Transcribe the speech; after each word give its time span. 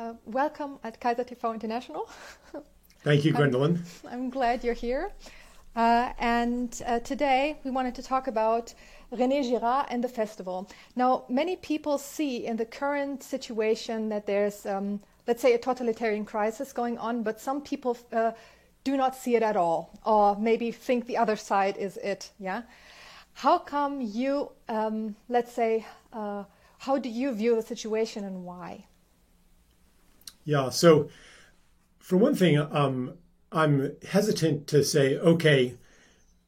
uh, 0.00 0.14
welcome 0.24 0.78
at 0.82 0.98
Kaiser 0.98 1.24
TV 1.24 1.54
International. 1.54 2.08
Thank 3.04 3.24
you, 3.24 3.32
Gwendolyn. 3.32 3.82
I'm, 4.04 4.12
I'm 4.12 4.30
glad 4.30 4.64
you're 4.64 4.74
here. 4.88 5.12
Uh, 5.76 6.12
and 6.18 6.82
uh, 6.86 7.00
today 7.00 7.58
we 7.64 7.70
wanted 7.70 7.94
to 7.94 8.02
talk 8.02 8.26
about 8.26 8.72
René 9.12 9.42
Girard 9.48 9.86
and 9.90 10.02
the 10.02 10.08
festival. 10.08 10.68
Now, 10.96 11.24
many 11.28 11.56
people 11.56 11.98
see 11.98 12.46
in 12.46 12.56
the 12.56 12.64
current 12.64 13.22
situation 13.22 14.08
that 14.08 14.26
there's, 14.26 14.64
um, 14.64 15.00
let's 15.26 15.42
say, 15.42 15.52
a 15.52 15.58
totalitarian 15.58 16.24
crisis 16.24 16.72
going 16.72 16.96
on, 16.98 17.22
but 17.22 17.38
some 17.40 17.60
people 17.60 17.96
uh, 18.12 18.32
do 18.84 18.96
not 18.96 19.14
see 19.14 19.36
it 19.36 19.42
at 19.42 19.56
all, 19.56 19.98
or 20.04 20.36
maybe 20.36 20.72
think 20.72 21.06
the 21.06 21.18
other 21.18 21.36
side 21.36 21.76
is 21.76 21.98
it. 21.98 22.30
Yeah. 22.38 22.62
How 23.34 23.58
come 23.58 24.00
you, 24.00 24.50
um, 24.68 25.14
let's 25.28 25.52
say, 25.52 25.86
uh, 26.12 26.44
how 26.78 26.96
do 26.98 27.10
you 27.10 27.32
view 27.34 27.54
the 27.54 27.62
situation 27.62 28.24
and 28.24 28.44
why? 28.44 28.86
Yeah. 30.44 30.70
So, 30.70 31.08
for 31.98 32.16
one 32.16 32.34
thing, 32.34 32.58
um, 32.58 33.14
I'm 33.52 33.92
hesitant 34.08 34.66
to 34.68 34.84
say, 34.84 35.16
okay, 35.16 35.74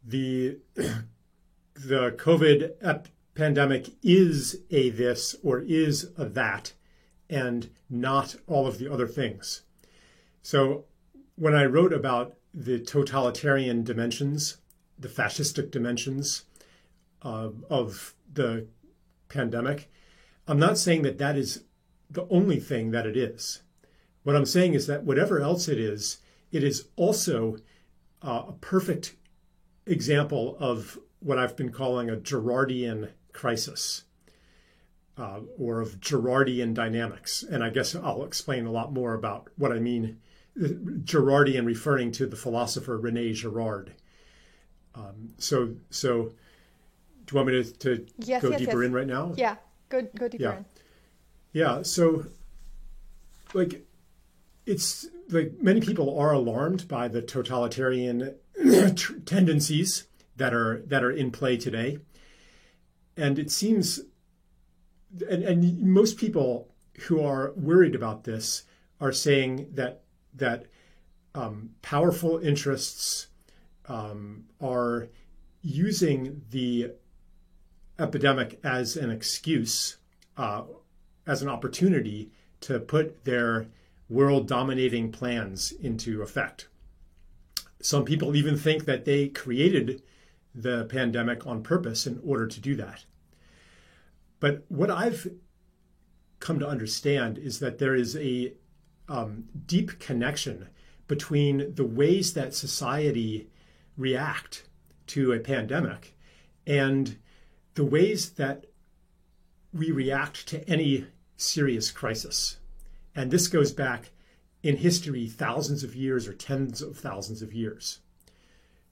the 0.04 0.58
the 0.74 2.12
COVID 2.12 2.72
ep- 2.80 3.08
pandemic 3.34 3.90
is 4.02 4.60
a 4.70 4.90
this 4.90 5.36
or 5.42 5.60
is 5.60 6.10
a 6.16 6.26
that, 6.26 6.72
and 7.28 7.70
not 7.88 8.36
all 8.46 8.66
of 8.66 8.78
the 8.78 8.92
other 8.92 9.06
things. 9.06 9.62
So 10.42 10.84
when 11.36 11.54
I 11.54 11.64
wrote 11.64 11.92
about 11.92 12.34
the 12.52 12.78
totalitarian 12.78 13.84
dimensions, 13.84 14.58
the 14.98 15.08
fascistic 15.08 15.70
dimensions 15.70 16.44
uh, 17.22 17.50
of 17.70 18.14
the 18.32 18.66
pandemic, 19.28 19.90
I'm 20.46 20.58
not 20.58 20.78
saying 20.78 21.02
that 21.02 21.18
that 21.18 21.36
is 21.36 21.64
the 22.10 22.26
only 22.28 22.60
thing 22.60 22.90
that 22.90 23.06
it 23.06 23.16
is. 23.16 23.62
What 24.22 24.36
I'm 24.36 24.46
saying 24.46 24.74
is 24.74 24.86
that 24.86 25.04
whatever 25.04 25.40
else 25.40 25.68
it 25.68 25.78
is, 25.78 26.18
it 26.50 26.62
is 26.62 26.88
also 26.96 27.56
uh, 28.22 28.44
a 28.48 28.52
perfect 28.60 29.16
example 29.86 30.56
of 30.60 30.98
what 31.20 31.38
I've 31.38 31.56
been 31.56 31.72
calling 31.72 32.10
a 32.10 32.16
Girardian 32.16 33.10
crisis 33.32 34.04
uh, 35.18 35.40
or 35.58 35.80
of 35.80 36.00
Girardian 36.00 36.74
dynamics. 36.74 37.42
And 37.42 37.64
I 37.64 37.70
guess 37.70 37.94
I'll 37.94 38.24
explain 38.24 38.66
a 38.66 38.72
lot 38.72 38.92
more 38.92 39.14
about 39.14 39.48
what 39.56 39.72
I 39.72 39.78
mean. 39.78 40.20
Girardian 40.56 41.64
referring 41.64 42.12
to 42.12 42.26
the 42.26 42.36
philosopher 42.36 42.98
Rene 42.98 43.32
Girard. 43.32 43.94
Um, 44.94 45.32
so, 45.38 45.74
so 45.90 46.32
do 47.24 47.32
you 47.32 47.36
want 47.36 47.48
me 47.48 47.62
to, 47.62 47.72
to 47.78 48.06
yes, 48.18 48.42
go 48.42 48.50
yes, 48.50 48.58
deeper 48.58 48.82
yes. 48.82 48.88
in 48.88 48.92
right 48.92 49.06
now? 49.06 49.32
Yeah, 49.36 49.56
go, 49.88 50.02
go 50.16 50.28
deeper 50.28 50.42
yeah. 50.42 50.56
in. 50.56 50.64
Yeah. 51.52 51.82
So, 51.82 52.26
like, 53.54 53.82
it's 54.66 55.06
like 55.28 55.54
many 55.60 55.80
people 55.80 56.18
are 56.18 56.32
alarmed 56.32 56.86
by 56.88 57.08
the 57.08 57.22
totalitarian 57.22 58.34
tendencies 59.26 60.06
that 60.36 60.54
are 60.54 60.82
that 60.86 61.02
are 61.02 61.10
in 61.10 61.30
play 61.30 61.56
today, 61.56 61.98
and 63.16 63.38
it 63.38 63.50
seems, 63.50 64.00
and, 65.28 65.42
and 65.42 65.82
most 65.82 66.16
people 66.16 66.68
who 67.02 67.22
are 67.22 67.52
worried 67.56 67.94
about 67.94 68.24
this 68.24 68.64
are 69.00 69.12
saying 69.12 69.68
that 69.74 70.02
that 70.34 70.66
um, 71.34 71.70
powerful 71.82 72.38
interests 72.38 73.28
um, 73.86 74.44
are 74.60 75.08
using 75.62 76.42
the 76.50 76.92
epidemic 77.98 78.58
as 78.64 78.96
an 78.96 79.10
excuse, 79.10 79.96
uh, 80.36 80.62
as 81.26 81.42
an 81.42 81.48
opportunity 81.48 82.30
to 82.60 82.78
put 82.78 83.24
their 83.24 83.66
world 84.12 84.46
dominating 84.46 85.10
plans 85.10 85.72
into 85.72 86.22
effect. 86.22 86.68
Some 87.80 88.04
people 88.04 88.36
even 88.36 88.56
think 88.56 88.84
that 88.84 89.04
they 89.04 89.28
created 89.28 90.02
the 90.54 90.84
pandemic 90.84 91.46
on 91.46 91.62
purpose 91.62 92.06
in 92.06 92.20
order 92.24 92.46
to 92.46 92.60
do 92.60 92.76
that. 92.76 93.04
But 94.38 94.64
what 94.68 94.90
I've 94.90 95.26
come 96.40 96.58
to 96.58 96.68
understand 96.68 97.38
is 97.38 97.60
that 97.60 97.78
there 97.78 97.94
is 97.94 98.16
a 98.16 98.52
um, 99.08 99.44
deep 99.66 99.98
connection 99.98 100.68
between 101.08 101.74
the 101.74 101.84
ways 101.84 102.34
that 102.34 102.54
society 102.54 103.48
react 103.96 104.68
to 105.06 105.32
a 105.32 105.38
pandemic 105.38 106.16
and 106.66 107.18
the 107.74 107.84
ways 107.84 108.30
that 108.30 108.66
we 109.72 109.90
react 109.90 110.46
to 110.48 110.68
any 110.68 111.06
serious 111.36 111.90
crisis. 111.90 112.58
And 113.14 113.30
this 113.30 113.48
goes 113.48 113.72
back 113.72 114.10
in 114.62 114.76
history 114.76 115.26
thousands 115.26 115.82
of 115.82 115.94
years 115.94 116.28
or 116.28 116.32
tens 116.32 116.80
of 116.80 116.96
thousands 116.96 117.42
of 117.42 117.52
years. 117.52 117.98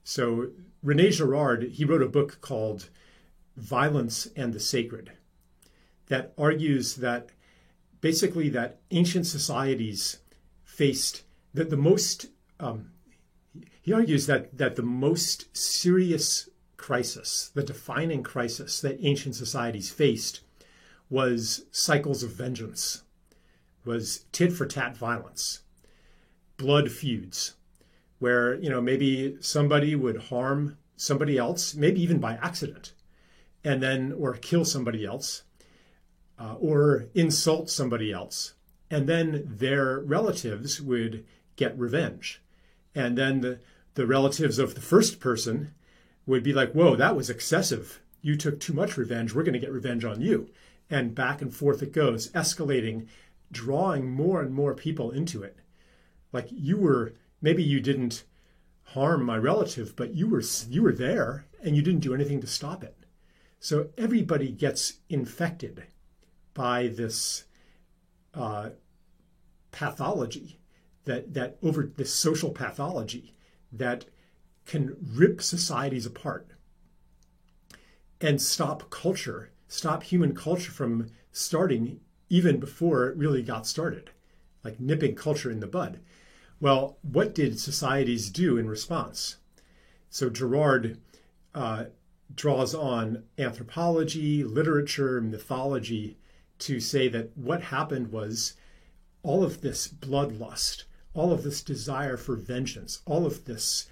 So 0.03 0.49
Rene 0.83 1.11
Girard, 1.11 1.63
he 1.63 1.85
wrote 1.85 2.01
a 2.01 2.07
book 2.07 2.39
called 2.41 2.89
Violence 3.55 4.27
and 4.35 4.53
the 4.53 4.59
Sacred 4.59 5.11
that 6.07 6.33
argues 6.37 6.95
that 6.97 7.29
basically 8.01 8.49
that 8.49 8.81
ancient 8.91 9.27
societies 9.27 10.19
faced 10.63 11.23
that 11.53 11.69
the 11.69 11.77
most 11.77 12.27
um, 12.59 12.91
he 13.81 13.93
argues 13.93 14.27
that 14.27 14.57
that 14.57 14.75
the 14.75 14.83
most 14.83 15.55
serious 15.55 16.49
crisis, 16.77 17.51
the 17.53 17.63
defining 17.63 18.23
crisis 18.23 18.81
that 18.81 18.99
ancient 19.01 19.35
societies 19.35 19.91
faced 19.91 20.41
was 21.09 21.65
cycles 21.71 22.23
of 22.23 22.31
vengeance 22.31 23.03
was 23.85 24.25
tit 24.31 24.53
for 24.53 24.65
tat 24.65 24.95
violence, 24.95 25.61
blood 26.57 26.91
feuds, 26.91 27.55
where 28.19 28.55
you 28.55 28.69
know 28.69 28.81
maybe 28.81 29.37
somebody 29.39 29.95
would 29.95 30.23
harm 30.23 30.77
somebody 30.95 31.37
else, 31.37 31.73
maybe 31.73 32.01
even 32.01 32.19
by 32.19 32.33
accident, 32.35 32.93
and 33.63 33.81
then 33.81 34.11
or 34.11 34.33
kill 34.33 34.63
somebody 34.63 35.05
else, 35.05 35.43
uh, 36.39 36.55
or 36.59 37.07
insult 37.15 37.69
somebody 37.69 38.11
else, 38.11 38.53
and 38.89 39.07
then 39.07 39.43
their 39.47 39.99
relatives 39.99 40.79
would 40.81 41.25
get 41.55 41.77
revenge, 41.77 42.41
and 42.93 43.17
then 43.17 43.41
the 43.41 43.59
the 43.95 44.07
relatives 44.07 44.57
of 44.57 44.75
the 44.75 44.81
first 44.81 45.19
person 45.19 45.73
would 46.25 46.43
be 46.43 46.53
like, 46.53 46.71
"Whoa, 46.73 46.95
that 46.95 47.15
was 47.15 47.29
excessive. 47.29 47.99
You 48.21 48.37
took 48.37 48.59
too 48.59 48.73
much 48.73 48.95
revenge. 48.95 49.33
We're 49.33 49.43
going 49.43 49.53
to 49.53 49.59
get 49.59 49.71
revenge 49.71 50.05
on 50.05 50.21
you." 50.21 50.49
And 50.89 51.15
back 51.15 51.41
and 51.41 51.53
forth 51.53 51.81
it 51.81 51.93
goes, 51.93 52.29
escalating 52.31 53.07
drawing 53.51 54.09
more 54.09 54.41
and 54.41 54.53
more 54.53 54.73
people 54.73 55.11
into 55.11 55.43
it. 55.43 55.57
Like 56.31 56.47
you 56.49 56.77
were, 56.77 57.13
maybe 57.41 57.63
you 57.63 57.79
didn't 57.79 58.23
harm 58.83 59.23
my 59.23 59.37
relative, 59.37 59.95
but 59.95 60.15
you 60.15 60.27
were 60.27 60.43
you 60.69 60.83
were 60.83 60.93
there 60.93 61.45
and 61.63 61.75
you 61.75 61.81
didn't 61.81 62.01
do 62.01 62.13
anything 62.13 62.41
to 62.41 62.47
stop 62.47 62.83
it. 62.83 62.97
So 63.59 63.89
everybody 63.97 64.51
gets 64.51 64.99
infected 65.09 65.83
by 66.53 66.87
this 66.87 67.45
uh, 68.33 68.69
pathology 69.71 70.59
that 71.05 71.33
that 71.33 71.57
over 71.61 71.91
this 71.95 72.13
social 72.13 72.51
pathology 72.51 73.35
that 73.71 74.05
can 74.65 74.95
rip 75.01 75.41
societies 75.41 76.05
apart 76.05 76.51
and 78.19 78.41
stop 78.41 78.89
culture, 78.89 79.51
stop 79.67 80.03
human 80.03 80.35
culture 80.35 80.71
from 80.71 81.09
starting 81.31 81.99
even 82.31 82.61
before 82.61 83.09
it 83.09 83.17
really 83.17 83.43
got 83.43 83.67
started, 83.67 84.09
like 84.63 84.79
nipping 84.79 85.13
culture 85.13 85.51
in 85.51 85.59
the 85.59 85.67
bud. 85.67 85.99
Well, 86.61 86.97
what 87.01 87.35
did 87.35 87.59
societies 87.59 88.29
do 88.29 88.57
in 88.57 88.69
response? 88.69 89.35
So 90.09 90.29
Girard 90.29 90.97
uh, 91.53 91.85
draws 92.33 92.73
on 92.73 93.23
anthropology, 93.37 94.45
literature, 94.45 95.19
mythology 95.19 96.17
to 96.59 96.79
say 96.79 97.09
that 97.09 97.37
what 97.37 97.63
happened 97.63 98.13
was 98.13 98.53
all 99.23 99.43
of 99.43 99.59
this 99.59 99.89
bloodlust, 99.89 100.85
all 101.13 101.33
of 101.33 101.43
this 101.43 101.61
desire 101.61 102.15
for 102.15 102.37
vengeance, 102.37 103.01
all 103.05 103.25
of 103.25 103.43
this 103.43 103.89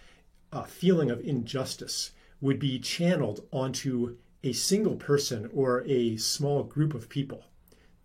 uh, 0.54 0.64
feeling 0.64 1.12
of 1.12 1.20
injustice 1.20 2.12
would 2.40 2.58
be 2.58 2.80
channeled 2.80 3.46
onto 3.52 4.16
a 4.46 4.54
single 4.54 4.96
person 4.96 5.50
or 5.54 5.84
a 5.88 6.16
small 6.16 6.64
group 6.64 6.94
of 6.94 7.10
people 7.10 7.44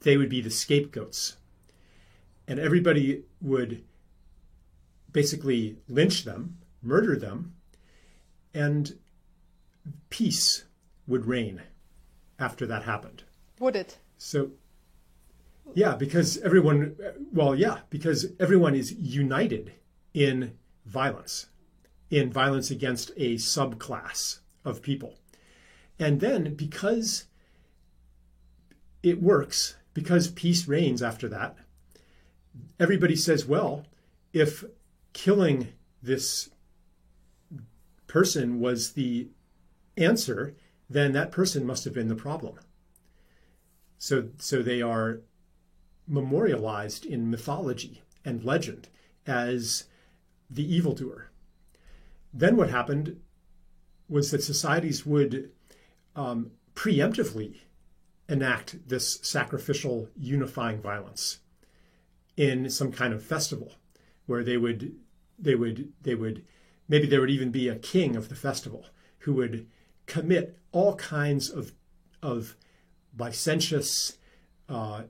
they 0.05 0.17
would 0.17 0.29
be 0.29 0.41
the 0.41 0.51
scapegoats. 0.51 1.37
And 2.47 2.61
everybody 2.61 3.25
would 3.41 3.83
basically 5.13 5.79
lynch 5.89 6.25
them, 6.25 6.59
murder 6.83 7.17
them, 7.17 7.55
and 8.53 8.99
peace 10.11 10.65
would 11.07 11.27
reign 11.27 11.63
after 12.39 12.67
that 12.67 12.85
happened. 12.85 13.25
Would 13.59 13.77
it? 13.77 13.99
So, 14.19 14.51
yeah, 15.75 15.95
because 15.97 16.37
everyone, 16.39 16.97
well, 17.33 17.55
yeah, 17.55 17.79
because 17.89 18.27
everyone 18.39 18.75
is 18.75 18.93
united 18.93 19.73
in 20.13 20.53
violence, 20.85 21.47
in 22.11 22.31
violence 22.31 22.71
against 22.71 23.11
a 23.17 23.37
subclass 23.37 24.41
of 24.65 24.83
people. 24.83 25.19
And 25.99 26.21
then 26.21 26.55
because 26.55 27.25
it 29.03 29.23
works, 29.23 29.77
because 29.95 30.29
peace 30.29 30.69
reigns 30.69 31.03
after 31.03 31.29
that, 31.29 31.57
everybody 32.79 33.17
says, 33.17 33.47
well, 33.47 33.87
if 34.33 34.65
killing 35.13 35.69
this 36.03 36.51
person 38.07 38.61
was 38.61 38.93
the 38.93 39.29
answer, 39.97 40.55
then 40.91 41.13
that 41.13 41.33
person 41.33 41.65
must 41.65 41.85
have 41.85 41.95
been 41.95 42.09
the 42.09 42.15
problem. 42.15 42.59
So, 43.99 44.29
so 44.39 44.63
they 44.63 44.83
are 44.83 45.21
memorialized 46.07 47.07
in 47.07 47.31
mythology 47.31 48.03
and 48.25 48.45
legend 48.45 48.89
as 49.27 49.85
the 50.51 50.75
evildoer. 50.75 51.31
Then 52.33 52.57
what 52.57 52.69
happened 52.69 53.21
was 54.09 54.31
that 54.31 54.43
societies 54.43 55.07
would 55.07 55.51
um, 56.15 56.51
preemptively 56.75 57.57
enact 58.29 58.89
this 58.89 59.19
sacrificial 59.23 60.09
unifying 60.17 60.81
violence 60.81 61.39
in 62.37 62.69
some 62.71 62.91
kind 62.91 63.13
of 63.13 63.23
festival 63.23 63.75
where 64.27 64.43
they 64.43 64.57
would 64.57 64.95
they 65.39 65.55
would 65.55 65.93
they 66.03 66.15
would 66.15 66.45
maybe 66.89 67.07
there 67.07 67.21
would 67.21 67.31
even 67.31 67.51
be 67.51 67.69
a 67.69 67.77
king 67.77 68.17
of 68.17 68.29
the 68.29 68.35
festival 68.35 68.87
who 69.21 69.35
would 69.35 69.67
commit 70.07 70.59
all 70.73 70.95
kinds 70.97 71.51
of 71.51 71.73
of 72.23 72.57
licentious 73.17 74.17
uh, 74.69 75.03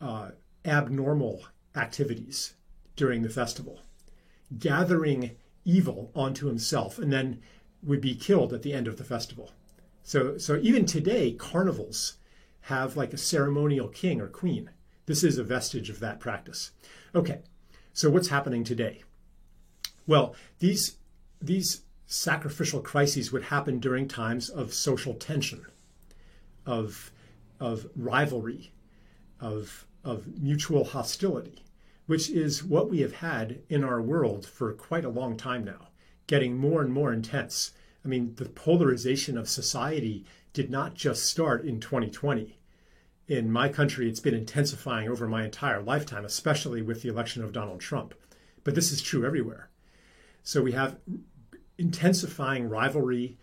uh, 0.00 0.30
abnormal 0.64 1.44
activities 1.76 2.54
during 2.96 3.22
the 3.22 3.28
festival 3.28 3.80
gathering 4.58 5.36
evil 5.64 6.10
onto 6.14 6.46
himself 6.46 6.98
and 6.98 7.12
then 7.12 7.40
would 7.82 8.00
be 8.00 8.14
killed 8.14 8.52
at 8.52 8.62
the 8.62 8.72
end 8.72 8.88
of 8.88 8.96
the 8.96 9.04
festival. 9.04 9.52
So 10.02 10.38
so 10.38 10.58
even 10.62 10.86
today 10.86 11.32
carnivals 11.32 12.17
have 12.68 12.96
like 12.96 13.12
a 13.12 13.18
ceremonial 13.18 13.88
king 13.88 14.20
or 14.20 14.28
queen 14.28 14.70
this 15.08 15.24
is 15.24 15.38
a 15.38 15.42
vestige 15.42 15.88
of 15.88 16.00
that 16.00 16.20
practice. 16.20 16.70
Okay, 17.14 17.40
so 17.94 18.10
what's 18.10 18.28
happening 18.28 18.62
today? 18.62 19.02
Well, 20.06 20.34
these, 20.58 20.98
these 21.40 21.80
sacrificial 22.06 22.80
crises 22.80 23.32
would 23.32 23.44
happen 23.44 23.78
during 23.78 24.06
times 24.06 24.50
of 24.50 24.74
social 24.74 25.14
tension, 25.14 25.64
of, 26.66 27.10
of 27.58 27.86
rivalry, 27.96 28.70
of, 29.40 29.86
of 30.04 30.26
mutual 30.38 30.84
hostility, 30.84 31.64
which 32.04 32.28
is 32.28 32.62
what 32.62 32.90
we 32.90 33.00
have 33.00 33.14
had 33.14 33.60
in 33.70 33.82
our 33.82 34.02
world 34.02 34.44
for 34.44 34.74
quite 34.74 35.06
a 35.06 35.10
long 35.10 35.38
time 35.38 35.64
now, 35.64 35.88
getting 36.26 36.58
more 36.58 36.82
and 36.82 36.92
more 36.92 37.14
intense. 37.14 37.72
I 38.04 38.08
mean, 38.08 38.34
the 38.34 38.50
polarization 38.50 39.38
of 39.38 39.48
society 39.48 40.26
did 40.52 40.70
not 40.70 40.92
just 40.92 41.24
start 41.24 41.64
in 41.64 41.80
2020 41.80 42.57
in 43.28 43.52
my 43.52 43.68
country, 43.68 44.08
it's 44.08 44.20
been 44.20 44.34
intensifying 44.34 45.08
over 45.08 45.28
my 45.28 45.44
entire 45.44 45.82
lifetime, 45.82 46.24
especially 46.24 46.80
with 46.80 47.02
the 47.02 47.10
election 47.10 47.44
of 47.44 47.52
Donald 47.52 47.78
Trump. 47.78 48.14
But 48.64 48.74
this 48.74 48.90
is 48.90 49.02
true 49.02 49.26
everywhere. 49.26 49.68
So 50.42 50.62
we 50.62 50.72
have 50.72 50.98
intensifying 51.76 52.70
rivalry, 52.70 53.38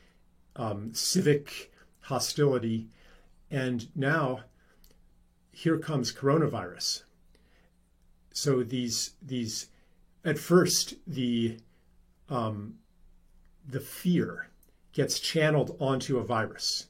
um, 0.56 0.94
civic 0.94 1.72
hostility, 2.02 2.90
and 3.52 3.88
now 3.96 4.42
here 5.52 5.78
comes 5.78 6.12
coronavirus. 6.12 7.04
So 8.34 8.64
these 8.64 9.12
these 9.22 9.68
at 10.26 10.40
first 10.40 10.96
the 11.06 11.58
um, 12.28 12.76
the 13.68 13.80
fear 13.80 14.50
gets 14.94 15.20
channeled 15.20 15.78
onto 15.80 16.18
a 16.18 16.24
virus. 16.24 16.88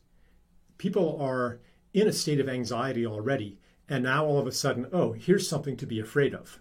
People 0.78 1.22
are 1.22 1.60
in 1.96 2.10
a 2.10 2.14
state 2.14 2.42
of 2.42 2.50
anxiety 2.50 3.08
already, 3.08 3.58
and 3.88 4.04
now 4.04 4.26
all 4.26 4.38
of 4.38 4.46
a 4.46 4.52
sudden, 4.52 4.86
oh, 4.92 5.14
here's 5.14 5.48
something 5.48 5.78
to 5.78 5.86
be 5.86 5.98
afraid 5.98 6.36
of. 6.36 6.60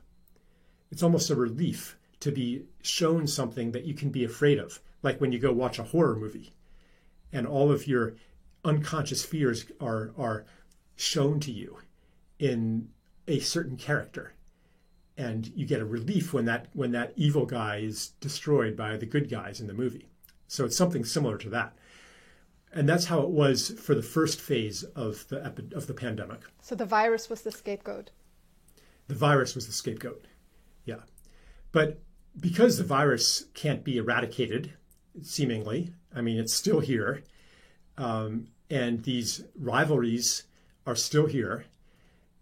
It's 0.93 1.03
almost 1.03 1.29
a 1.29 1.35
relief 1.35 1.99
to 2.21 2.31
be 2.31 2.67
shown 2.83 3.27
something 3.27 3.73
that 3.73 3.85
you 3.85 3.95
can 3.95 4.11
be 4.11 4.25
afraid 4.25 4.61
of, 4.61 4.81
like 5.03 5.21
when 5.21 5.33
you 5.33 5.41
go 5.41 5.53
watch 5.53 5.81
a 5.81 5.83
horror 5.83 6.15
movie 6.15 6.55
and 7.33 7.49
all 7.49 7.73
of 7.73 7.89
your 7.89 8.15
unconscious 8.65 9.25
fears 9.25 9.67
are, 9.81 10.13
are 10.17 10.47
shown 10.95 11.41
to 11.41 11.51
you 11.51 11.79
in 12.39 12.89
a 13.27 13.41
certain 13.41 13.77
character. 13.77 14.35
And 15.19 15.51
you 15.57 15.67
get 15.67 15.81
a 15.81 15.85
relief 15.85 16.33
when 16.33 16.45
that 16.45 16.69
when 16.73 16.93
that 16.93 17.13
evil 17.17 17.45
guy 17.45 17.79
is 17.79 18.09
destroyed 18.21 18.77
by 18.77 18.97
the 18.97 19.07
good 19.07 19.29
guys 19.29 19.61
in 19.61 19.67
the 19.67 19.75
movie. 19.75 20.09
So 20.47 20.65
it's 20.65 20.77
something 20.77 21.05
similar 21.05 21.39
to 21.39 21.51
that 21.51 21.77
and 22.75 22.89
that's 22.89 23.07
how 23.07 23.21
it 23.21 23.31
was 23.31 23.71
for 23.71 23.95
the 23.95 24.03
first 24.03 24.41
phase 24.41 24.83
of 24.83 25.27
the 25.29 25.45
epi- 25.45 25.75
of 25.75 25.87
the 25.87 25.95
pandemic. 25.95 26.41
So 26.61 26.75
the 26.75 26.85
virus 26.85 27.31
was 27.31 27.43
the 27.43 27.53
scapegoat. 27.53 28.11
The 29.07 29.15
virus 29.15 29.55
was 29.55 29.67
the 29.67 29.73
scapegoat. 29.73 30.27
Yeah. 30.85 31.03
But 31.73 32.03
because 32.39 32.77
the 32.77 32.85
virus 32.85 33.45
can't 33.55 33.85
be 33.85 33.97
eradicated, 33.97 34.75
seemingly, 35.23 35.93
I 36.15 36.21
mean, 36.21 36.39
it's 36.39 36.53
still 36.53 36.81
here, 36.81 37.23
um, 37.97 38.49
and 38.69 39.05
these 39.05 39.45
rivalries 39.59 40.45
are 40.87 40.97
still 40.97 41.27
here, 41.27 41.67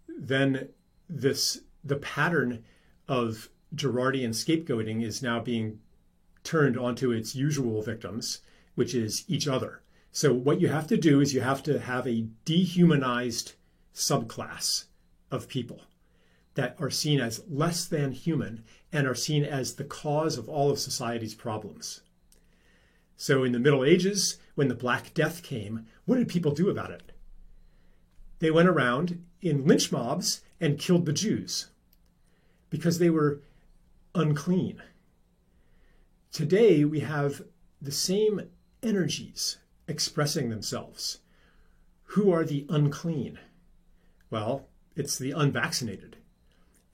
then 0.07 0.69
this 1.07 1.61
the 1.83 1.97
pattern 1.97 2.63
of 3.07 3.49
Girardian 3.75 4.29
scapegoating 4.29 5.03
is 5.03 5.21
now 5.21 5.39
being 5.39 5.79
turned 6.43 6.77
onto 6.77 7.11
its 7.11 7.35
usual 7.35 7.81
victims, 7.81 8.39
which 8.75 8.95
is 8.95 9.25
each 9.27 9.47
other. 9.47 9.82
So 10.15 10.31
what 10.31 10.61
you 10.61 10.67
have 10.67 10.85
to 10.87 10.95
do 10.95 11.21
is 11.21 11.33
you 11.33 11.41
have 11.41 11.63
to 11.63 11.79
have 11.79 12.05
a 12.05 12.27
dehumanized 12.45 13.53
subclass 13.95 14.85
of 15.31 15.47
people 15.47 15.85
that 16.53 16.75
are 16.79 16.91
seen 16.91 17.19
as 17.19 17.43
less 17.49 17.85
than 17.85 18.11
human 18.11 18.63
and 18.91 19.07
are 19.07 19.15
seen 19.15 19.43
as 19.43 19.73
the 19.73 19.83
cause 19.83 20.37
of 20.37 20.47
all 20.47 20.69
of 20.69 20.77
society's 20.77 21.33
problems. 21.33 22.01
So 23.17 23.43
in 23.43 23.53
the 23.53 23.59
Middle 23.59 23.83
Ages, 23.83 24.37
when 24.53 24.67
the 24.67 24.75
Black 24.75 25.15
Death 25.15 25.41
came, 25.41 25.87
what 26.05 26.17
did 26.17 26.27
people 26.27 26.51
do 26.51 26.69
about 26.69 26.91
it? 26.91 27.11
They 28.37 28.51
went 28.51 28.69
around 28.69 29.25
in 29.41 29.65
lynch 29.65 29.91
mobs 29.91 30.41
and 30.61 30.77
killed 30.77 31.07
the 31.07 31.13
Jews 31.13 31.71
because 32.69 32.99
they 32.99 33.09
were 33.09 33.41
unclean. 34.13 34.79
Today, 36.31 36.85
we 36.85 36.99
have 36.99 37.41
the 37.81 37.91
same 37.91 38.41
energies 38.83 39.57
expressing 39.87 40.49
themselves. 40.49 41.19
Who 42.03 42.31
are 42.31 42.43
the 42.43 42.65
unclean? 42.69 43.39
Well, 44.29 44.67
it's 44.95 45.17
the 45.17 45.31
unvaccinated. 45.31 46.17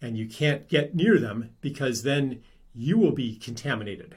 And 0.01 0.17
you 0.17 0.27
can't 0.27 0.69
get 0.69 0.95
near 0.95 1.17
them 1.17 1.51
because 1.61 2.03
then 2.03 2.41
you 2.73 2.97
will 2.97 3.11
be 3.11 3.35
contaminated. 3.35 4.15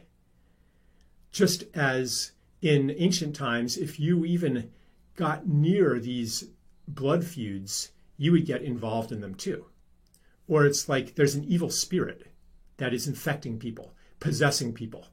Just 1.33 1.64
as 1.75 2.33
in 2.61 2.95
ancient 2.97 3.35
times, 3.35 3.76
if 3.76 3.99
you 3.99 4.25
even 4.25 4.71
got 5.17 5.49
near 5.49 5.99
these 5.99 6.45
blood 6.87 7.25
feuds, 7.25 7.91
you 8.17 8.33
would 8.33 8.47
get 8.47 8.62
involved 8.62 9.11
in 9.11 9.21
them 9.21 9.35
too. 9.35 9.67
Or 10.47 10.64
it's 10.64 10.88
like 10.88 11.14
there's 11.14 11.35
an 11.35 11.45
evil 11.45 11.71
spirit 11.71 12.29
that 12.76 12.95
is 12.95 13.09
infecting 13.09 13.59
people, 13.59 13.95
possessing 14.21 14.73
people. 14.73 15.09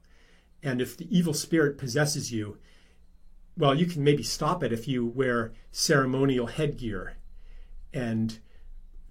And 0.62 0.80
if 0.80 0.96
the 0.96 1.08
evil 1.16 1.34
spirit 1.34 1.78
possesses 1.78 2.30
you, 2.32 2.58
well, 3.56 3.74
you 3.74 3.86
can 3.86 4.02
maybe 4.04 4.22
stop 4.22 4.62
it 4.62 4.72
if 4.72 4.88
you 4.88 5.04
wear 5.04 5.52
ceremonial 5.70 6.46
headgear 6.46 7.16
and 7.92 8.38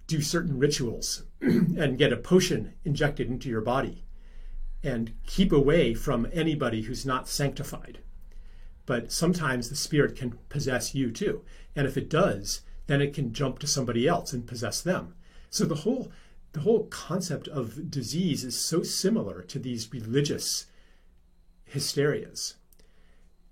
do 0.06 0.20
certain 0.20 0.58
rituals 0.58 1.24
and 1.40 1.98
get 1.98 2.12
a 2.12 2.16
potion 2.16 2.74
injected 2.84 3.28
into 3.28 3.48
your 3.48 3.60
body 3.60 4.04
and 4.82 5.12
keep 5.26 5.52
away 5.52 5.94
from 5.94 6.26
anybody 6.32 6.82
who's 6.82 7.06
not 7.06 7.28
sanctified. 7.28 7.98
But 8.86 9.12
sometimes 9.12 9.68
the 9.68 9.76
spirit 9.76 10.16
can 10.16 10.38
possess 10.48 10.94
you 10.94 11.12
too. 11.12 11.44
And 11.76 11.86
if 11.86 11.96
it 11.96 12.08
does, 12.08 12.62
then 12.86 13.00
it 13.00 13.14
can 13.14 13.32
jump 13.32 13.58
to 13.60 13.66
somebody 13.66 14.08
else 14.08 14.32
and 14.32 14.46
possess 14.46 14.80
them. 14.80 15.14
So 15.48 15.64
the 15.64 15.76
whole 15.76 16.10
the 16.52 16.60
whole 16.60 16.86
concept 16.86 17.46
of 17.46 17.90
disease 17.90 18.42
is 18.42 18.58
so 18.58 18.82
similar 18.82 19.42
to 19.42 19.60
these 19.60 19.92
religious 19.92 20.66
hysterias. 21.72 22.54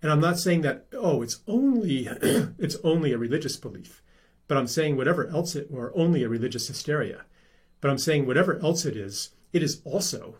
And 0.02 0.12
I'm 0.12 0.20
not 0.20 0.38
saying 0.38 0.62
that, 0.62 0.86
oh, 0.92 1.22
it's 1.22 1.40
only 1.46 2.08
it's 2.58 2.76
only 2.84 3.12
a 3.12 3.18
religious 3.18 3.56
belief, 3.56 4.02
but 4.46 4.56
I'm 4.56 4.66
saying 4.66 4.96
whatever 4.96 5.26
else 5.28 5.54
it 5.54 5.68
or 5.72 5.92
only 5.96 6.22
a 6.22 6.28
religious 6.28 6.68
hysteria. 6.68 7.24
But 7.80 7.90
I'm 7.90 7.98
saying 7.98 8.26
whatever 8.26 8.58
else 8.60 8.84
it 8.84 8.96
is, 8.96 9.30
it 9.52 9.62
is 9.62 9.80
also 9.84 10.36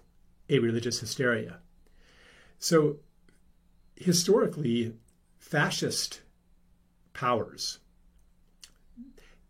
a 0.48 0.58
religious 0.58 1.00
hysteria. 1.00 1.58
So 2.58 2.98
historically, 3.96 4.94
fascist 5.38 6.22
powers 7.12 7.78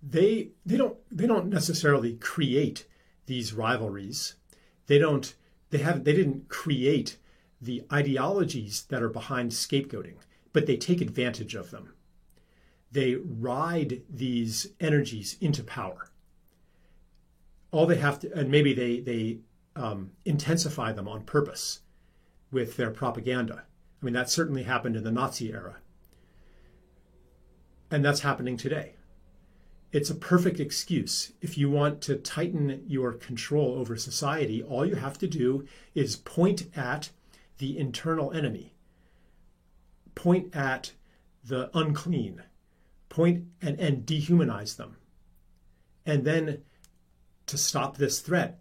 they 0.02 0.50
they 0.64 0.76
don't 0.76 0.96
they 1.10 1.26
don't 1.26 1.48
necessarily 1.48 2.14
create 2.14 2.86
these 3.26 3.52
rivalries. 3.52 4.34
They 4.86 4.98
don't 4.98 5.34
they 5.70 5.78
have 5.78 6.04
they 6.04 6.12
didn't 6.12 6.48
create 6.48 7.18
the 7.60 7.84
ideologies 7.92 8.82
that 8.90 9.02
are 9.02 9.08
behind 9.08 9.52
scapegoating, 9.52 10.16
but 10.52 10.66
they 10.66 10.76
take 10.76 11.00
advantage 11.00 11.54
of 11.54 11.70
them. 11.70 11.94
They 12.92 13.16
ride 13.16 14.02
these 14.08 14.68
energies 14.80 15.36
into 15.40 15.62
power. 15.64 16.10
all 17.70 17.86
they 17.86 17.96
have 17.96 18.18
to, 18.20 18.32
and 18.32 18.50
maybe 18.50 18.72
they 18.72 19.00
they 19.00 19.38
um, 19.76 20.12
intensify 20.24 20.92
them 20.92 21.08
on 21.08 21.22
purpose 21.22 21.80
with 22.50 22.76
their 22.76 22.90
propaganda. 22.90 23.64
I 24.00 24.04
mean, 24.04 24.14
that 24.14 24.30
certainly 24.30 24.62
happened 24.64 24.96
in 24.96 25.04
the 25.04 25.12
Nazi 25.12 25.52
era, 25.52 25.76
and 27.90 28.04
that's 28.04 28.20
happening 28.20 28.56
today. 28.56 28.94
It's 29.92 30.10
a 30.10 30.14
perfect 30.14 30.60
excuse. 30.60 31.32
If 31.40 31.56
you 31.56 31.70
want 31.70 32.02
to 32.02 32.16
tighten 32.16 32.84
your 32.86 33.12
control 33.12 33.76
over 33.78 33.96
society, 33.96 34.62
all 34.62 34.84
you 34.84 34.96
have 34.96 35.18
to 35.18 35.26
do 35.26 35.66
is 35.94 36.16
point 36.16 36.66
at 36.76 37.10
the 37.58 37.78
internal 37.78 38.32
enemy, 38.32 38.74
point 40.14 40.54
at 40.54 40.92
the 41.44 41.70
unclean, 41.76 42.42
point 43.08 43.44
and, 43.60 43.78
and 43.78 44.06
dehumanize 44.06 44.76
them. 44.76 44.96
And 46.06 46.24
then 46.24 46.62
to 47.46 47.58
stop 47.58 47.96
this 47.96 48.20
threat, 48.20 48.60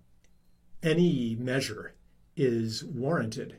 any 0.83 1.35
measure 1.39 1.95
is 2.35 2.83
warranted. 2.83 3.57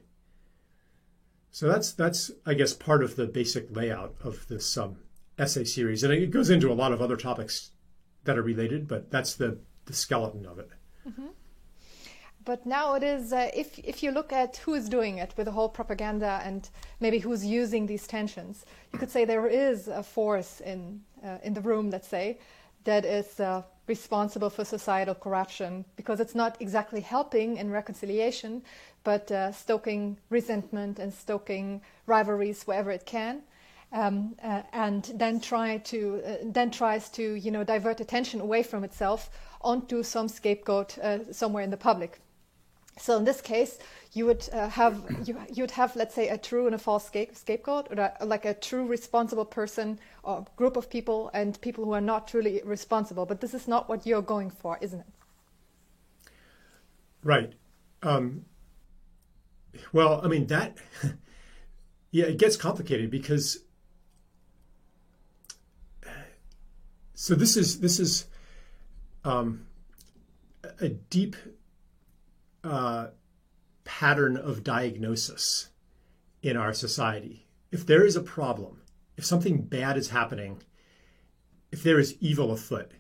So 1.51 1.67
that's 1.69 1.93
that's 1.93 2.31
I 2.47 2.55
guess 2.55 2.73
part 2.73 3.03
of 3.03 3.17
the 3.17 3.27
basic 3.27 3.75
layout 3.75 4.15
of 4.23 4.47
this 4.49 4.77
um, 4.77 4.99
essay 5.39 5.65
series, 5.65 6.05
and 6.05 6.13
it 6.13 6.31
goes 6.31 6.51
into 6.51 6.71
a 6.71 6.75
lot 6.75 6.93
of 6.93 7.03
other 7.03 7.17
topics 7.17 7.73
that 8.25 8.39
are 8.39 8.43
related, 8.43 8.87
but 8.87 9.11
that's 9.11 9.35
the 9.35 9.59
the 9.87 9.93
skeleton 9.93 10.47
of 10.47 10.59
it. 10.59 10.71
Mm-hmm. 11.09 11.27
But 12.49 12.65
now 12.65 12.95
it 12.95 13.03
is, 13.03 13.35
uh, 13.35 13.51
if, 13.53 13.79
if 13.81 14.03
you 14.03 14.11
look 14.11 14.33
at 14.33 14.57
who 14.57 14.73
is 14.73 14.89
doing 14.89 15.19
it 15.19 15.35
with 15.37 15.45
the 15.45 15.53
whole 15.53 15.69
propaganda 15.69 16.41
and 16.43 16.67
maybe 16.99 17.19
who's 17.19 17.45
using 17.45 17.85
these 17.85 18.07
tensions, 18.07 18.65
you 18.91 18.99
could 18.99 19.11
say 19.11 19.27
there 19.27 19.47
is 19.47 19.87
a 19.87 20.03
force 20.03 20.63
in, 20.63 21.03
uh, 21.23 21.37
in 21.43 21.53
the 21.53 21.61
room, 21.61 21.91
let's 21.91 22.09
say, 22.09 22.39
that 22.85 23.05
is 23.05 23.39
uh, 23.39 23.61
responsible 23.87 24.49
for 24.49 24.65
societal 24.65 25.15
corruption 25.15 25.85
because 25.97 26.21
it's 26.21 26.35
not 26.35 26.57
exactly 26.59 27.03
helping 27.03 27.59
in 27.59 27.71
reconciliation, 27.71 28.63
but 29.05 29.31
uh, 29.31 29.53
stoking 29.53 30.17
resentment 30.31 30.99
and 30.99 31.13
stoking 31.13 31.83
rivalries 32.07 32.63
wherever 32.63 32.91
it 32.91 33.05
can. 33.05 33.43
Um, 33.93 34.37
uh, 34.43 34.63
and 34.73 35.05
then 35.15 35.39
try 35.39 35.79
to 35.79 36.23
uh, 36.25 36.37
then 36.45 36.71
tries 36.71 37.11
to 37.11 37.23
you 37.23 37.51
know 37.51 37.65
divert 37.65 38.01
attention 38.01 38.41
away 38.41 38.63
from 38.63 38.85
itself 38.85 39.31
onto 39.61 40.03
some 40.03 40.29
scapegoat 40.29 40.97
uh, 40.99 41.31
somewhere 41.33 41.63
in 41.63 41.71
the 41.71 41.77
public. 41.77 42.21
So 43.01 43.17
in 43.17 43.25
this 43.25 43.41
case, 43.41 43.79
you 44.13 44.27
would 44.27 44.49
uh, 44.53 44.69
have 44.69 45.05
you, 45.25 45.39
you 45.53 45.63
would 45.63 45.71
have 45.73 45.95
let's 45.97 46.15
say 46.15 46.29
a 46.29 46.39
true 46.39 46.67
and 46.67 46.75
a 46.75 46.79
false 46.79 47.07
scape, 47.07 47.37
scapegoat, 47.37 47.89
or 47.91 48.13
a, 48.21 48.25
like 48.25 48.45
a 48.45 48.55
true 48.55 48.87
responsible 48.87 49.45
person 49.45 49.99
or 50.23 50.45
group 50.57 50.77
of 50.77 50.91
people 50.91 51.31
and 51.35 51.61
people 51.61 51.85
who 51.85 51.93
are 51.93 52.01
not 52.01 52.29
truly 52.29 52.61
responsible. 52.65 53.27
But 53.27 53.41
this 53.41 53.55
is 53.55 53.69
not 53.69 53.89
what 53.89 54.07
you're 54.07 54.23
going 54.23 54.51
for, 54.51 54.79
isn't 54.81 55.01
it? 55.01 55.07
Right. 57.23 57.53
Um, 58.03 58.45
well, 59.93 60.21
I 60.23 60.29
mean 60.29 60.47
that. 60.47 60.79
yeah, 62.11 62.27
it 62.27 62.39
gets 62.39 62.57
complicated 62.57 63.11
because. 63.11 63.59
So 67.15 67.35
this 67.35 67.57
is 67.57 67.81
this 67.81 67.99
is 67.99 68.27
um, 69.25 69.67
a 70.81 70.89
deep 70.89 71.35
uh, 72.65 73.09
pattern 73.85 74.37
of 74.37 74.65
diagnosis 74.65 75.69
in 76.43 76.57
our 76.57 76.73
society. 76.73 77.47
If 77.71 77.87
there 77.87 78.05
is 78.05 78.17
a 78.17 78.23
problem, 78.23 78.83
if 79.17 79.25
something 79.25 79.63
bad 79.63 79.97
is 79.97 80.11
happening, 80.11 80.63
if 81.71 81.83
there 81.83 81.99
is 81.99 82.17
evil 82.21 82.53
afoot, 82.53 82.93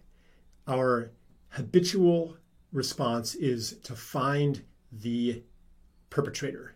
our 0.66 1.12
habitual 1.50 2.36
response 2.72 3.34
is 3.34 3.78
to 3.84 3.94
find 3.94 4.64
the 4.92 5.42
perpetrator. 6.10 6.74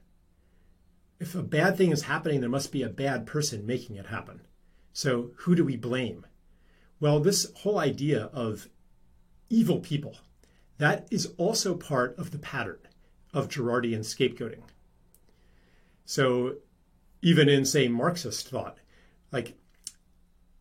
If 1.20 1.34
a 1.34 1.42
bad 1.42 1.76
thing 1.76 1.90
is 1.90 2.02
happening, 2.02 2.40
there 2.40 2.50
must 2.50 2.72
be 2.72 2.82
a 2.82 2.88
bad 2.88 3.26
person 3.26 3.66
making 3.66 3.96
it 3.96 4.06
happen. 4.06 4.40
So, 4.92 5.30
who 5.38 5.54
do 5.54 5.64
we 5.64 5.76
blame? 5.76 6.26
Well, 7.00 7.20
this 7.20 7.50
whole 7.56 7.78
idea 7.78 8.24
of 8.32 8.68
evil 9.48 9.80
people 9.80 10.16
that 10.82 11.06
is 11.12 11.32
also 11.36 11.76
part 11.76 12.18
of 12.18 12.32
the 12.32 12.38
pattern 12.38 12.80
of 13.32 13.48
Girardian 13.48 14.00
scapegoating. 14.00 14.64
So, 16.04 16.56
even 17.22 17.48
in, 17.48 17.64
say, 17.64 17.86
Marxist 17.86 18.48
thought, 18.48 18.78
like, 19.30 19.56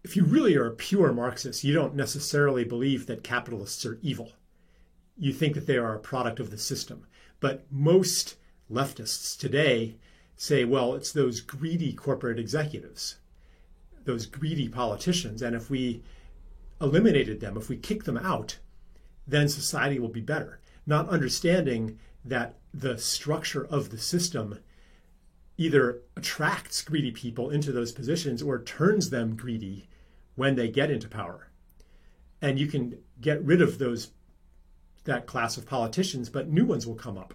if 0.04 0.16
you 0.16 0.24
really 0.24 0.56
are 0.56 0.68
a 0.68 0.76
pure 0.76 1.12
Marxist, 1.12 1.64
you 1.64 1.74
don't 1.74 1.96
necessarily 1.96 2.64
believe 2.64 3.08
that 3.08 3.24
capitalists 3.24 3.84
are 3.84 3.98
evil. 4.04 4.34
You 5.18 5.34
think 5.34 5.56
that 5.56 5.66
they 5.66 5.78
are 5.78 5.96
a 5.96 6.00
product 6.00 6.40
of 6.40 6.52
the 6.52 6.58
system. 6.60 7.08
But 7.40 7.66
most 7.72 8.36
leftists 8.72 9.36
today 9.36 9.98
say, 10.36 10.66
well, 10.66 10.94
it's 10.94 11.12
those 11.12 11.42
greedy 11.42 11.94
corporate 11.94 12.38
executives, 12.38 13.18
those 14.06 14.28
greedy 14.28 14.70
politicians. 14.70 15.42
And 15.42 15.56
if 15.56 15.72
we 15.72 16.04
eliminated 16.80 17.40
them, 17.40 17.58
if 17.58 17.70
we 17.70 17.78
kicked 17.78 18.06
them 18.06 18.18
out, 18.18 18.60
then 19.32 19.50
society 19.50 20.00
will 20.00 20.10
be 20.10 20.22
better. 20.22 20.60
Not 20.86 21.10
understanding 21.10 22.00
that 22.24 22.56
the 22.74 22.98
structure 22.98 23.66
of 23.66 23.90
the 23.90 23.98
system 23.98 24.60
either 25.58 26.02
attracts 26.16 26.82
greedy 26.82 27.12
people 27.12 27.50
into 27.50 27.72
those 27.72 27.92
positions 27.92 28.42
or 28.42 28.62
turns 28.62 29.10
them 29.10 29.36
greedy 29.36 29.88
when 30.36 30.56
they 30.56 30.68
get 30.68 30.90
into 30.92 31.08
power. 31.08 31.50
And 32.42 32.60
you 32.60 32.68
can 32.68 32.98
get 33.20 33.44
rid 33.44 33.62
of 33.62 33.78
those 33.78 34.12
that 35.04 35.26
class 35.26 35.58
of 35.58 35.66
politicians, 35.66 36.30
but 36.30 36.50
new 36.50 36.66
ones 36.66 36.86
will 36.86 36.96
come 36.96 37.18
up 37.18 37.34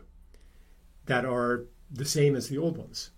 that 1.07 1.25
are 1.25 1.65
the 1.91 2.05
same 2.05 2.37
as 2.37 2.49
the 2.49 2.59
old 2.59 2.77
ones. 2.77 3.11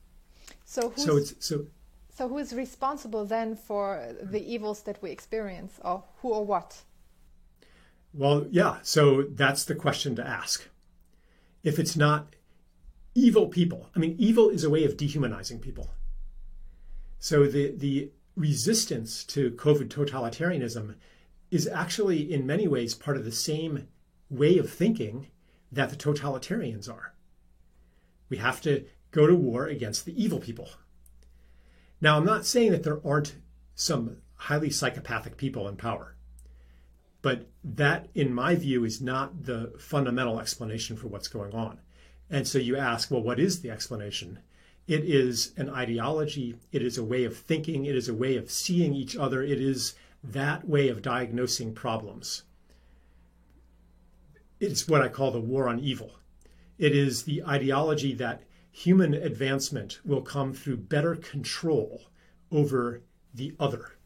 So 0.65 0.93
so 0.97 1.17
it's 1.17 1.35
so 1.39 1.67
so 2.11 2.29
who 2.29 2.39
is 2.39 2.55
responsible 2.55 3.25
then 3.25 3.57
for 3.57 4.15
the 4.23 4.43
evils 4.53 4.83
that 4.83 5.01
we 5.03 5.11
experience 5.11 5.79
or 5.85 6.05
who 6.21 6.31
or 6.31 6.45
what? 6.45 6.83
Well, 8.13 8.47
yeah. 8.51 8.79
So 8.83 9.23
that's 9.23 9.65
the 9.65 9.75
question 9.75 10.17
to 10.17 10.27
ask. 10.27 10.69
If 11.63 11.79
it's 11.79 11.97
not 11.97 12.35
evil 13.15 13.49
people, 13.49 13.91
I 13.95 13.99
mean, 13.99 14.17
evil 14.19 14.49
is 14.49 14.65
a 14.65 14.71
way 14.71 14.85
of 14.85 14.97
dehumanizing 14.97 15.61
people. 15.61 15.91
So 17.19 17.47
the, 17.47 17.73
the 17.77 18.13
resistance 18.37 19.25
to 19.25 19.51
COVID 19.51 19.89
totalitarianism 19.89 20.95
is 21.51 21.67
actually, 21.67 22.33
in 22.33 22.47
many 22.47 22.69
ways, 22.69 22.95
part 22.95 23.17
of 23.17 23.25
the 23.25 23.33
same 23.33 23.89
way 24.31 24.59
of 24.59 24.71
thinking 24.71 25.29
that 25.73 25.91
the 25.91 25.97
totalitarians 25.97 26.89
are. 26.89 27.15
We 28.29 28.37
have 28.37 28.61
to 28.63 28.85
go 29.11 29.27
to 29.27 29.35
war 29.35 29.67
against 29.67 30.05
the 30.05 30.23
evil 30.23 30.39
people. 30.39 30.69
Now, 32.01 32.17
I'm 32.17 32.27
not 32.27 32.47
saying 32.47 32.73
that 32.73 32.85
there 32.85 33.05
aren't 33.05 33.37
some 33.75 34.19
highly 34.35 34.71
psychopathic 34.71 35.37
people 35.37 35.67
in 35.67 35.77
power. 35.77 36.15
But 37.29 37.47
that, 37.63 38.09
in 38.15 38.33
my 38.33 38.55
view, 38.55 38.85
is 38.87 39.03
not 39.03 39.45
the 39.45 39.75
fundamental 39.79 40.41
explanation 40.41 40.97
for 40.97 41.09
what's 41.09 41.29
going 41.29 41.53
on. 41.53 41.79
And 42.31 42.49
so 42.49 42.57
you 42.57 42.75
ask, 42.75 43.11
well, 43.11 43.23
what 43.23 43.39
is 43.39 43.61
the 43.61 43.71
explanation? 43.71 44.39
It 44.87 45.05
is 45.05 45.53
an 45.59 45.69
ideology, 45.69 46.57
it 46.73 46.83
is 46.83 46.97
a 46.97 47.05
way 47.05 47.25
of 47.25 47.37
thinking, 47.37 47.85
it 47.85 47.95
is 47.95 48.09
a 48.09 48.15
way 48.15 48.39
of 48.39 48.51
seeing 48.51 48.95
each 48.95 49.15
other, 49.15 49.43
it 49.43 49.61
is 49.61 49.95
that 50.25 50.67
way 50.67 50.89
of 50.89 51.03
diagnosing 51.03 51.75
problems. 51.75 52.45
It's 54.59 54.89
what 54.89 55.03
I 55.03 55.09
call 55.09 55.31
the 55.31 55.39
war 55.39 55.69
on 55.69 55.81
evil. 55.81 56.13
It 56.79 56.97
is 56.97 57.25
the 57.25 57.45
ideology 57.45 58.15
that 58.15 58.45
human 58.71 59.13
advancement 59.13 60.01
will 60.03 60.23
come 60.23 60.55
through 60.55 60.79
better 60.79 61.15
control 61.15 62.05
over 62.51 63.03
the 63.35 63.55
other. 63.61 63.99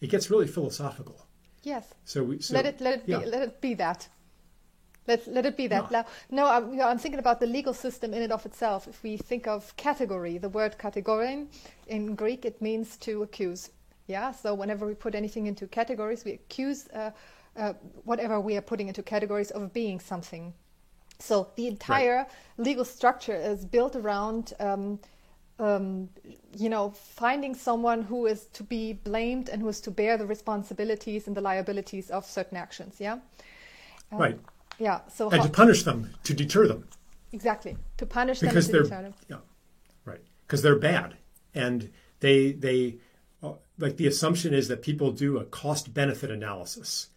It 0.00 0.10
gets 0.10 0.30
really 0.30 0.46
philosophical. 0.46 1.26
Yes. 1.62 1.92
So, 2.04 2.22
we, 2.24 2.40
so 2.40 2.54
let 2.54 2.66
it 2.66 2.80
let 2.80 3.00
it 3.00 3.02
yeah. 3.06 3.18
be 3.18 3.26
let 3.26 3.42
it 3.42 3.60
be 3.60 3.74
that. 3.74 4.08
Let 5.06 5.26
let 5.26 5.46
it 5.46 5.56
be 5.56 5.66
that. 5.66 5.90
No, 5.90 6.04
no 6.30 6.46
I'm, 6.46 6.80
I'm, 6.80 6.98
thinking 6.98 7.18
about 7.18 7.40
the 7.40 7.46
legal 7.46 7.74
system 7.74 8.14
in 8.14 8.22
and 8.22 8.32
of 8.32 8.46
itself. 8.46 8.86
If 8.88 9.02
we 9.02 9.16
think 9.16 9.46
of 9.46 9.74
category, 9.76 10.38
the 10.38 10.48
word 10.48 10.78
kategorein 10.78 11.48
in 11.88 12.14
Greek 12.14 12.44
it 12.44 12.60
means 12.62 12.96
to 12.98 13.22
accuse. 13.22 13.70
Yeah. 14.06 14.32
So 14.32 14.54
whenever 14.54 14.86
we 14.86 14.94
put 14.94 15.14
anything 15.14 15.46
into 15.46 15.66
categories, 15.66 16.24
we 16.24 16.32
accuse 16.32 16.88
uh, 16.88 17.10
uh, 17.56 17.74
whatever 18.04 18.40
we 18.40 18.56
are 18.56 18.62
putting 18.62 18.88
into 18.88 19.02
categories 19.02 19.50
of 19.50 19.72
being 19.72 20.00
something. 20.00 20.54
So 21.18 21.48
the 21.56 21.66
entire 21.66 22.16
right. 22.16 22.30
legal 22.56 22.84
structure 22.84 23.36
is 23.36 23.64
built 23.64 23.96
around. 23.96 24.54
Um, 24.58 24.98
um, 25.60 26.08
you 26.56 26.68
know, 26.68 26.90
finding 26.90 27.54
someone 27.54 28.02
who 28.02 28.26
is 28.26 28.46
to 28.54 28.62
be 28.64 28.94
blamed 28.94 29.48
and 29.48 29.60
who 29.60 29.68
is 29.68 29.80
to 29.82 29.90
bear 29.90 30.16
the 30.16 30.26
responsibilities 30.26 31.26
and 31.26 31.36
the 31.36 31.40
liabilities 31.40 32.10
of 32.10 32.24
certain 32.24 32.56
actions. 32.56 32.96
Yeah. 32.98 33.18
Um, 34.10 34.18
right. 34.18 34.40
Yeah. 34.78 35.00
So 35.08 35.28
and 35.28 35.40
how, 35.40 35.46
to 35.46 35.52
punish 35.52 35.82
them 35.82 36.10
to 36.24 36.34
deter 36.34 36.66
them. 36.66 36.88
Exactly. 37.32 37.76
To 37.98 38.06
punish 38.06 38.40
because 38.40 38.68
them 38.68 38.88
they're 38.88 39.12
yeah, 39.28 39.36
right. 40.04 40.20
Because 40.46 40.62
they're 40.62 40.78
bad 40.78 41.16
and 41.54 41.90
they 42.20 42.52
they 42.52 42.96
uh, 43.42 43.52
like 43.78 43.96
the 43.96 44.06
assumption 44.06 44.54
is 44.54 44.68
that 44.68 44.82
people 44.82 45.12
do 45.12 45.38
a 45.38 45.44
cost 45.44 45.92
benefit 45.92 46.30
analysis, 46.30 47.08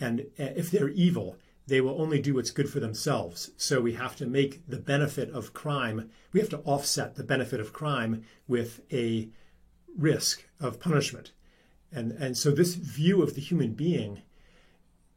and 0.00 0.20
uh, 0.38 0.54
if 0.56 0.70
they're 0.70 0.88
evil, 0.88 1.36
they 1.66 1.80
will 1.80 2.00
only 2.00 2.20
do 2.20 2.34
what's 2.34 2.50
good 2.50 2.68
for 2.68 2.80
themselves. 2.80 3.50
So 3.56 3.80
we 3.80 3.94
have 3.94 4.16
to 4.16 4.26
make 4.26 4.66
the 4.68 4.76
benefit 4.76 5.30
of 5.30 5.54
crime, 5.54 6.10
we 6.32 6.40
have 6.40 6.50
to 6.50 6.58
offset 6.60 7.14
the 7.14 7.24
benefit 7.24 7.60
of 7.60 7.72
crime 7.72 8.24
with 8.46 8.80
a 8.92 9.28
risk 9.96 10.44
of 10.60 10.80
punishment. 10.80 11.32
And, 11.92 12.12
and 12.12 12.36
so 12.36 12.50
this 12.50 12.74
view 12.74 13.22
of 13.22 13.34
the 13.34 13.40
human 13.40 13.72
being 13.74 14.22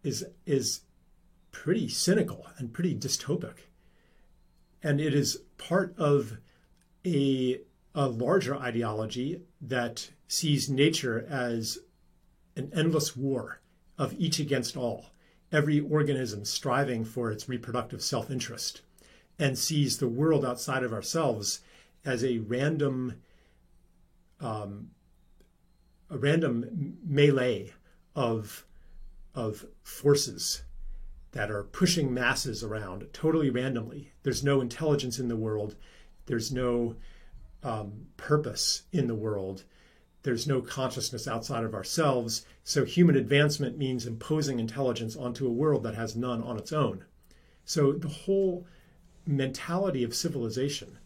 is, 0.04 0.24
is 0.46 0.82
pretty 1.52 1.90
cynical 1.90 2.46
and 2.58 2.72
pretty 2.72 2.96
dystopic. 2.96 3.56
And 4.84 5.02
it 5.02 5.14
is 5.14 5.42
part 5.58 5.96
of 5.98 6.38
a, 7.06 7.62
a 7.96 8.08
larger 8.08 8.56
ideology 8.56 9.42
that 9.60 10.12
sees 10.28 10.70
nature 10.70 11.26
as 11.28 11.80
an 12.56 12.72
endless 12.74 13.18
war 13.18 13.60
of 13.98 14.14
each 14.20 14.40
against 14.40 14.78
all, 14.78 15.08
every 15.52 15.80
organism 15.80 16.46
striving 16.46 17.06
for 17.06 17.32
its 17.32 17.48
reproductive 17.48 18.02
self 18.02 18.30
interest, 18.30 18.82
and 19.40 19.58
sees 19.58 19.98
the 19.98 20.08
world 20.08 20.46
outside 20.46 20.84
of 20.84 20.94
ourselves 20.94 21.62
as 22.06 22.24
a 22.24 22.40
random, 22.40 23.22
um, 24.40 24.92
a 26.10 26.18
random 26.18 26.98
melee 27.06 27.74
of, 28.16 28.66
of 29.36 29.66
forces 29.84 30.64
that 31.32 31.52
are 31.52 31.64
pushing 31.64 32.14
masses 32.14 32.64
around 32.64 33.08
totally 33.14 33.50
randomly. 33.50 34.12
There's 34.24 34.44
no 34.44 34.62
intelligence 34.62 35.20
in 35.20 35.28
the 35.28 35.36
world. 35.36 35.76
There's 36.26 36.52
no 36.52 36.96
um, 37.64 38.08
purpose 38.16 38.84
in 38.92 39.08
the 39.08 39.16
world. 39.16 39.64
There's 40.24 40.48
no 40.48 40.62
consciousness 40.62 41.28
outside 41.28 41.64
of 41.64 41.74
ourselves. 41.74 42.46
So 42.64 42.86
human 42.86 43.16
advancement 43.16 43.78
means 43.78 44.06
imposing 44.06 44.60
intelligence 44.60 45.16
onto 45.16 45.48
a 45.48 45.52
world 45.52 45.84
that 45.84 45.96
has 45.96 46.16
none 46.16 46.42
on 46.44 46.58
its 46.58 46.74
own. 46.74 47.06
So 47.66 47.94
the 47.94 48.08
whole 48.08 48.66
mentality 49.26 50.04
of 50.04 50.16
civilization, 50.16 50.98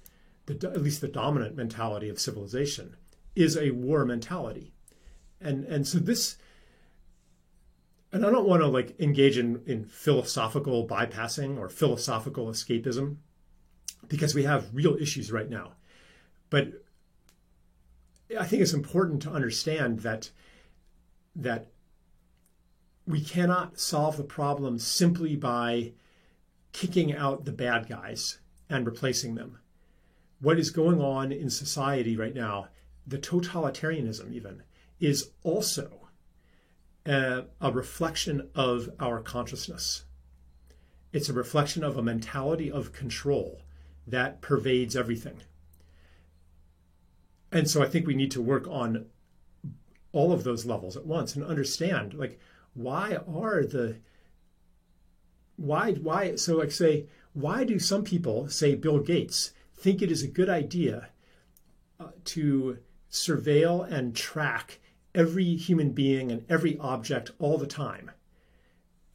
the, 0.46 0.70
at 0.70 0.82
least 0.82 1.02
the 1.02 1.08
dominant 1.08 1.56
mentality 1.56 2.10
of 2.10 2.20
civilization, 2.20 2.96
is 3.36 3.58
a 3.58 3.72
war 3.72 4.06
mentality. 4.06 4.74
And, 5.40 5.66
and 5.66 5.88
so 5.88 6.00
this 6.00 6.38
and 8.12 8.26
I 8.26 8.32
don't 8.32 8.48
want 8.48 8.62
to 8.62 8.68
like 8.68 9.00
engage 9.00 9.38
in, 9.38 9.62
in 9.66 9.86
philosophical 9.86 10.88
bypassing 10.88 11.58
or 11.58 11.70
philosophical 11.70 12.48
escapism 12.48 13.18
because 14.08 14.36
we 14.36 14.44
have 14.44 14.70
real 14.74 14.98
issues 14.98 15.32
right 15.32 15.50
now. 15.50 15.74
But 16.50 16.84
I 18.40 18.46
think 18.46 18.62
it's 18.62 18.74
important 18.74 19.22
to 19.24 19.32
understand 19.32 20.00
that 20.00 20.32
that 21.36 21.68
we 23.08 23.22
cannot 23.22 23.80
solve 23.80 24.18
the 24.18 24.24
problem 24.24 24.80
simply 24.80 25.36
by 25.36 25.94
kicking 26.72 27.14
out 27.16 27.46
the 27.46 27.52
bad 27.52 27.88
guys 27.88 28.40
and 28.70 28.86
replacing 28.86 29.36
them. 29.36 29.60
What 30.40 30.60
is 30.60 30.70
going 30.70 31.02
on 31.02 31.32
in 31.32 31.50
society 31.50 32.16
right 32.16 32.34
now, 32.34 32.68
the 33.06 33.18
totalitarianism 33.18 34.32
even, 34.32 34.64
is 35.00 35.32
also 35.44 36.10
a, 37.06 37.46
a 37.60 37.72
reflection 37.72 38.50
of 38.56 38.90
our 39.00 39.20
consciousness. 39.20 40.06
It's 41.12 41.30
a 41.30 41.34
reflection 41.34 41.84
of 41.84 41.98
a 41.98 42.04
mentality 42.04 42.72
of 42.72 42.94
control 42.94 43.62
that 44.08 44.42
pervades 44.42 44.96
everything. 44.96 45.42
And 47.52 47.70
so 47.70 47.84
I 47.84 47.88
think 47.88 48.08
we 48.08 48.16
need 48.16 48.32
to 48.32 48.42
work 48.42 48.68
on 48.68 49.06
all 50.14 50.32
of 50.32 50.44
those 50.44 50.66
levels 50.66 50.98
at 50.98 51.06
once 51.06 51.36
and 51.36 51.44
understand 51.44 52.14
like 52.14 52.40
why 52.74 53.18
are 53.28 53.64
the 53.64 53.98
why 55.56 55.94
why 55.94 56.36
so 56.36 56.58
like 56.58 56.72
say 56.72 57.06
why 57.34 57.64
do 57.64 57.80
some 57.80 58.04
people 58.04 58.50
say 58.50 58.76
Bill 58.76 59.00
Gates 59.00 59.54
think 59.76 60.02
it 60.02 60.12
is 60.12 60.22
a 60.22 60.28
good 60.28 60.50
idea 60.50 61.10
uh, 62.00 62.08
to 62.26 62.80
surveil 63.10 63.90
and 63.90 64.16
track 64.16 64.80
every 65.16 65.56
human 65.56 65.92
being 65.92 66.32
and 66.32 66.46
every 66.50 66.78
object 66.80 67.32
all 67.40 67.58
the 67.58 67.68
time? 67.68 68.12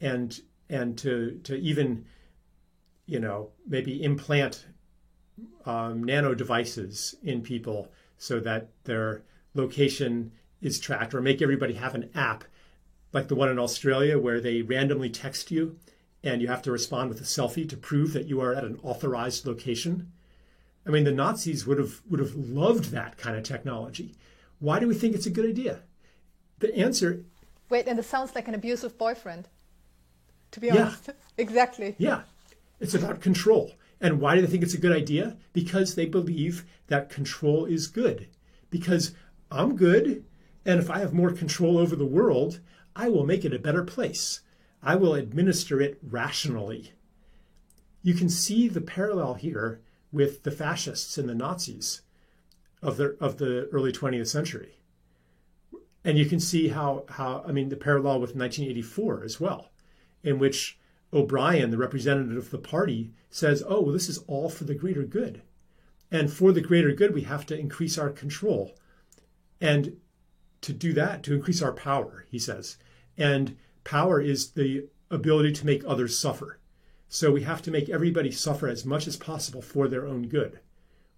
And 0.01 0.39
and 0.69 0.97
to 0.99 1.39
to 1.43 1.55
even 1.55 2.05
you 3.05 3.19
know 3.19 3.51
maybe 3.67 4.03
implant 4.03 4.65
um, 5.65 6.03
nano 6.03 6.33
devices 6.33 7.15
in 7.21 7.41
people 7.41 7.91
so 8.17 8.39
that 8.39 8.69
their 8.83 9.23
location 9.53 10.31
is 10.61 10.79
tracked 10.79 11.13
or 11.13 11.21
make 11.21 11.41
everybody 11.41 11.73
have 11.73 11.95
an 11.95 12.09
app 12.15 12.43
like 13.13 13.27
the 13.27 13.35
one 13.35 13.49
in 13.49 13.59
Australia 13.59 14.19
where 14.19 14.41
they 14.41 14.61
randomly 14.61 15.09
text 15.09 15.51
you 15.51 15.77
and 16.23 16.41
you 16.41 16.47
have 16.47 16.61
to 16.63 16.71
respond 16.71 17.09
with 17.09 17.21
a 17.21 17.23
selfie 17.23 17.67
to 17.69 17.77
prove 17.77 18.13
that 18.13 18.25
you 18.25 18.41
are 18.41 18.53
at 18.53 18.63
an 18.63 18.79
authorized 18.83 19.45
location. 19.45 20.11
I 20.85 20.89
mean 20.89 21.03
the 21.03 21.11
Nazis 21.11 21.65
would 21.65 21.77
have 21.77 22.01
would 22.09 22.19
have 22.19 22.35
loved 22.35 22.91
that 22.91 23.17
kind 23.17 23.35
of 23.35 23.43
technology. 23.43 24.15
Why 24.59 24.79
do 24.79 24.87
we 24.87 24.95
think 24.95 25.15
it's 25.15 25.25
a 25.25 25.31
good 25.31 25.49
idea? 25.49 25.81
The 26.59 26.75
answer. 26.75 27.23
Wait, 27.69 27.87
and 27.87 27.99
it 27.99 28.05
sounds 28.05 28.33
like 28.33 28.47
an 28.47 28.55
abusive 28.55 28.97
boyfriend. 28.97 29.47
To 30.51 30.59
be 30.59 30.71
honest, 30.71 31.07
yeah. 31.07 31.13
exactly. 31.37 31.95
Yeah, 31.97 32.21
it's 32.79 32.93
about 32.93 33.21
control. 33.21 33.73
And 33.99 34.19
why 34.19 34.35
do 34.35 34.41
they 34.41 34.47
think 34.47 34.63
it's 34.63 34.73
a 34.73 34.79
good 34.79 34.95
idea? 34.95 35.37
Because 35.53 35.95
they 35.95 36.05
believe 36.05 36.65
that 36.87 37.09
control 37.09 37.65
is 37.65 37.87
good. 37.87 38.27
Because 38.69 39.13
I'm 39.49 39.75
good, 39.75 40.25
and 40.65 40.79
if 40.79 40.89
I 40.89 40.99
have 40.99 41.13
more 41.13 41.31
control 41.31 41.77
over 41.77 41.95
the 41.95 42.05
world, 42.05 42.59
I 42.95 43.09
will 43.09 43.25
make 43.25 43.45
it 43.45 43.53
a 43.53 43.59
better 43.59 43.83
place. 43.83 44.41
I 44.83 44.95
will 44.95 45.15
administer 45.15 45.81
it 45.81 45.97
rationally. 46.03 46.93
You 48.03 48.13
can 48.13 48.29
see 48.29 48.67
the 48.67 48.81
parallel 48.81 49.35
here 49.35 49.81
with 50.11 50.43
the 50.43 50.51
fascists 50.51 51.17
and 51.17 51.27
the 51.27 51.35
Nazis 51.35 52.01
of 52.81 52.97
the, 52.97 53.17
of 53.19 53.37
the 53.37 53.67
early 53.71 53.91
20th 53.91 54.27
century. 54.27 54.79
And 56.03 56.17
you 56.17 56.25
can 56.25 56.39
see 56.39 56.69
how, 56.69 57.05
how 57.09 57.43
I 57.47 57.51
mean, 57.51 57.69
the 57.69 57.75
parallel 57.75 58.19
with 58.19 58.35
1984 58.35 59.23
as 59.23 59.39
well, 59.39 59.71
in 60.23 60.39
which 60.39 60.79
O'Brien, 61.13 61.71
the 61.71 61.77
representative 61.77 62.37
of 62.37 62.51
the 62.51 62.57
party, 62.57 63.11
says, 63.29 63.63
oh, 63.67 63.81
well, 63.81 63.93
this 63.93 64.09
is 64.09 64.19
all 64.27 64.49
for 64.49 64.65
the 64.65 64.75
greater 64.75 65.03
good. 65.03 65.41
And 66.11 66.31
for 66.31 66.51
the 66.51 66.61
greater 66.61 66.91
good, 66.91 67.13
we 67.13 67.23
have 67.23 67.45
to 67.47 67.57
increase 67.57 67.97
our 67.97 68.09
control. 68.09 68.77
And 69.59 69.97
to 70.61 70.73
do 70.73 70.93
that, 70.93 71.23
to 71.23 71.33
increase 71.33 71.61
our 71.61 71.73
power, 71.73 72.25
he 72.29 72.39
says. 72.39 72.77
And 73.17 73.57
power 73.83 74.19
is 74.21 74.51
the 74.51 74.87
ability 75.09 75.53
to 75.53 75.65
make 75.65 75.83
others 75.85 76.17
suffer. 76.17 76.59
So 77.09 77.31
we 77.31 77.43
have 77.43 77.61
to 77.63 77.71
make 77.71 77.89
everybody 77.89 78.31
suffer 78.31 78.67
as 78.67 78.85
much 78.85 79.07
as 79.07 79.15
possible 79.15 79.61
for 79.61 79.87
their 79.87 80.05
own 80.05 80.27
good. 80.27 80.59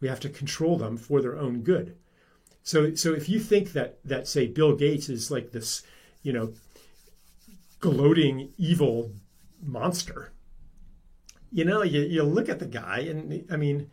We 0.02 0.08
have 0.08 0.20
to 0.22 0.30
control 0.30 0.78
them 0.78 0.98
for 0.98 1.22
their 1.22 1.38
own 1.38 1.62
good. 1.62 1.96
So, 2.64 2.94
so 2.94 3.14
if 3.14 3.28
you 3.28 3.40
think 3.40 3.74
that 3.74 4.00
that 4.06 4.28
say 4.28 4.48
Bill 4.48 4.76
Gates 4.76 5.10
is 5.10 5.32
like 5.32 5.52
this, 5.52 5.82
you 6.22 6.32
know, 6.32 6.54
gloating 7.80 8.54
evil 8.58 9.12
monster, 9.62 10.32
you 11.52 11.66
know, 11.66 11.84
you, 11.84 12.02
you 12.02 12.24
look 12.24 12.50
at 12.50 12.60
the 12.60 12.66
guy 12.66 13.00
and 13.00 13.46
I 13.52 13.56
mean, 13.56 13.90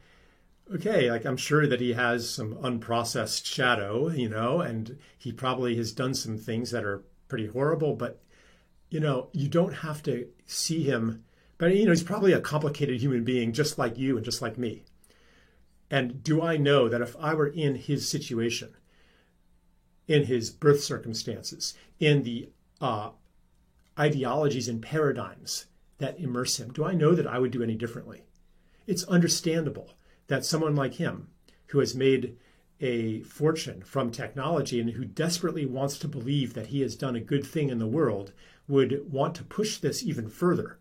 okay, 0.75 1.11
like 1.11 1.25
I'm 1.25 1.37
sure 1.37 1.67
that 1.67 1.81
he 1.81 1.93
has 1.93 2.29
some 2.29 2.55
unprocessed 2.57 3.47
shadow, 3.47 4.09
you 4.11 4.29
know, 4.29 4.61
and 4.61 4.99
he 5.17 5.33
probably 5.33 5.77
has 5.77 5.93
done 5.93 6.15
some 6.15 6.39
things 6.39 6.71
that 6.71 6.85
are 6.85 7.05
pretty 7.29 7.47
horrible, 7.47 7.95
but 7.95 8.21
you 8.91 9.01
know, 9.01 9.29
you 9.33 9.49
don't 9.49 9.75
have 9.75 10.03
to 10.05 10.29
see 10.47 10.83
him. 10.83 11.25
But 11.59 11.75
you 11.75 11.87
know, 11.87 11.93
he's 11.93 12.03
probably 12.03 12.33
a 12.33 12.41
complicated 12.41 13.01
human 13.01 13.25
being, 13.25 13.53
just 13.53 13.79
like 13.79 13.99
you 13.99 14.17
and 14.17 14.25
just 14.25 14.43
like 14.43 14.59
me. 14.59 14.85
And 15.91 16.23
do 16.23 16.43
I 16.43 16.57
know 16.57 16.89
that 16.89 17.01
if 17.01 17.17
I 17.19 17.35
were 17.35 17.47
in 17.47 17.77
his 17.77 18.09
situation, 18.09 18.75
in 20.07 20.25
his 20.25 20.51
birth 20.51 20.83
circumstances, 20.83 21.75
in 21.99 22.23
the 22.23 22.51
uh, 22.81 23.11
ideologies 23.99 24.69
and 24.69 24.83
paradigms 24.83 25.67
that 25.99 26.19
immerse 26.19 26.61
him, 26.61 26.73
do 26.73 26.85
I 26.85 26.95
know 26.95 27.15
that 27.15 27.27
I 27.27 27.39
would 27.39 27.51
do 27.51 27.63
any 27.63 27.75
differently? 27.75 28.25
It's 28.87 29.05
understandable 29.05 29.95
that 30.29 30.45
someone 30.45 30.77
like 30.77 30.95
him, 30.95 31.29
who 31.69 31.79
has 31.79 31.95
made 31.95 32.37
a 32.81 33.23
fortune 33.23 33.83
from 33.83 34.11
technology 34.11 34.81
and 34.81 34.91
who 34.91 35.05
desperately 35.05 35.65
wants 35.65 35.99
to 35.99 36.09
believe 36.09 36.55
that 36.55 36.69
he 36.69 36.83
has 36.83 36.95
done 36.95 37.17
a 37.17 37.21
good 37.21 37.45
thing 37.47 37.71
in 37.71 37.79
the 37.79 37.87
world, 37.87 38.33
would 38.69 39.11
want 39.11 39.35
to 39.37 39.45
push 39.45 39.79
this 39.79 40.03
even 40.03 40.29
further 40.29 40.79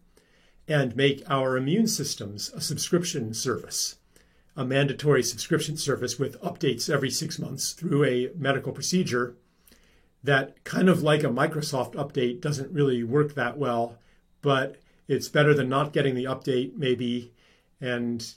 and 0.67 0.95
make 0.95 1.23
our 1.29 1.55
immune 1.55 1.87
systems 1.87 2.51
a 2.53 2.59
subscription 2.59 3.33
service 3.33 3.95
a 4.55 4.65
mandatory 4.65 5.21
subscription 5.21 5.75
service 5.75 6.17
with 6.17 6.39
updates 6.41 6.89
every 6.89 7.09
six 7.09 7.37
months 7.37 7.73
through 7.73 8.05
a 8.05 8.31
medical 8.37 8.71
procedure 8.71 9.35
that 10.25 10.63
kind 10.63 10.89
of 10.89 11.03
like 11.03 11.23
a 11.23 11.27
Microsoft 11.27 11.93
update 11.93 12.41
doesn't 12.41 12.71
really 12.71 13.03
work 13.03 13.35
that 13.35 13.57
well, 13.57 13.97
but 14.41 14.77
it's 15.07 15.29
better 15.29 15.53
than 15.53 15.69
not 15.69 15.93
getting 15.93 16.15
the 16.15 16.25
update 16.25 16.75
maybe 16.75 17.31
and 17.79 18.35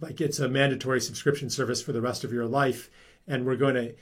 like 0.00 0.20
it's 0.20 0.38
a 0.38 0.48
mandatory 0.48 1.00
subscription 1.00 1.50
service 1.50 1.82
for 1.82 1.92
the 1.92 2.00
rest 2.00 2.22
of 2.22 2.32
your 2.32 2.46
life 2.46 2.88
and 3.26 3.44
we're 3.44 3.56
going 3.56 3.74
to 3.74 3.94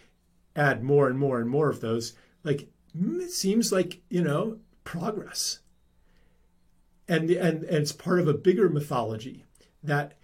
add 0.55 0.83
more 0.83 1.09
and 1.09 1.18
more 1.18 1.40
and 1.40 1.48
more 1.48 1.70
of 1.70 1.81
those 1.81 2.12
like 2.44 2.68
mm, 2.96 3.20
it 3.20 3.31
seems 3.31 3.72
like 3.72 4.00
you 4.11 4.22
know 4.22 4.59
progress 4.85 5.61
and, 7.09 7.31
and, 7.31 7.62
and 7.64 7.76
it's 7.76 7.92
part 7.92 8.20
of 8.20 8.29
a 8.29 8.35
bigger 8.35 8.68
mythology 8.68 9.44
that 9.83 10.14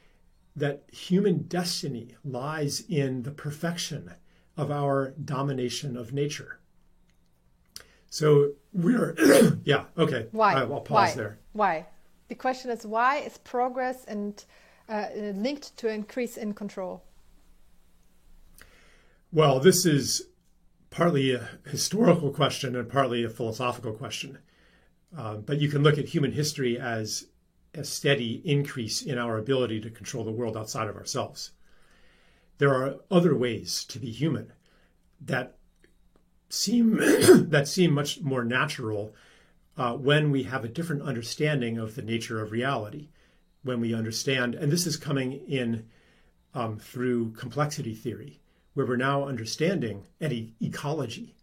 that 0.55 0.85
human 0.93 1.43
destiny 1.45 2.15
lies 2.25 2.83
in 2.89 3.23
the 3.23 3.31
perfection 3.31 4.13
of 4.57 4.71
our 4.71 5.13
domination 5.13 5.97
of 5.97 6.13
nature. 6.13 6.61
So 8.13 8.53
we're, 8.75 9.17
yeah, 9.65 9.85
okay. 9.97 10.27
Why? 10.33 10.53
I'll 10.53 10.83
pause 10.83 10.91
why? 10.91 11.15
there. 11.15 11.39
Why? 11.53 11.87
The 12.29 12.35
question 12.35 12.71
is 12.71 12.85
why 12.85 13.17
is 13.17 13.39
progress 13.39 14.05
and 14.05 14.45
uh, 14.87 15.07
linked 15.17 15.75
to 15.79 15.89
increase 15.89 16.37
in 16.37 16.53
control? 16.53 17.05
Well, 19.33 19.61
this 19.61 19.87
is 19.87 20.27
partly 20.91 21.33
a 21.33 21.49
historical 21.65 22.31
question 22.31 22.77
and 22.77 22.87
partly 22.87 23.25
a 23.25 23.31
philosophical 23.31 23.95
question. 23.95 24.41
Uh, 25.17 25.37
but 25.37 25.59
you 25.59 25.71
can 25.71 25.83
look 25.83 25.97
at 25.97 26.05
human 26.05 26.33
history 26.33 26.79
as 26.79 27.29
a 27.73 27.83
steady 27.83 28.43
increase 28.45 29.01
in 29.01 29.17
our 29.17 29.39
ability 29.39 29.81
to 29.81 29.91
control 29.91 30.23
the 30.23 30.31
world 30.31 30.55
outside 30.55 30.89
of 30.89 30.97
ourselves. 30.97 31.53
There 32.59 32.75
are 32.75 32.97
other 33.11 33.35
ways 33.35 33.87
to 33.87 33.99
be 33.99 34.11
human 34.11 34.53
that 35.19 35.57
seem 36.53 36.97
that 37.51 37.67
seem 37.67 37.93
much 37.93 38.21
more 38.21 38.45
natural 38.45 39.15
uh, 39.77 39.95
when 39.95 40.31
we 40.31 40.43
have 40.43 40.65
a 40.65 40.69
different 40.69 41.03
understanding 41.03 41.79
of 41.79 41.95
the 41.95 42.03
nature 42.03 42.41
of 42.41 42.53
reality. 42.53 43.09
When 43.65 43.81
we 43.81 43.95
understand, 43.95 44.57
and 44.57 44.73
this 44.73 44.89
is 44.89 44.97
coming 44.97 45.33
in 45.33 45.89
um, 46.53 46.79
through 46.79 47.31
complexity 47.33 47.95
theory, 47.95 48.41
where 48.75 48.85
we're 48.85 48.97
now 48.97 49.25
understanding 49.25 50.09
and 50.21 50.33
e- 50.33 50.55
ecology 50.61 51.37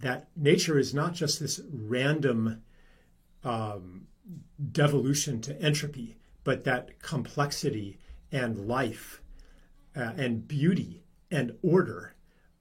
that 0.00 0.28
nature 0.36 0.78
is 0.78 0.92
not 0.92 1.14
just 1.14 1.40
this 1.40 1.62
random 1.72 2.62
um, 3.44 4.06
devolution 4.72 5.40
to 5.40 5.60
entropy, 5.62 6.18
but 6.44 6.64
that 6.64 7.00
complexity 7.00 7.98
and 8.30 8.68
life 8.68 9.22
uh, 9.96 10.12
and 10.18 10.46
beauty 10.46 11.02
and 11.30 11.56
order 11.62 12.14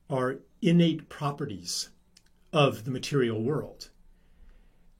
are 0.09 0.37
innate 0.67 1.09
properties 1.09 1.89
of 2.51 2.85
the 2.85 2.91
material 2.91 3.41
world. 3.41 3.89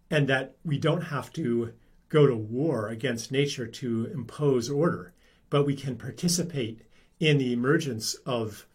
And 0.10 0.28
that 0.28 0.56
we 0.64 0.78
don't 0.78 1.02
have 1.02 1.32
to 1.34 1.74
go 2.10 2.28
to 2.28 2.36
war 2.36 2.90
against 2.90 3.32
nature 3.32 3.66
to 3.66 4.06
impose 4.14 4.70
order, 4.70 5.14
but 5.50 5.66
we 5.66 5.76
can 5.76 5.96
participate 5.96 6.82
in 7.20 7.38
the 7.38 7.54
emergence 7.54 8.14
of 8.26 8.68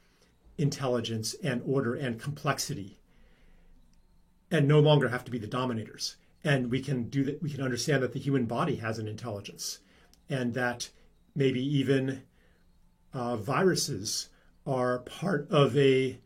intelligence 0.56 1.34
and 1.42 1.62
order 1.64 1.94
and 1.94 2.20
complexity 2.20 2.98
and 4.50 4.66
no 4.66 4.80
longer 4.80 5.08
have 5.08 5.24
to 5.24 5.30
be 5.30 5.38
the 5.38 5.46
dominators 5.46 6.16
and 6.44 6.70
we 6.70 6.80
can 6.80 7.04
do 7.08 7.24
that 7.24 7.42
we 7.42 7.50
can 7.50 7.62
understand 7.62 8.02
that 8.02 8.12
the 8.12 8.18
human 8.18 8.44
body 8.44 8.76
has 8.76 8.98
an 8.98 9.06
intelligence 9.08 9.78
and 10.28 10.54
that 10.54 10.90
maybe 11.34 11.62
even 11.62 12.22
uh, 13.12 13.36
viruses 13.36 14.28
are 14.66 14.98
part 15.00 15.48
of 15.50 15.76
a 15.76 16.18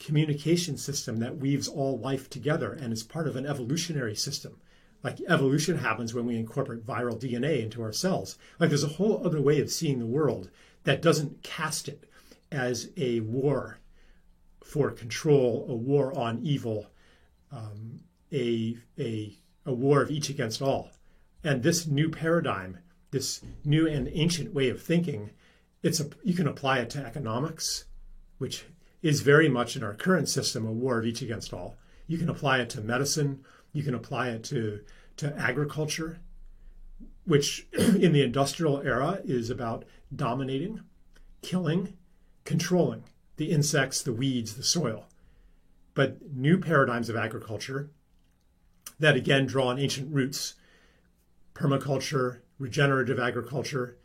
communication 0.00 0.76
system 0.76 1.18
that 1.18 1.36
weaves 1.36 1.68
all 1.68 1.98
life 1.98 2.28
together 2.28 2.72
and 2.72 2.92
is 2.92 3.02
part 3.02 3.28
of 3.28 3.36
an 3.36 3.46
evolutionary 3.46 4.16
system 4.16 4.58
like 5.02 5.20
evolution 5.28 5.78
happens 5.78 6.12
when 6.12 6.26
we 6.26 6.36
incorporate 6.36 6.84
viral 6.84 7.20
dna 7.20 7.62
into 7.62 7.82
our 7.82 7.92
cells 7.92 8.36
like 8.58 8.70
there's 8.70 8.82
a 8.84 8.88
whole 8.88 9.24
other 9.24 9.40
way 9.40 9.60
of 9.60 9.70
seeing 9.70 9.98
the 9.98 10.06
world 10.06 10.50
that 10.84 11.02
doesn't 11.02 11.42
cast 11.42 11.86
it 11.88 12.10
as 12.50 12.90
a 12.96 13.20
war 13.20 13.78
for 14.64 14.90
control 14.90 15.66
a 15.68 15.74
war 15.74 16.16
on 16.18 16.40
evil 16.42 16.86
um, 17.52 18.00
a, 18.32 18.76
a 18.98 19.36
a 19.66 19.72
war 19.72 20.02
of 20.02 20.10
each 20.10 20.28
against 20.28 20.62
all. 20.62 20.90
And 21.42 21.62
this 21.62 21.86
new 21.86 22.10
paradigm, 22.10 22.78
this 23.10 23.40
new 23.64 23.86
and 23.86 24.08
ancient 24.12 24.52
way 24.52 24.68
of 24.68 24.82
thinking, 24.82 25.30
it's 25.82 26.00
a, 26.00 26.08
you 26.22 26.34
can 26.34 26.46
apply 26.46 26.78
it 26.78 26.90
to 26.90 27.04
economics, 27.04 27.84
which 28.38 28.66
is 29.02 29.20
very 29.22 29.48
much 29.48 29.76
in 29.76 29.82
our 29.82 29.94
current 29.94 30.28
system 30.28 30.66
a 30.66 30.72
war 30.72 30.98
of 30.98 31.06
each 31.06 31.22
against 31.22 31.52
all. 31.52 31.76
You 32.06 32.18
can 32.18 32.28
apply 32.28 32.58
it 32.58 32.70
to 32.70 32.80
medicine. 32.80 33.44
You 33.72 33.82
can 33.82 33.94
apply 33.94 34.30
it 34.30 34.44
to, 34.44 34.80
to 35.18 35.36
agriculture, 35.38 36.20
which 37.24 37.66
in 37.72 38.12
the 38.12 38.22
industrial 38.22 38.80
era 38.80 39.20
is 39.24 39.48
about 39.50 39.84
dominating, 40.14 40.80
killing, 41.42 41.96
controlling 42.44 43.04
the 43.36 43.50
insects, 43.50 44.02
the 44.02 44.12
weeds, 44.12 44.56
the 44.56 44.62
soil. 44.62 45.06
But 45.94 46.32
new 46.32 46.58
paradigms 46.58 47.08
of 47.08 47.16
agriculture 47.16 47.90
that 48.98 49.16
again 49.16 49.46
draw 49.46 49.68
on 49.68 49.78
ancient 49.78 50.12
roots 50.12 50.54
permaculture, 51.54 52.40
regenerative 52.58 53.18
agriculture, 53.18 53.96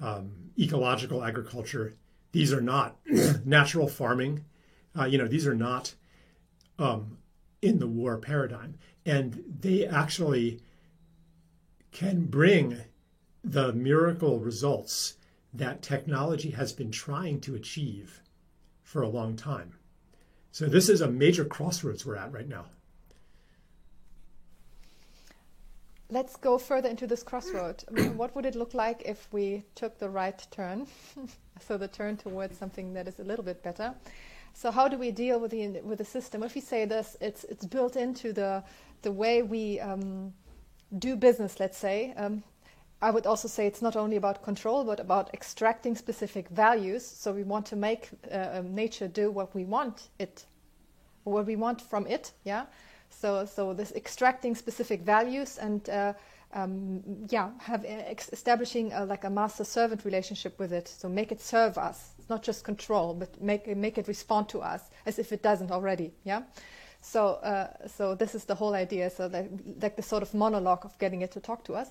um, 0.00 0.50
ecological 0.58 1.22
agriculture. 1.24 1.94
These 2.32 2.52
are 2.52 2.60
not 2.60 2.98
natural 3.44 3.88
farming. 3.88 4.44
Uh, 4.98 5.04
you 5.04 5.18
know, 5.18 5.28
these 5.28 5.46
are 5.46 5.54
not 5.54 5.94
um, 6.78 7.18
in 7.60 7.78
the 7.78 7.86
war 7.86 8.18
paradigm. 8.18 8.78
And 9.06 9.42
they 9.60 9.86
actually 9.86 10.60
can 11.92 12.26
bring 12.26 12.78
the 13.44 13.72
miracle 13.72 14.38
results 14.38 15.16
that 15.52 15.82
technology 15.82 16.50
has 16.50 16.72
been 16.72 16.90
trying 16.90 17.40
to 17.42 17.54
achieve 17.54 18.22
for 18.82 19.02
a 19.02 19.08
long 19.08 19.36
time. 19.36 19.74
So, 20.50 20.66
this 20.66 20.88
is 20.88 21.00
a 21.00 21.10
major 21.10 21.44
crossroads 21.44 22.04
we're 22.04 22.16
at 22.16 22.32
right 22.32 22.48
now. 22.48 22.66
Let's 26.12 26.36
go 26.36 26.58
further 26.58 26.88
into 26.88 27.06
this 27.06 27.22
crossroad. 27.22 27.82
What 28.16 28.36
would 28.36 28.44
it 28.44 28.54
look 28.54 28.74
like 28.74 29.02
if 29.06 29.26
we 29.32 29.64
took 29.74 29.98
the 29.98 30.10
right 30.10 30.46
turn? 30.50 30.86
so 31.66 31.78
the 31.78 31.88
turn 31.88 32.16
towards 32.16 32.58
something 32.58 32.92
that 32.92 33.08
is 33.08 33.18
a 33.18 33.24
little 33.24 33.44
bit 33.44 33.62
better. 33.62 33.94
So 34.54 34.70
how 34.70 34.88
do 34.88 34.98
we 34.98 35.10
deal 35.10 35.40
with 35.40 35.50
the 35.50 35.80
with 35.80 35.98
the 35.98 36.04
system? 36.04 36.42
If 36.42 36.54
we 36.54 36.60
say 36.60 36.84
this, 36.84 37.16
it's 37.20 37.44
it's 37.44 37.64
built 37.64 37.96
into 37.96 38.32
the 38.32 38.62
the 39.00 39.10
way 39.10 39.42
we 39.42 39.80
um, 39.80 40.34
do 40.98 41.16
business. 41.16 41.58
Let's 41.58 41.78
say. 41.78 42.12
Um, 42.16 42.42
I 43.00 43.10
would 43.10 43.26
also 43.26 43.48
say 43.48 43.66
it's 43.66 43.82
not 43.82 43.96
only 43.96 44.16
about 44.16 44.44
control, 44.44 44.84
but 44.84 45.00
about 45.00 45.34
extracting 45.34 45.96
specific 45.96 46.48
values. 46.50 47.04
So 47.04 47.32
we 47.32 47.42
want 47.42 47.66
to 47.66 47.76
make 47.76 48.10
uh, 48.30 48.58
um, 48.58 48.74
nature 48.76 49.08
do 49.08 49.32
what 49.32 49.52
we 49.56 49.64
want 49.64 50.08
it, 50.20 50.46
what 51.24 51.46
we 51.46 51.56
want 51.56 51.80
from 51.80 52.06
it. 52.06 52.32
Yeah. 52.44 52.66
So, 53.20 53.44
so 53.44 53.72
this 53.74 53.92
extracting 53.92 54.54
specific 54.54 55.02
values 55.02 55.58
and 55.58 55.88
uh, 55.88 56.12
um, 56.54 57.02
yeah, 57.28 57.50
have 57.58 57.84
ex- 57.86 58.30
establishing 58.32 58.92
a, 58.92 59.04
like 59.04 59.24
a 59.24 59.30
master-servant 59.30 60.04
relationship 60.04 60.58
with 60.58 60.72
it. 60.72 60.88
So 60.88 61.08
make 61.08 61.32
it 61.32 61.40
serve 61.40 61.78
us. 61.78 62.12
It's 62.18 62.28
not 62.28 62.42
just 62.42 62.64
control, 62.64 63.14
but 63.14 63.40
make 63.40 63.66
make 63.76 63.98
it 63.98 64.08
respond 64.08 64.48
to 64.50 64.60
us 64.60 64.82
as 65.06 65.18
if 65.18 65.32
it 65.32 65.42
doesn't 65.42 65.70
already. 65.70 66.12
Yeah. 66.24 66.42
So, 67.00 67.34
uh, 67.42 67.88
so 67.88 68.14
this 68.14 68.34
is 68.34 68.44
the 68.44 68.54
whole 68.54 68.74
idea. 68.74 69.10
So, 69.10 69.28
that, 69.28 69.46
like 69.82 69.96
the 69.96 70.02
sort 70.02 70.22
of 70.22 70.34
monologue 70.34 70.84
of 70.84 70.96
getting 70.98 71.22
it 71.22 71.32
to 71.32 71.40
talk 71.40 71.64
to 71.64 71.74
us. 71.74 71.90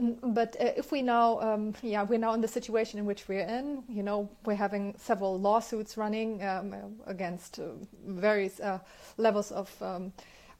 Mm, 0.00 0.34
but 0.34 0.56
uh, 0.60 0.72
if 0.76 0.92
we 0.92 1.02
now, 1.02 1.40
um, 1.40 1.72
yeah, 1.82 2.02
we're 2.02 2.18
now 2.18 2.34
in 2.34 2.40
the 2.40 2.48
situation 2.48 2.98
in 2.98 3.06
which 3.06 3.28
we're 3.28 3.46
in. 3.46 3.84
You 3.88 4.02
know, 4.02 4.28
we're 4.44 4.56
having 4.56 4.94
several 4.98 5.38
lawsuits 5.40 5.96
running 5.96 6.42
um, 6.42 6.74
against 7.06 7.58
uh, 7.58 7.68
various 8.06 8.60
uh, 8.60 8.80
levels 9.16 9.52
of 9.52 9.70
um, 9.80 10.12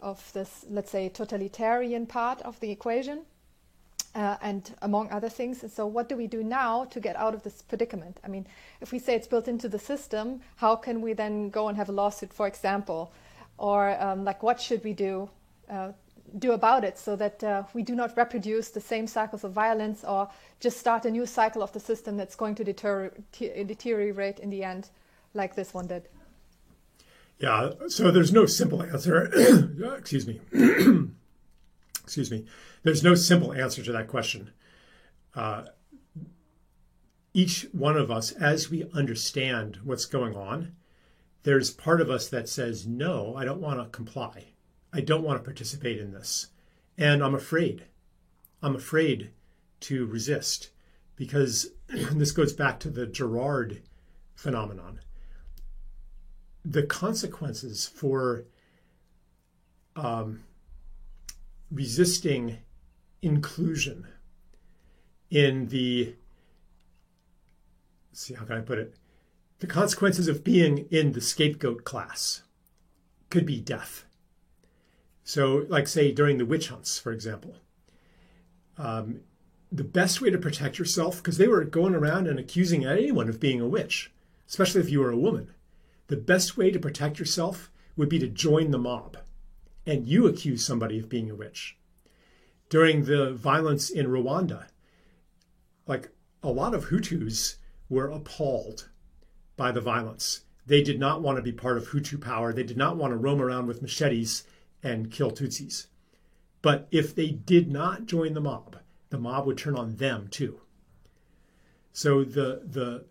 of 0.04 0.32
this, 0.32 0.64
let's 0.70 0.90
say, 0.90 1.08
totalitarian 1.08 2.06
part 2.06 2.40
of 2.42 2.60
the 2.60 2.70
equation, 2.70 3.22
uh, 4.14 4.36
and 4.42 4.74
among 4.82 5.10
other 5.10 5.28
things. 5.28 5.62
And 5.62 5.72
So, 5.72 5.86
what 5.86 6.08
do 6.08 6.16
we 6.16 6.26
do 6.26 6.44
now 6.44 6.84
to 6.84 7.00
get 7.00 7.16
out 7.16 7.34
of 7.34 7.42
this 7.42 7.62
predicament? 7.62 8.20
I 8.22 8.28
mean, 8.28 8.46
if 8.80 8.92
we 8.92 8.98
say 8.98 9.16
it's 9.16 9.26
built 9.26 9.48
into 9.48 9.68
the 9.68 9.78
system, 9.78 10.40
how 10.56 10.76
can 10.76 11.00
we 11.00 11.14
then 11.14 11.50
go 11.50 11.68
and 11.68 11.76
have 11.76 11.88
a 11.88 11.92
lawsuit, 11.92 12.32
for 12.32 12.46
example, 12.46 13.12
or 13.58 14.00
um, 14.00 14.24
like 14.24 14.42
what 14.42 14.60
should 14.60 14.84
we 14.84 14.92
do? 14.92 15.30
Uh, 15.68 15.92
do 16.38 16.52
about 16.52 16.84
it 16.84 16.98
so 16.98 17.14
that 17.14 17.44
uh, 17.44 17.62
we 17.74 17.82
do 17.82 17.94
not 17.94 18.16
reproduce 18.16 18.70
the 18.70 18.80
same 18.80 19.06
cycles 19.06 19.44
of 19.44 19.52
violence 19.52 20.02
or 20.04 20.28
just 20.58 20.78
start 20.78 21.04
a 21.04 21.10
new 21.10 21.26
cycle 21.26 21.62
of 21.62 21.72
the 21.72 21.80
system 21.80 22.16
that's 22.16 22.34
going 22.34 22.54
to 22.56 22.64
deter- 22.64 23.12
deteriorate 23.32 24.40
in 24.40 24.50
the 24.50 24.64
end 24.64 24.88
like 25.34 25.54
this 25.54 25.72
one 25.72 25.86
did. 25.86 26.08
Yeah, 27.38 27.70
so 27.88 28.10
there's 28.10 28.32
no 28.32 28.46
simple 28.46 28.82
answer. 28.82 29.24
Excuse 29.98 30.26
me. 30.26 30.40
Excuse 32.02 32.30
me. 32.30 32.46
There's 32.82 33.02
no 33.02 33.14
simple 33.14 33.52
answer 33.52 33.82
to 33.82 33.92
that 33.92 34.08
question. 34.08 34.50
Uh, 35.34 35.64
each 37.32 37.66
one 37.72 37.96
of 37.96 38.10
us, 38.10 38.30
as 38.32 38.70
we 38.70 38.84
understand 38.94 39.80
what's 39.82 40.04
going 40.04 40.36
on, 40.36 40.76
there's 41.42 41.70
part 41.70 42.00
of 42.00 42.08
us 42.08 42.28
that 42.28 42.48
says, 42.48 42.86
No, 42.86 43.34
I 43.36 43.44
don't 43.44 43.60
want 43.60 43.80
to 43.80 43.96
comply. 43.96 44.52
I 44.92 45.00
don't 45.00 45.24
want 45.24 45.38
to 45.38 45.44
participate 45.44 45.98
in 45.98 46.12
this. 46.12 46.48
And 46.96 47.22
I'm 47.22 47.34
afraid. 47.34 47.86
I'm 48.62 48.76
afraid 48.76 49.30
to 49.80 50.06
resist 50.06 50.70
because 51.16 51.70
this 51.88 52.32
goes 52.32 52.52
back 52.52 52.78
to 52.80 52.90
the 52.90 53.06
Girard 53.06 53.82
phenomenon 54.34 55.00
the 56.64 56.82
consequences 56.82 57.86
for 57.86 58.44
um, 59.96 60.44
resisting 61.70 62.58
inclusion 63.22 64.06
in 65.30 65.66
the 65.68 66.14
see 68.12 68.34
how 68.34 68.44
can 68.44 68.56
I 68.56 68.60
put 68.60 68.78
it? 68.78 68.94
The 69.58 69.66
consequences 69.66 70.28
of 70.28 70.44
being 70.44 70.86
in 70.90 71.12
the 71.12 71.20
scapegoat 71.20 71.84
class 71.84 72.42
could 73.30 73.46
be 73.46 73.60
death. 73.60 74.04
So, 75.24 75.66
like, 75.68 75.88
say, 75.88 76.12
during 76.12 76.38
the 76.38 76.46
witch 76.46 76.68
hunts, 76.68 76.98
for 76.98 77.10
example, 77.10 77.56
um, 78.76 79.20
the 79.72 79.84
best 79.84 80.20
way 80.20 80.30
to 80.30 80.38
protect 80.38 80.78
yourself, 80.78 81.16
because 81.16 81.38
they 81.38 81.48
were 81.48 81.64
going 81.64 81.94
around 81.94 82.28
and 82.28 82.38
accusing 82.38 82.84
anyone 82.84 83.28
of 83.28 83.40
being 83.40 83.60
a 83.60 83.66
witch, 83.66 84.12
especially 84.46 84.82
if 84.82 84.90
you 84.90 85.00
were 85.00 85.10
a 85.10 85.16
woman, 85.16 85.52
the 86.08 86.16
best 86.16 86.56
way 86.56 86.70
to 86.70 86.78
protect 86.78 87.18
yourself 87.18 87.70
would 87.96 88.08
be 88.08 88.18
to 88.18 88.28
join 88.28 88.70
the 88.70 88.78
mob 88.78 89.18
and 89.86 90.06
you 90.06 90.26
accuse 90.26 90.64
somebody 90.64 90.98
of 90.98 91.08
being 91.08 91.30
a 91.30 91.34
witch. 91.34 91.76
During 92.68 93.04
the 93.04 93.32
violence 93.32 93.90
in 93.90 94.06
Rwanda, 94.06 94.66
like 95.86 96.10
a 96.42 96.50
lot 96.50 96.74
of 96.74 96.86
Hutus 96.86 97.56
were 97.88 98.08
appalled 98.08 98.88
by 99.56 99.70
the 99.70 99.80
violence. 99.80 100.44
They 100.66 100.82
did 100.82 100.98
not 100.98 101.22
want 101.22 101.36
to 101.36 101.42
be 101.42 101.52
part 101.52 101.76
of 101.76 101.88
Hutu 101.88 102.20
power. 102.20 102.52
They 102.52 102.62
did 102.62 102.76
not 102.76 102.96
want 102.96 103.12
to 103.12 103.16
roam 103.16 103.40
around 103.40 103.66
with 103.66 103.82
machetes 103.82 104.44
and 104.82 105.10
kill 105.10 105.30
Tutsis. 105.30 105.86
But 106.62 106.88
if 106.90 107.14
they 107.14 107.28
did 107.28 107.70
not 107.70 108.06
join 108.06 108.32
the 108.32 108.40
mob, 108.40 108.78
the 109.10 109.18
mob 109.18 109.46
would 109.46 109.58
turn 109.58 109.76
on 109.76 109.96
them 109.96 110.28
too. 110.28 110.60
So 111.92 112.24
the 112.24 112.62
the 112.64 113.04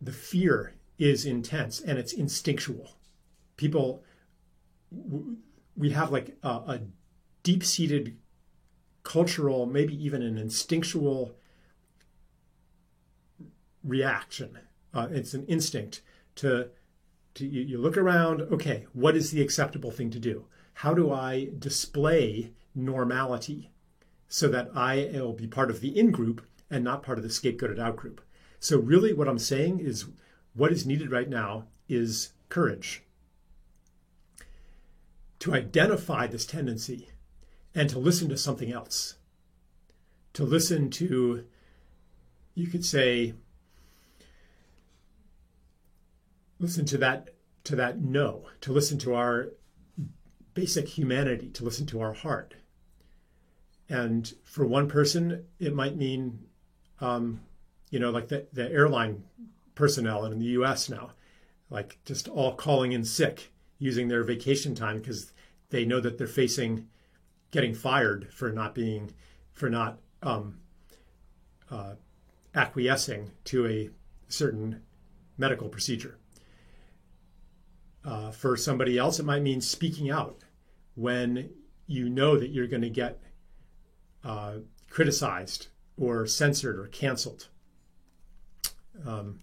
the 0.00 0.12
fear 0.12 0.73
is 0.98 1.24
intense 1.24 1.80
and 1.80 1.98
it's 1.98 2.12
instinctual. 2.12 2.96
People, 3.56 4.02
we 5.76 5.90
have 5.90 6.10
like 6.10 6.36
a, 6.42 6.48
a 6.48 6.80
deep 7.42 7.64
seated 7.64 8.16
cultural, 9.02 9.66
maybe 9.66 9.94
even 10.04 10.22
an 10.22 10.38
instinctual 10.38 11.36
reaction. 13.82 14.58
Uh, 14.92 15.08
it's 15.10 15.34
an 15.34 15.44
instinct 15.46 16.02
to, 16.36 16.68
to 17.34 17.46
you, 17.46 17.62
you 17.62 17.78
look 17.78 17.96
around, 17.96 18.42
okay, 18.42 18.86
what 18.92 19.16
is 19.16 19.30
the 19.30 19.42
acceptable 19.42 19.90
thing 19.90 20.10
to 20.10 20.18
do? 20.18 20.46
How 20.74 20.94
do 20.94 21.12
I 21.12 21.50
display 21.58 22.52
normality 22.74 23.70
so 24.28 24.48
that 24.48 24.70
I 24.74 25.10
will 25.12 25.32
be 25.32 25.46
part 25.46 25.70
of 25.70 25.80
the 25.80 25.96
in 25.96 26.10
group 26.10 26.44
and 26.70 26.82
not 26.82 27.02
part 27.02 27.18
of 27.18 27.24
the 27.24 27.30
scapegoated 27.30 27.78
out 27.78 27.96
group? 27.96 28.20
So, 28.58 28.78
really, 28.78 29.12
what 29.12 29.28
I'm 29.28 29.38
saying 29.38 29.80
is 29.80 30.06
what 30.54 30.72
is 30.72 30.86
needed 30.86 31.10
right 31.10 31.28
now 31.28 31.64
is 31.88 32.32
courage 32.48 33.02
to 35.44 35.54
identify 35.54 36.26
this 36.26 36.46
tendency 36.46 37.10
and 37.74 37.90
to 37.90 37.98
listen 37.98 38.30
to 38.30 38.36
something 38.38 38.72
else. 38.72 39.16
To 40.34 40.42
listen 40.42 40.88
to, 40.92 41.44
you 42.54 42.66
could 42.68 42.84
say, 42.84 43.34
listen 46.58 46.86
to 46.86 46.96
that 46.96 47.28
to 47.64 47.76
that 47.76 48.00
no, 48.00 48.46
to 48.62 48.72
listen 48.72 48.98
to 48.98 49.14
our 49.14 49.50
basic 50.54 50.88
humanity, 50.88 51.50
to 51.50 51.64
listen 51.64 51.86
to 51.86 52.00
our 52.00 52.14
heart. 52.14 52.54
And 53.88 54.32
for 54.44 54.64
one 54.64 54.88
person, 54.88 55.44
it 55.58 55.74
might 55.74 55.96
mean, 55.96 56.38
um, 57.00 57.40
you 57.90 57.98
know, 57.98 58.10
like 58.10 58.28
the, 58.28 58.46
the 58.52 58.70
airline 58.70 59.24
personnel 59.74 60.24
in 60.24 60.38
the 60.38 60.46
US 60.46 60.88
now, 60.88 61.12
like 61.70 61.98
just 62.04 62.28
all 62.28 62.54
calling 62.54 62.92
in 62.92 63.04
sick 63.04 63.52
using 63.78 64.08
their 64.08 64.22
vacation 64.22 64.74
time 64.74 64.98
because 64.98 65.32
they 65.70 65.84
know 65.84 66.00
that 66.00 66.18
they're 66.18 66.26
facing 66.26 66.88
getting 67.50 67.74
fired 67.74 68.32
for 68.32 68.50
not 68.50 68.74
being, 68.74 69.12
for 69.52 69.70
not 69.70 69.98
um, 70.24 70.58
uh, 71.70 71.94
acquiescing 72.52 73.30
to 73.44 73.66
a 73.66 73.90
certain 74.28 74.82
medical 75.38 75.68
procedure. 75.68 76.18
Uh, 78.04 78.32
for 78.32 78.56
somebody 78.56 78.98
else, 78.98 79.20
it 79.20 79.24
might 79.24 79.40
mean 79.40 79.60
speaking 79.60 80.10
out 80.10 80.40
when 80.96 81.48
you 81.86 82.08
know 82.08 82.36
that 82.36 82.50
you're 82.50 82.66
going 82.66 82.82
to 82.82 82.90
get 82.90 83.22
uh, 84.24 84.54
criticized 84.90 85.68
or 85.96 86.26
censored 86.26 86.78
or 86.78 86.88
canceled. 86.88 87.48
Um, 89.06 89.40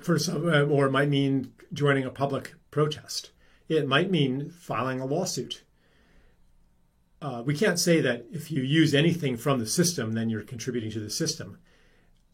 for 0.00 0.18
some, 0.18 0.48
uh, 0.48 0.62
or 0.62 0.86
it 0.86 0.92
might 0.92 1.08
mean 1.08 1.52
joining 1.72 2.04
a 2.04 2.10
public 2.10 2.54
protest. 2.70 3.30
It 3.68 3.86
might 3.86 4.10
mean 4.10 4.50
filing 4.50 5.00
a 5.00 5.06
lawsuit. 5.06 5.64
Uh, 7.22 7.42
we 7.44 7.54
can't 7.54 7.78
say 7.78 8.00
that 8.00 8.26
if 8.30 8.50
you 8.50 8.62
use 8.62 8.94
anything 8.94 9.36
from 9.36 9.58
the 9.58 9.66
system, 9.66 10.12
then 10.12 10.28
you're 10.28 10.42
contributing 10.42 10.90
to 10.90 11.00
the 11.00 11.10
system. 11.10 11.58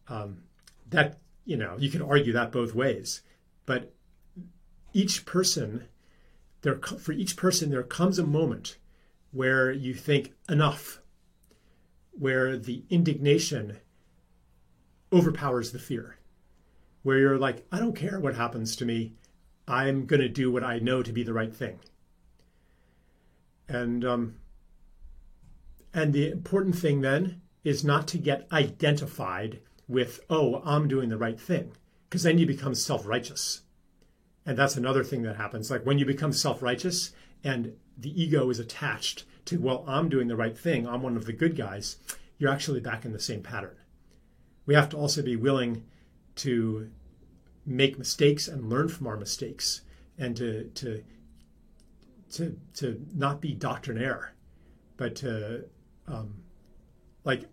Um, 0.07 0.43
that 0.89 1.19
you 1.45 1.57
know, 1.57 1.75
you 1.79 1.89
can 1.89 2.01
argue 2.01 2.33
that 2.33 2.51
both 2.51 2.75
ways. 2.75 3.21
But 3.65 3.93
each 4.93 5.25
person, 5.25 5.85
there 6.61 6.77
for 6.77 7.11
each 7.11 7.35
person, 7.35 7.69
there 7.69 7.83
comes 7.83 8.19
a 8.19 8.25
moment 8.25 8.77
where 9.31 9.71
you 9.71 9.93
think 9.93 10.33
enough, 10.49 11.01
where 12.11 12.57
the 12.57 12.83
indignation 12.89 13.77
overpowers 15.13 15.71
the 15.71 15.79
fear, 15.79 16.17
where 17.03 17.17
you're 17.17 17.37
like, 17.37 17.65
I 17.71 17.79
don't 17.79 17.95
care 17.95 18.19
what 18.19 18.35
happens 18.35 18.75
to 18.77 18.85
me. 18.85 19.13
I'm 19.67 20.05
going 20.05 20.21
to 20.21 20.29
do 20.29 20.51
what 20.51 20.63
I 20.63 20.79
know 20.79 21.01
to 21.01 21.11
be 21.11 21.23
the 21.23 21.33
right 21.33 21.55
thing. 21.55 21.79
And 23.67 24.03
um, 24.03 24.35
and 25.93 26.13
the 26.13 26.29
important 26.29 26.75
thing 26.75 27.01
then 27.01 27.41
is 27.63 27.83
not 27.83 28.07
to 28.09 28.17
get 28.17 28.47
identified 28.51 29.59
with, 29.87 30.21
oh, 30.29 30.61
I'm 30.65 30.87
doing 30.87 31.09
the 31.09 31.17
right 31.17 31.39
thing, 31.39 31.73
because 32.09 32.23
then 32.23 32.37
you 32.37 32.45
become 32.45 32.75
self 32.75 33.05
righteous. 33.05 33.61
And 34.45 34.57
that's 34.57 34.75
another 34.75 35.03
thing 35.03 35.21
that 35.23 35.35
happens. 35.35 35.69
Like 35.69 35.85
when 35.85 35.99
you 35.99 36.05
become 36.05 36.33
self 36.33 36.61
righteous 36.61 37.11
and 37.43 37.73
the 37.97 38.21
ego 38.21 38.49
is 38.49 38.59
attached 38.59 39.25
to, 39.45 39.59
well, 39.59 39.83
I'm 39.87 40.09
doing 40.09 40.27
the 40.27 40.35
right 40.35 40.57
thing, 40.57 40.87
I'm 40.87 41.01
one 41.01 41.17
of 41.17 41.25
the 41.25 41.33
good 41.33 41.55
guys, 41.55 41.97
you're 42.37 42.51
actually 42.51 42.79
back 42.79 43.05
in 43.05 43.13
the 43.13 43.19
same 43.19 43.41
pattern. 43.41 43.75
We 44.65 44.75
have 44.75 44.89
to 44.89 44.97
also 44.97 45.21
be 45.21 45.35
willing 45.35 45.83
to 46.35 46.89
make 47.65 47.97
mistakes 47.97 48.47
and 48.47 48.69
learn 48.69 48.89
from 48.89 49.07
our 49.07 49.17
mistakes 49.17 49.81
and 50.17 50.35
to, 50.37 50.65
to, 50.75 51.03
to, 52.31 52.57
to 52.73 53.05
not 53.13 53.41
be 53.41 53.53
doctrinaire, 53.53 54.33
but 54.97 55.15
to, 55.17 55.65
um, 56.07 56.43
like, 57.23 57.43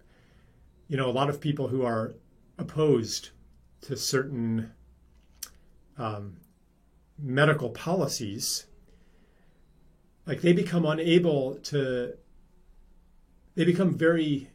you 0.89 0.97
know, 0.97 1.09
a 1.09 1.13
lot 1.13 1.29
of 1.29 1.41
people 1.41 1.69
who 1.69 1.85
are 1.85 2.15
opposed 2.59 3.31
to 3.83 3.97
certain 3.97 4.73
um, 5.99 6.37
medical 7.19 7.71
policies, 7.71 8.67
like 10.27 10.41
they 10.41 10.53
become 10.53 10.85
unable 10.85 11.57
to, 11.57 12.15
they 13.55 13.65
become 13.65 13.95
very 13.97 14.51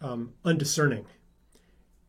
um, 0.00 0.32
undiscerning. 0.44 1.06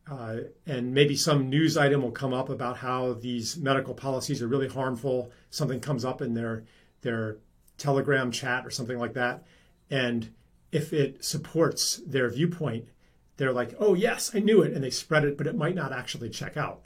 Uh, 0.09 0.37
and 0.65 0.93
maybe 0.93 1.15
some 1.15 1.49
news 1.49 1.77
item 1.77 2.01
will 2.01 2.11
come 2.11 2.33
up 2.33 2.49
about 2.49 2.77
how 2.77 3.13
these 3.13 3.57
medical 3.57 3.93
policies 3.93 4.41
are 4.41 4.47
really 4.47 4.67
harmful. 4.67 5.31
Something 5.51 5.79
comes 5.79 6.03
up 6.03 6.21
in 6.21 6.33
their 6.33 6.63
their 7.01 7.37
Telegram 7.77 8.31
chat 8.31 8.65
or 8.65 8.69
something 8.69 8.97
like 8.97 9.13
that, 9.13 9.45
and 9.89 10.33
if 10.71 10.93
it 10.93 11.23
supports 11.23 12.01
their 12.05 12.29
viewpoint, 12.29 12.85
they're 13.37 13.53
like, 13.53 13.73
oh, 13.79 13.93
yes, 13.93 14.31
I 14.35 14.39
knew 14.39 14.61
it. 14.61 14.73
And 14.73 14.83
they 14.83 14.89
spread 14.89 15.23
it, 15.23 15.37
but 15.37 15.47
it 15.47 15.55
might 15.55 15.75
not 15.75 15.91
actually 15.91 16.29
check 16.29 16.57
out. 16.57 16.81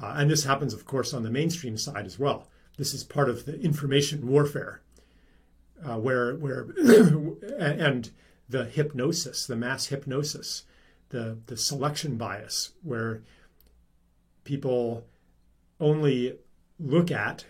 Uh, 0.00 0.14
and 0.16 0.30
this 0.30 0.44
happens, 0.44 0.72
of 0.72 0.86
course, 0.86 1.12
on 1.12 1.22
the 1.22 1.30
mainstream 1.30 1.76
side 1.76 2.06
as 2.06 2.18
well. 2.18 2.48
This 2.78 2.94
is 2.94 3.04
part 3.04 3.28
of 3.28 3.44
the 3.44 3.60
information 3.60 4.26
warfare, 4.26 4.80
uh, 5.84 5.98
where, 5.98 6.34
where 6.36 6.68
and 7.58 8.10
the 8.48 8.64
hypnosis, 8.64 9.46
the 9.46 9.56
mass 9.56 9.86
hypnosis, 9.86 10.64
the, 11.10 11.38
the 11.46 11.56
selection 11.56 12.16
bias, 12.16 12.72
where 12.82 13.22
people 14.44 15.04
only 15.78 16.38
look 16.78 17.10
at 17.10 17.44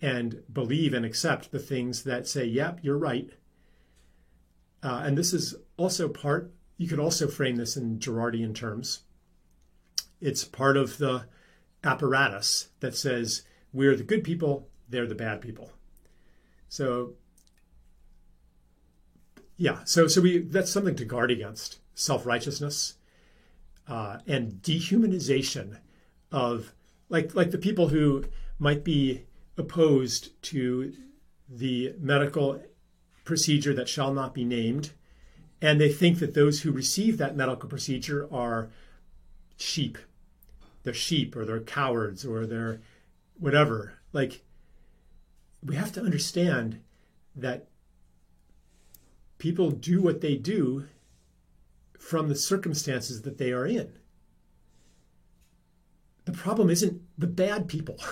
and 0.00 0.42
believe 0.52 0.92
and 0.92 1.04
accept 1.04 1.50
the 1.50 1.58
things 1.58 2.04
that 2.04 2.26
say, 2.26 2.44
yep, 2.44 2.80
you're 2.82 2.98
right. 2.98 3.30
Uh, 4.82 5.02
and 5.04 5.16
this 5.16 5.32
is 5.32 5.54
also 5.76 6.08
part 6.08 6.52
you 6.78 6.86
could 6.86 7.00
also 7.00 7.26
frame 7.26 7.56
this 7.56 7.76
in 7.76 7.98
Girardian 7.98 8.54
terms. 8.54 9.00
It's 10.20 10.44
part 10.44 10.76
of 10.76 10.98
the 10.98 11.26
apparatus 11.84 12.68
that 12.80 12.96
says 12.96 13.42
we're 13.72 13.96
the 13.96 14.04
good 14.04 14.24
people, 14.24 14.68
they're 14.88 15.06
the 15.06 15.14
bad 15.14 15.40
people. 15.40 15.72
So 16.68 17.14
yeah, 19.56 19.80
so 19.84 20.06
so 20.06 20.20
we 20.20 20.38
that's 20.38 20.70
something 20.70 20.94
to 20.96 21.04
guard 21.04 21.32
against 21.32 21.80
self-righteousness 21.98 22.94
uh, 23.88 24.18
and 24.26 24.62
dehumanization 24.62 25.78
of 26.30 26.72
like 27.08 27.34
like 27.34 27.50
the 27.50 27.58
people 27.58 27.88
who 27.88 28.24
might 28.58 28.84
be 28.84 29.24
opposed 29.56 30.40
to 30.42 30.92
the 31.48 31.94
medical 31.98 32.62
procedure 33.24 33.74
that 33.74 33.88
shall 33.88 34.12
not 34.12 34.32
be 34.32 34.44
named, 34.44 34.92
and 35.60 35.80
they 35.80 35.92
think 35.92 36.18
that 36.20 36.34
those 36.34 36.60
who 36.60 36.70
receive 36.70 37.18
that 37.18 37.36
medical 37.36 37.68
procedure 37.68 38.28
are 38.32 38.70
sheep. 39.56 39.98
They're 40.84 40.94
sheep 40.94 41.34
or 41.34 41.44
they're 41.44 41.60
cowards 41.60 42.24
or 42.24 42.46
they're 42.46 42.80
whatever. 43.38 43.94
Like, 44.12 44.42
we 45.64 45.74
have 45.74 45.92
to 45.92 46.02
understand 46.02 46.80
that 47.34 47.66
people 49.38 49.70
do 49.70 50.00
what 50.00 50.20
they 50.20 50.36
do 50.36 50.86
from 51.98 52.28
the 52.28 52.34
circumstances 52.34 53.22
that 53.22 53.38
they 53.38 53.52
are 53.52 53.66
in. 53.66 53.92
The 56.24 56.32
problem 56.32 56.70
isn't 56.70 57.02
the 57.18 57.26
bad 57.26 57.68
people. 57.68 57.98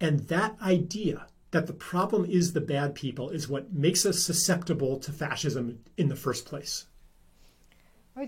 And 0.00 0.18
that 0.26 0.56
idea 0.60 1.28
that 1.52 1.68
the 1.68 1.72
problem 1.72 2.24
is 2.24 2.52
the 2.52 2.60
bad 2.60 2.96
people 2.96 3.30
is 3.30 3.48
what 3.48 3.72
makes 3.72 4.04
us 4.04 4.18
susceptible 4.20 4.98
to 4.98 5.12
fascism 5.12 5.78
in 5.96 6.08
the 6.08 6.16
first 6.16 6.44
place. 6.44 6.86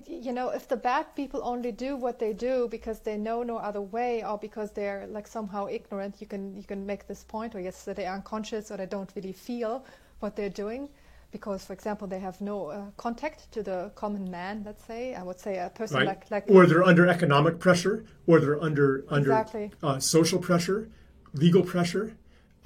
You 0.07 0.33
know, 0.33 0.51
if 0.51 0.69
the 0.69 0.77
bad 0.77 1.15
people 1.17 1.41
only 1.43 1.73
do 1.73 1.97
what 1.97 2.21
they 2.21 2.33
do 2.33 2.69
because 2.71 3.01
they 3.01 3.19
know 3.19 3.43
no 3.43 3.57
other 3.57 3.83
way, 3.83 4.25
or 4.25 4.39
because 4.39 4.71
they're 4.71 5.07
like 5.09 5.27
somehow 5.27 5.67
ignorant, 5.67 6.21
you 6.21 6.27
can 6.27 6.57
you 6.57 6.63
can 6.63 6.87
make 6.87 7.07
this 7.07 7.25
point, 7.25 7.55
or 7.55 7.61
yes, 7.61 7.85
they're 7.85 8.13
unconscious 8.13 8.71
or 8.71 8.77
they 8.77 8.87
don't 8.87 9.13
really 9.17 9.33
feel 9.33 9.85
what 10.21 10.37
they're 10.37 10.57
doing, 10.65 10.89
because, 11.35 11.65
for 11.65 11.73
example, 11.73 12.07
they 12.07 12.21
have 12.21 12.41
no 12.41 12.57
uh, 12.69 12.91
contact 12.97 13.51
to 13.51 13.61
the 13.61 13.91
common 13.97 14.31
man. 14.31 14.63
Let's 14.65 14.85
say, 14.85 15.17
I 15.17 15.23
would 15.25 15.41
say 15.41 15.59
a 15.59 15.69
person 15.69 15.97
right. 15.97 16.07
like 16.07 16.31
like, 16.31 16.45
or 16.49 16.65
they're 16.65 16.89
under 16.93 17.09
economic 17.09 17.59
pressure, 17.59 18.05
or 18.29 18.39
they're 18.39 18.63
under 18.63 19.05
under 19.17 19.33
exactly. 19.33 19.73
uh, 19.83 19.99
social 19.99 20.39
pressure, 20.39 20.89
legal 21.33 21.65
pressure 21.65 22.17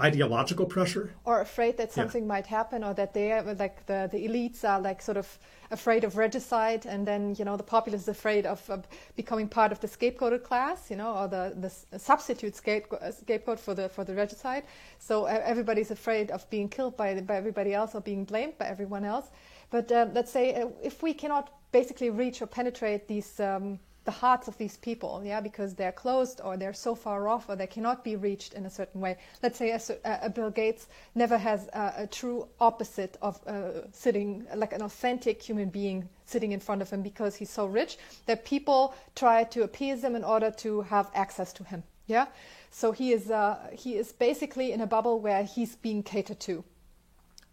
ideological 0.01 0.67
pressure? 0.67 1.13
Or 1.25 1.41
afraid 1.41 1.77
that 1.79 1.93
something 1.93 2.23
yeah. 2.23 2.29
might 2.29 2.47
happen 2.47 2.85
or 2.85 2.95
that 2.95 3.15
they 3.15 3.33
are 3.33 3.43
like 3.43 3.85
the, 3.87 4.09
the 4.13 4.29
elites 4.29 4.65
are 4.65 4.81
like 4.81 5.03
sort 5.03 5.17
of 5.17 5.39
afraid 5.71 6.05
of 6.05 6.17
regicide 6.17 6.87
and 6.87 7.07
then 7.07 7.35
you 7.39 7.45
know 7.45 7.57
the 7.57 7.63
populace 7.63 8.03
is 8.03 8.09
afraid 8.09 8.47
of 8.47 8.71
uh, 8.71 8.79
becoming 9.17 9.49
part 9.49 9.71
of 9.71 9.81
the 9.81 9.87
scapegoated 9.87 10.43
class 10.43 10.91
you 10.91 10.97
know 10.97 11.15
or 11.15 11.29
the, 11.29 11.55
the 11.59 11.99
substitute 11.99 12.57
scapegoat, 12.57 13.01
scapegoat 13.15 13.59
for 13.59 13.75
the 13.75 13.89
for 13.89 14.05
the 14.05 14.15
regicide. 14.15 14.65
So 14.99 15.25
uh, 15.25 15.41
everybody's 15.45 15.91
afraid 15.91 16.31
of 16.31 16.49
being 16.49 16.69
killed 16.69 16.97
by, 16.97 17.21
by 17.21 17.37
everybody 17.37 17.75
else 17.75 17.95
or 17.95 18.01
being 18.01 18.25
blamed 18.25 18.57
by 18.59 18.67
everyone 18.67 19.05
else. 19.05 19.27
But 19.71 19.91
uh, 19.93 20.07
let's 20.13 20.31
say 20.31 20.55
uh, 20.55 20.69
if 20.83 21.03
we 21.03 21.13
cannot 21.13 21.53
basically 21.73 22.11
reach 22.11 22.41
or 22.41 22.47
penetrate 22.47 23.09
these 23.09 23.41
um, 23.41 23.79
the 24.09 24.21
hearts 24.27 24.49
of 24.49 24.57
these 24.57 24.79
people, 24.79 25.21
yeah, 25.23 25.39
because 25.39 25.75
they're 25.75 25.93
closed 25.93 26.41
or 26.43 26.57
they're 26.57 26.73
so 26.73 26.95
far 26.95 27.29
off 27.29 27.47
or 27.47 27.57
they 27.57 27.67
cannot 27.67 28.03
be 28.03 28.17
reached 28.17 28.55
in 28.55 28.65
a 28.65 28.71
certain 28.71 29.03
way. 29.03 29.19
Let's 29.43 29.59
say 29.59 29.69
a, 29.71 29.81
a 30.23 30.31
Bill 30.31 30.49
Gates 30.49 30.87
never 31.15 31.37
has 31.37 31.69
a, 31.75 31.93
a 32.05 32.07
true 32.07 32.49
opposite 32.59 33.19
of 33.21 33.39
uh, 33.47 33.87
sitting 33.93 34.47
like 34.55 34.73
an 34.73 34.81
authentic 34.81 35.43
human 35.43 35.69
being 35.69 36.09
sitting 36.25 36.53
in 36.53 36.61
front 36.61 36.81
of 36.81 36.89
him 36.89 37.03
because 37.03 37.37
he's 37.37 37.51
so 37.51 37.67
rich 37.67 37.99
that 38.25 38.47
people 38.47 38.95
try 39.15 39.45
to 39.45 39.63
appease 39.63 40.03
him 40.03 40.17
in 40.17 40.25
order 40.25 40.51
to 40.53 40.81
have 40.81 41.11
access 41.15 41.53
to 41.53 41.63
him. 41.65 41.83
Yeah, 42.07 42.29
so 42.71 42.93
he 42.93 43.13
is 43.13 43.31
uh, 43.31 43.59
he 43.75 43.99
is 43.99 44.11
basically 44.13 44.73
in 44.73 44.81
a 44.81 44.87
bubble 44.87 45.21
where 45.21 45.45
he's 45.45 45.77
being 45.77 46.03
catered 46.03 46.41
to 46.49 46.65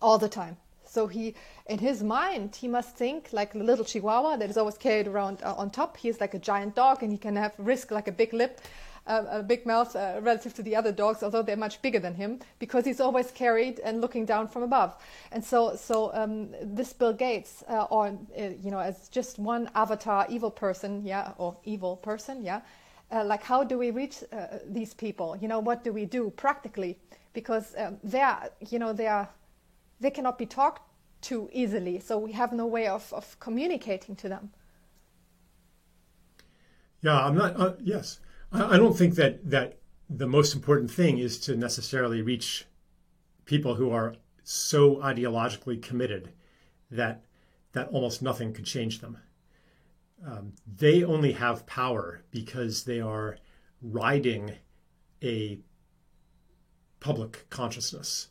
all 0.02 0.18
the 0.18 0.30
time. 0.30 0.56
So 0.96 1.08
he, 1.08 1.36
in 1.68 1.80
his 1.80 2.02
mind, 2.02 2.56
he 2.56 2.70
must 2.70 2.96
think 2.96 3.30
like 3.34 3.54
a 3.54 3.58
little 3.58 3.84
chihuahua 3.84 4.38
that 4.38 4.50
is 4.50 4.58
always 4.58 4.78
carried 4.78 5.08
around 5.08 5.44
uh, 5.44 5.62
on 5.62 5.70
top. 5.70 5.98
He 5.98 6.08
is 6.08 6.22
like 6.22 6.34
a 6.34 6.40
giant 6.40 6.74
dog, 6.74 7.04
and 7.04 7.12
he 7.12 7.18
can 7.18 7.36
have 7.36 7.54
risk 7.58 7.92
like 7.92 8.08
a 8.08 8.14
big 8.14 8.32
lip, 8.34 8.62
uh, 9.06 9.26
a 9.30 9.44
big 9.44 9.66
mouth 9.66 9.94
uh, 9.94 10.20
relative 10.22 10.54
to 10.54 10.64
the 10.64 10.74
other 10.74 10.94
dogs, 10.94 11.22
although 11.22 11.44
they're 11.44 11.58
much 11.68 11.82
bigger 11.82 12.00
than 12.00 12.16
him, 12.16 12.40
because 12.60 12.86
he's 12.86 13.02
always 13.02 13.30
carried 13.32 13.80
and 13.80 14.00
looking 14.00 14.26
down 14.26 14.48
from 14.48 14.64
above. 14.64 14.96
And 15.34 15.44
so, 15.44 15.76
so 15.76 16.12
um, 16.14 16.56
this 16.62 16.94
Bill 16.94 17.14
Gates, 17.14 17.64
uh, 17.68 17.96
or 17.96 18.08
uh, 18.08 18.42
you 18.64 18.72
know, 18.72 18.80
as 18.80 19.10
just 19.10 19.38
one 19.38 19.70
avatar, 19.76 20.26
evil 20.30 20.52
person, 20.52 21.06
yeah, 21.06 21.34
or 21.38 21.58
evil 21.66 21.98
person, 21.98 22.42
yeah. 22.42 22.62
Uh, 23.12 23.24
like, 23.26 23.44
how 23.44 23.66
do 23.66 23.78
we 23.78 23.92
reach 23.92 24.24
these 24.72 24.94
people? 24.94 25.38
You 25.42 25.50
know, 25.50 25.60
what 25.60 25.84
do 25.84 25.92
we 25.92 26.06
do 26.06 26.32
practically? 26.38 26.98
Because 27.34 27.76
um, 27.78 27.98
they 28.02 28.22
are, 28.22 28.50
you 28.72 28.80
know, 28.80 28.94
they 28.94 29.08
are 29.08 29.28
they 30.00 30.12
cannot 30.12 30.38
be 30.38 30.46
talked 30.46 30.82
to 31.22 31.50
easily, 31.52 32.00
so 32.00 32.18
we 32.18 32.34
have 32.34 32.54
no 32.54 32.66
way 32.66 32.88
of, 32.88 33.12
of 33.14 33.40
communicating 33.40 34.16
to 34.18 34.30
them. 34.30 34.52
Yeah, 37.02 37.26
I'm 37.26 37.36
not. 37.36 37.60
Uh, 37.60 37.74
yes, 37.82 38.20
I, 38.52 38.76
I 38.76 38.78
don't 38.78 38.98
think 38.98 39.16
that 39.16 39.50
that 39.50 39.80
the 40.10 40.28
most 40.28 40.54
important 40.54 40.92
thing 40.92 41.18
is 41.18 41.40
to 41.42 41.56
necessarily 41.56 42.22
reach 42.22 42.66
people 43.46 43.76
who 43.76 43.92
are 43.92 44.16
so 44.44 44.98
ideologically 44.98 45.82
committed 45.82 46.32
that 46.92 47.24
that 47.74 47.90
almost 47.90 48.22
nothing 48.22 48.54
could 48.54 48.66
change 48.66 49.02
them. 49.02 49.18
Um, 50.26 50.54
they 50.66 51.04
only 51.04 51.34
have 51.34 51.66
power 51.66 52.24
because 52.32 52.84
they 52.86 53.00
are 53.02 53.38
riding 53.82 54.54
a 55.24 55.60
public 57.00 57.46
consciousness 57.50 58.30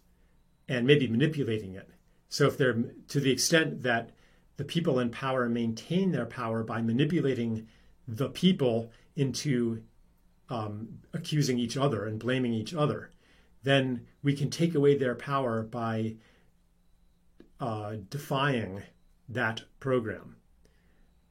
and 0.68 0.86
maybe 0.86 1.06
manipulating 1.06 1.74
it. 1.74 1.88
So 2.28 2.46
if 2.46 2.56
they're 2.56 2.82
to 3.08 3.20
the 3.20 3.30
extent 3.30 3.82
that 3.82 4.10
the 4.56 4.64
people 4.64 4.98
in 4.98 5.10
power 5.10 5.48
maintain 5.48 6.12
their 6.12 6.26
power 6.26 6.62
by 6.62 6.80
manipulating 6.80 7.66
the 8.06 8.28
people 8.28 8.90
into 9.16 9.82
um, 10.48 11.00
accusing 11.12 11.58
each 11.58 11.76
other 11.76 12.06
and 12.06 12.18
blaming 12.18 12.52
each 12.52 12.74
other, 12.74 13.10
then 13.62 14.06
we 14.22 14.34
can 14.34 14.50
take 14.50 14.74
away 14.74 14.96
their 14.96 15.14
power 15.14 15.62
by 15.62 16.16
uh, 17.60 17.96
defying 18.10 18.82
that 19.28 19.62
program, 19.80 20.36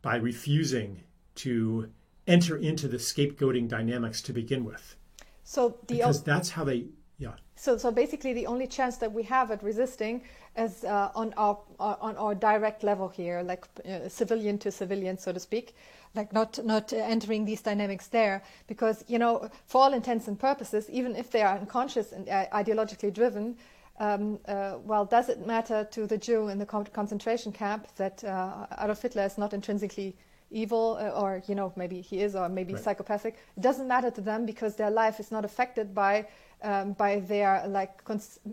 by 0.02 0.16
refusing 0.16 1.04
to 1.36 1.90
enter 2.28 2.58
into 2.58 2.88
the 2.88 2.98
scapegoating 2.98 3.68
dynamics 3.68 4.22
to 4.22 4.34
begin 4.34 4.66
with. 4.66 4.96
So 5.44 5.78
the 5.88 5.96
because 5.96 6.24
that's 6.24 6.50
how 6.52 6.64
they 6.64 6.88
yeah. 7.24 7.36
So, 7.56 7.78
so 7.78 7.92
basically, 7.92 8.34
the 8.34 8.48
only 8.48 8.68
chance 8.68 8.98
that 8.98 9.12
we 9.12 9.24
have 9.24 9.52
at 9.52 9.64
resisting 9.64 10.22
is 10.58 10.84
uh, 10.84 11.12
on 11.16 11.34
our 11.38 11.58
uh, 11.80 11.96
on 12.02 12.18
our 12.18 12.36
direct 12.36 12.84
level 12.84 13.08
here, 13.08 13.42
like 13.42 13.66
uh, 13.86 14.10
civilian 14.10 14.58
to 14.60 14.72
civilian, 14.72 15.18
so 15.18 15.32
to 15.32 15.40
speak, 15.40 15.76
like 16.16 16.34
not 16.34 16.60
not 16.66 16.92
entering 16.94 17.46
these 17.46 17.62
dynamics 17.62 18.08
there, 18.08 18.44
because 18.68 19.06
you 19.08 19.20
know, 19.20 19.50
for 19.66 19.82
all 19.84 19.94
intents 19.94 20.28
and 20.28 20.38
purposes, 20.40 20.90
even 20.90 21.16
if 21.16 21.32
they 21.32 21.42
are 21.42 21.58
unconscious 21.58 22.12
and 22.12 22.28
uh, 22.28 22.46
ideologically 22.54 23.14
driven, 23.14 23.56
um, 24.00 24.40
uh, 24.48 24.76
well, 24.84 25.06
does 25.06 25.30
it 25.30 25.46
matter 25.46 25.88
to 25.92 26.08
the 26.08 26.18
Jew 26.18 26.50
in 26.50 26.58
the 26.58 26.66
concentration 26.66 27.52
camp 27.52 27.88
that 27.96 28.24
uh, 28.24 28.68
Adolf 28.82 29.02
Hitler 29.02 29.24
is 29.24 29.38
not 29.38 29.54
intrinsically 29.54 30.16
evil 30.54 30.98
uh, 31.02 31.10
or 31.20 31.42
you 31.48 31.56
know 31.56 31.74
maybe 31.76 32.00
he 32.00 32.22
is 32.22 32.36
or 32.36 32.48
maybe 32.48 32.74
right. 32.74 32.84
psychopathic 32.84 33.36
it 33.58 33.62
doesn't 33.62 33.88
matter 33.88 34.12
to 34.12 34.22
them 34.22 34.46
because 34.46 34.76
their 34.76 34.92
life 34.92 35.20
is 35.20 35.32
not 35.32 35.44
affected 35.44 35.94
by 35.96 36.26
um, 36.64 36.94
by 36.94 37.20
their 37.20 37.66
like 37.68 38.02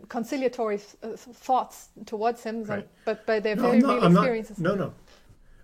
conciliatory 0.09 0.81
uh, 1.03 1.17
thoughts 1.17 1.89
towards 2.07 2.43
him, 2.43 2.65
right. 2.65 2.89
but 3.05 3.25
by 3.27 3.41
their 3.41 3.57
no, 3.57 3.63
very 3.63 3.79
not, 3.79 4.03
real 4.03 4.13
experiences. 4.17 4.59
Not, 4.59 4.77
no, 4.77 4.85
no, 4.87 4.95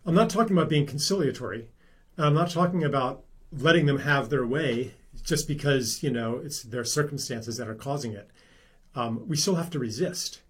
I'm 0.07 0.15
not 0.15 0.31
talking 0.31 0.57
about 0.57 0.69
being 0.69 0.87
conciliatory. 0.87 1.69
I'm 2.17 2.35
not 2.35 2.51
talking 2.51 2.85
about 2.85 3.25
letting 3.53 3.87
them 3.87 3.99
have 3.99 4.31
their 4.31 4.47
way 4.47 4.95
just 5.25 5.49
because 5.49 6.03
you 6.03 6.11
know 6.11 6.37
it's 6.37 6.63
their 6.63 6.85
circumstances 6.85 7.57
that 7.57 7.69
are 7.69 7.75
causing 7.75 8.13
it. 8.13 8.31
Um, 8.95 9.29
we 9.29 9.37
still 9.37 9.57
have 9.57 9.71
to 9.71 9.79
resist, 9.79 10.41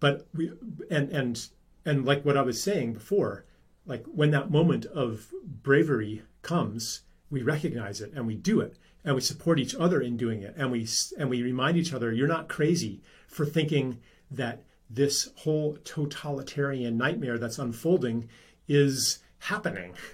but 0.00 0.26
we 0.34 0.52
and 0.90 1.10
and 1.10 1.48
and 1.84 2.04
like 2.04 2.24
what 2.24 2.36
I 2.36 2.42
was 2.42 2.62
saying 2.62 2.94
before, 2.94 3.44
like 3.86 4.04
when 4.06 4.30
that 4.30 4.50
moment 4.50 4.86
of 4.86 5.32
bravery 5.44 6.22
comes, 6.40 7.02
we 7.30 7.42
recognize 7.42 8.00
it 8.00 8.12
and 8.14 8.26
we 8.26 8.34
do 8.34 8.60
it 8.60 8.76
and 9.04 9.14
we 9.14 9.20
support 9.20 9.58
each 9.58 9.74
other 9.74 10.00
in 10.00 10.16
doing 10.16 10.42
it 10.42 10.54
and 10.56 10.70
we 10.70 10.86
and 11.18 11.28
we 11.28 11.42
remind 11.42 11.76
each 11.76 11.92
other 11.92 12.12
you're 12.12 12.28
not 12.28 12.48
crazy 12.48 13.02
for 13.26 13.44
thinking 13.44 13.98
that 14.30 14.62
this 14.88 15.30
whole 15.36 15.78
totalitarian 15.84 16.96
nightmare 16.96 17.38
that's 17.38 17.58
unfolding 17.58 18.28
is 18.68 19.18
happening. 19.38 19.94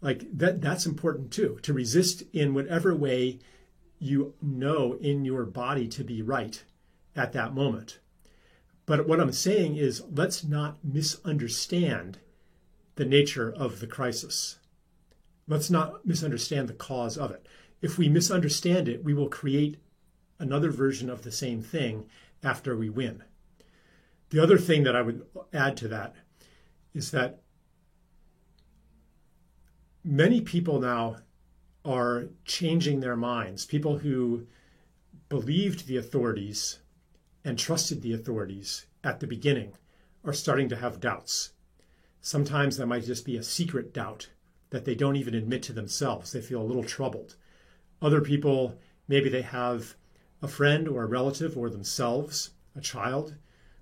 Like 0.00 0.26
that 0.36 0.60
that's 0.60 0.84
important 0.84 1.30
too 1.30 1.58
to 1.62 1.72
resist 1.72 2.24
in 2.34 2.52
whatever 2.52 2.94
way 2.94 3.38
you 3.98 4.34
know 4.42 4.98
in 5.00 5.24
your 5.24 5.46
body 5.46 5.88
to 5.88 6.04
be 6.04 6.20
right 6.20 6.62
at 7.16 7.32
that 7.32 7.54
moment. 7.54 8.00
But 8.84 9.08
what 9.08 9.18
i'm 9.18 9.32
saying 9.32 9.76
is 9.76 10.02
let's 10.10 10.44
not 10.44 10.76
misunderstand 10.84 12.18
the 12.96 13.06
nature 13.06 13.50
of 13.50 13.80
the 13.80 13.86
crisis. 13.86 14.58
Let's 15.48 15.70
not 15.70 16.04
misunderstand 16.04 16.68
the 16.68 16.74
cause 16.74 17.16
of 17.16 17.30
it 17.30 17.46
if 17.84 17.98
we 17.98 18.08
misunderstand 18.08 18.88
it, 18.88 19.04
we 19.04 19.12
will 19.12 19.28
create 19.28 19.76
another 20.38 20.70
version 20.70 21.10
of 21.10 21.20
the 21.20 21.30
same 21.30 21.60
thing 21.60 22.06
after 22.42 22.74
we 22.74 22.88
win. 22.88 23.22
The 24.30 24.42
other 24.42 24.56
thing 24.56 24.84
that 24.84 24.96
I 24.96 25.02
would 25.02 25.26
add 25.52 25.76
to 25.76 25.88
that 25.88 26.14
is 26.94 27.10
that 27.10 27.42
many 30.02 30.40
people 30.40 30.80
now 30.80 31.16
are 31.84 32.30
changing 32.46 33.00
their 33.00 33.16
minds. 33.16 33.66
People 33.66 33.98
who 33.98 34.46
believed 35.28 35.86
the 35.86 35.98
authorities 35.98 36.78
and 37.44 37.58
trusted 37.58 38.00
the 38.00 38.14
authorities 38.14 38.86
at 39.04 39.20
the 39.20 39.26
beginning 39.26 39.74
are 40.24 40.32
starting 40.32 40.70
to 40.70 40.76
have 40.76 41.00
doubts. 41.00 41.50
Sometimes 42.22 42.78
that 42.78 42.86
might 42.86 43.04
just 43.04 43.26
be 43.26 43.36
a 43.36 43.42
secret 43.42 43.92
doubt 43.92 44.30
that 44.70 44.86
they 44.86 44.94
don't 44.94 45.16
even 45.16 45.34
admit 45.34 45.62
to 45.64 45.74
themselves. 45.74 46.32
They 46.32 46.40
feel 46.40 46.62
a 46.62 46.64
little 46.64 46.82
troubled. 46.82 47.36
Other 48.04 48.20
people, 48.20 48.78
maybe 49.08 49.30
they 49.30 49.40
have 49.40 49.94
a 50.42 50.46
friend 50.46 50.86
or 50.86 51.04
a 51.04 51.06
relative 51.06 51.56
or 51.56 51.70
themselves, 51.70 52.50
a 52.76 52.80
child, 52.82 53.36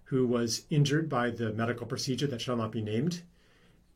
who 0.05 0.29
was 0.29 0.65
injured 0.71 1.09
by 1.09 1.31
the 1.31 1.53
medical 1.53 1.89
procedure 1.89 2.29
that 2.29 2.41
shall 2.41 2.57
not 2.57 2.71
be 2.71 2.83
named. 2.83 3.23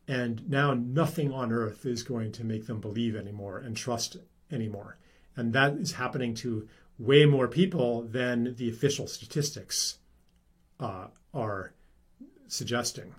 And 0.09 0.49
now 0.51 0.75
nothing 0.75 1.33
on 1.33 1.53
earth 1.53 1.87
is 1.87 2.03
going 2.03 2.33
to 2.33 2.45
make 2.45 2.67
them 2.67 2.81
believe 2.81 3.15
anymore 3.15 3.59
and 3.59 3.77
trust 3.77 4.17
anymore. 4.51 4.99
And 5.37 5.53
that 5.53 5.75
is 5.75 5.93
happening 5.93 6.35
to 6.37 6.69
way 6.99 7.25
more 7.25 7.47
people 7.47 8.03
than 8.03 8.57
the 8.57 8.69
official 8.69 9.07
statistics 9.07 9.99
uh, 10.81 11.07
are 11.33 11.73
suggesting. 12.49 13.15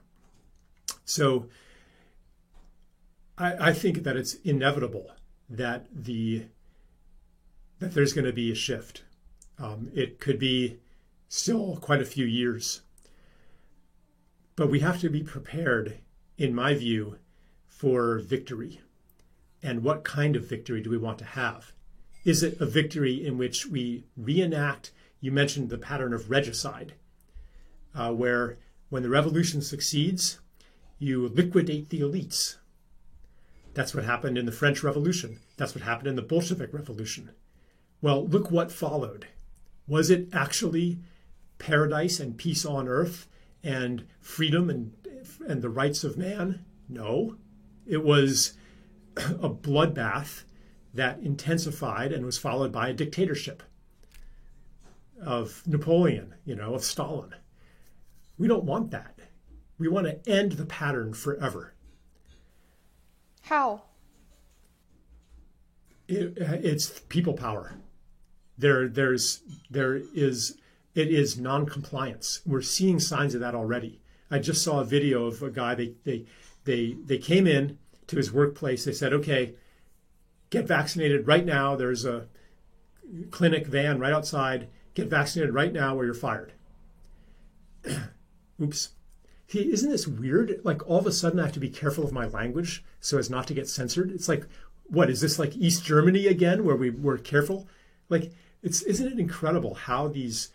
So 1.05 1.47
I, 3.37 3.69
I 3.69 3.73
think 3.73 4.03
that 4.03 4.17
it's 4.17 4.33
inevitable 4.43 5.11
that 5.49 5.85
the 5.93 6.47
that 7.79 7.93
there's 7.93 8.13
going 8.13 8.25
to 8.25 8.33
be 8.33 8.51
a 8.51 8.55
shift. 8.55 9.03
Um, 9.59 9.89
it 9.93 10.19
could 10.19 10.39
be 10.39 10.77
still 11.29 11.77
quite 11.77 12.01
a 12.01 12.05
few 12.05 12.25
years, 12.25 12.81
but 14.55 14.69
we 14.69 14.79
have 14.79 14.99
to 15.01 15.09
be 15.09 15.23
prepared, 15.23 15.99
in 16.37 16.53
my 16.53 16.73
view, 16.73 17.17
for 17.67 18.19
victory. 18.19 18.81
And 19.61 19.83
what 19.83 20.03
kind 20.03 20.35
of 20.35 20.49
victory 20.49 20.81
do 20.81 20.89
we 20.89 20.97
want 20.97 21.19
to 21.19 21.25
have? 21.25 21.73
Is 22.23 22.43
it 22.43 22.59
a 22.59 22.65
victory 22.65 23.25
in 23.25 23.37
which 23.37 23.65
we 23.65 24.05
reenact? 24.15 24.91
You 25.19 25.31
mentioned 25.31 25.69
the 25.69 25.77
pattern 25.77 26.13
of 26.13 26.29
regicide, 26.29 26.93
uh, 27.95 28.11
where 28.11 28.57
when 28.89 29.03
the 29.03 29.09
revolution 29.09 29.61
succeeds, 29.61 30.39
you 30.99 31.27
liquidate 31.27 31.89
the 31.89 32.01
elites. 32.01 32.57
That's 33.73 33.93
what 33.93 34.05
happened 34.05 34.37
in 34.37 34.45
the 34.45 34.51
French 34.51 34.83
Revolution. 34.83 35.39
That's 35.57 35.75
what 35.75 35.83
happened 35.83 36.07
in 36.07 36.15
the 36.15 36.21
Bolshevik 36.21 36.73
Revolution. 36.73 37.31
Well, 38.01 38.27
look 38.27 38.51
what 38.51 38.71
followed. 38.71 39.27
Was 39.87 40.09
it 40.09 40.29
actually 40.33 40.99
paradise 41.57 42.19
and 42.19 42.37
peace 42.37 42.65
on 42.65 42.87
earth 42.87 43.27
and 43.63 44.05
freedom 44.19 44.69
and, 44.69 44.93
and 45.47 45.61
the 45.61 45.69
rights 45.69 46.03
of 46.03 46.17
man? 46.17 46.65
No. 46.87 47.37
It 47.85 48.03
was 48.03 48.53
a 49.17 49.49
bloodbath 49.49 50.43
that 50.93 51.19
intensified 51.19 52.11
and 52.11 52.25
was 52.25 52.37
followed 52.37 52.71
by 52.71 52.89
a 52.89 52.93
dictatorship 52.93 53.63
of 55.21 55.63
Napoleon, 55.65 56.35
you 56.45 56.55
know, 56.55 56.75
of 56.75 56.83
Stalin. 56.83 57.33
We 58.37 58.47
don't 58.47 58.63
want 58.63 58.91
that. 58.91 59.17
We 59.79 59.87
want 59.87 60.07
to 60.07 60.29
end 60.29 60.53
the 60.53 60.65
pattern 60.65 61.13
forever. 61.13 61.73
How? 63.43 63.83
It, 66.07 66.33
it's 66.37 66.99
people 67.09 67.33
power. 67.33 67.75
There, 68.57 68.87
there's, 68.87 69.41
there 69.69 70.01
is, 70.13 70.57
it 70.95 71.09
is 71.09 71.37
non-compliance. 71.37 72.41
We're 72.45 72.61
seeing 72.61 72.99
signs 72.99 73.35
of 73.35 73.41
that 73.41 73.55
already. 73.55 73.99
I 74.31 74.39
just 74.39 74.63
saw 74.63 74.79
a 74.79 74.85
video 74.85 75.25
of 75.25 75.41
a 75.43 75.49
guy. 75.49 75.75
They, 75.75 75.93
they, 76.03 76.25
they, 76.65 76.97
they 77.05 77.17
came 77.17 77.47
in 77.47 77.77
to 78.07 78.17
his 78.17 78.31
workplace. 78.31 78.85
They 78.85 78.93
said, 78.93 79.13
"Okay, 79.13 79.53
get 80.49 80.67
vaccinated 80.67 81.27
right 81.27 81.45
now. 81.45 81.75
There's 81.75 82.05
a 82.05 82.27
clinic 83.31 83.67
van 83.67 83.99
right 83.99 84.13
outside. 84.13 84.67
Get 84.93 85.07
vaccinated 85.07 85.53
right 85.53 85.71
now 85.71 85.95
or 85.97 86.05
you're 86.05 86.13
fired. 86.13 86.53
Oops. 88.61 88.89
He, 89.45 89.71
isn't 89.71 89.89
this 89.89 90.07
weird? 90.07 90.59
Like 90.63 90.87
all 90.87 90.99
of 90.99 91.07
a 91.07 91.11
sudden 91.11 91.39
I 91.39 91.43
have 91.43 91.53
to 91.53 91.59
be 91.59 91.69
careful 91.69 92.03
of 92.03 92.11
my 92.11 92.25
language 92.25 92.83
so 92.99 93.17
as 93.17 93.29
not 93.29 93.47
to 93.47 93.53
get 93.53 93.69
censored. 93.69 94.11
It's 94.11 94.27
like, 94.27 94.45
what 94.87 95.09
is 95.09 95.21
this 95.21 95.39
like 95.39 95.55
East 95.55 95.85
Germany 95.85 96.27
again 96.27 96.65
where 96.65 96.75
we 96.75 96.89
were 96.89 97.17
careful? 97.17 97.67
Like 98.09 98.31
it's 98.63 98.81
isn't 98.81 99.13
it 99.13 99.19
incredible 99.19 99.75
how 99.75 100.07
these 100.07 100.51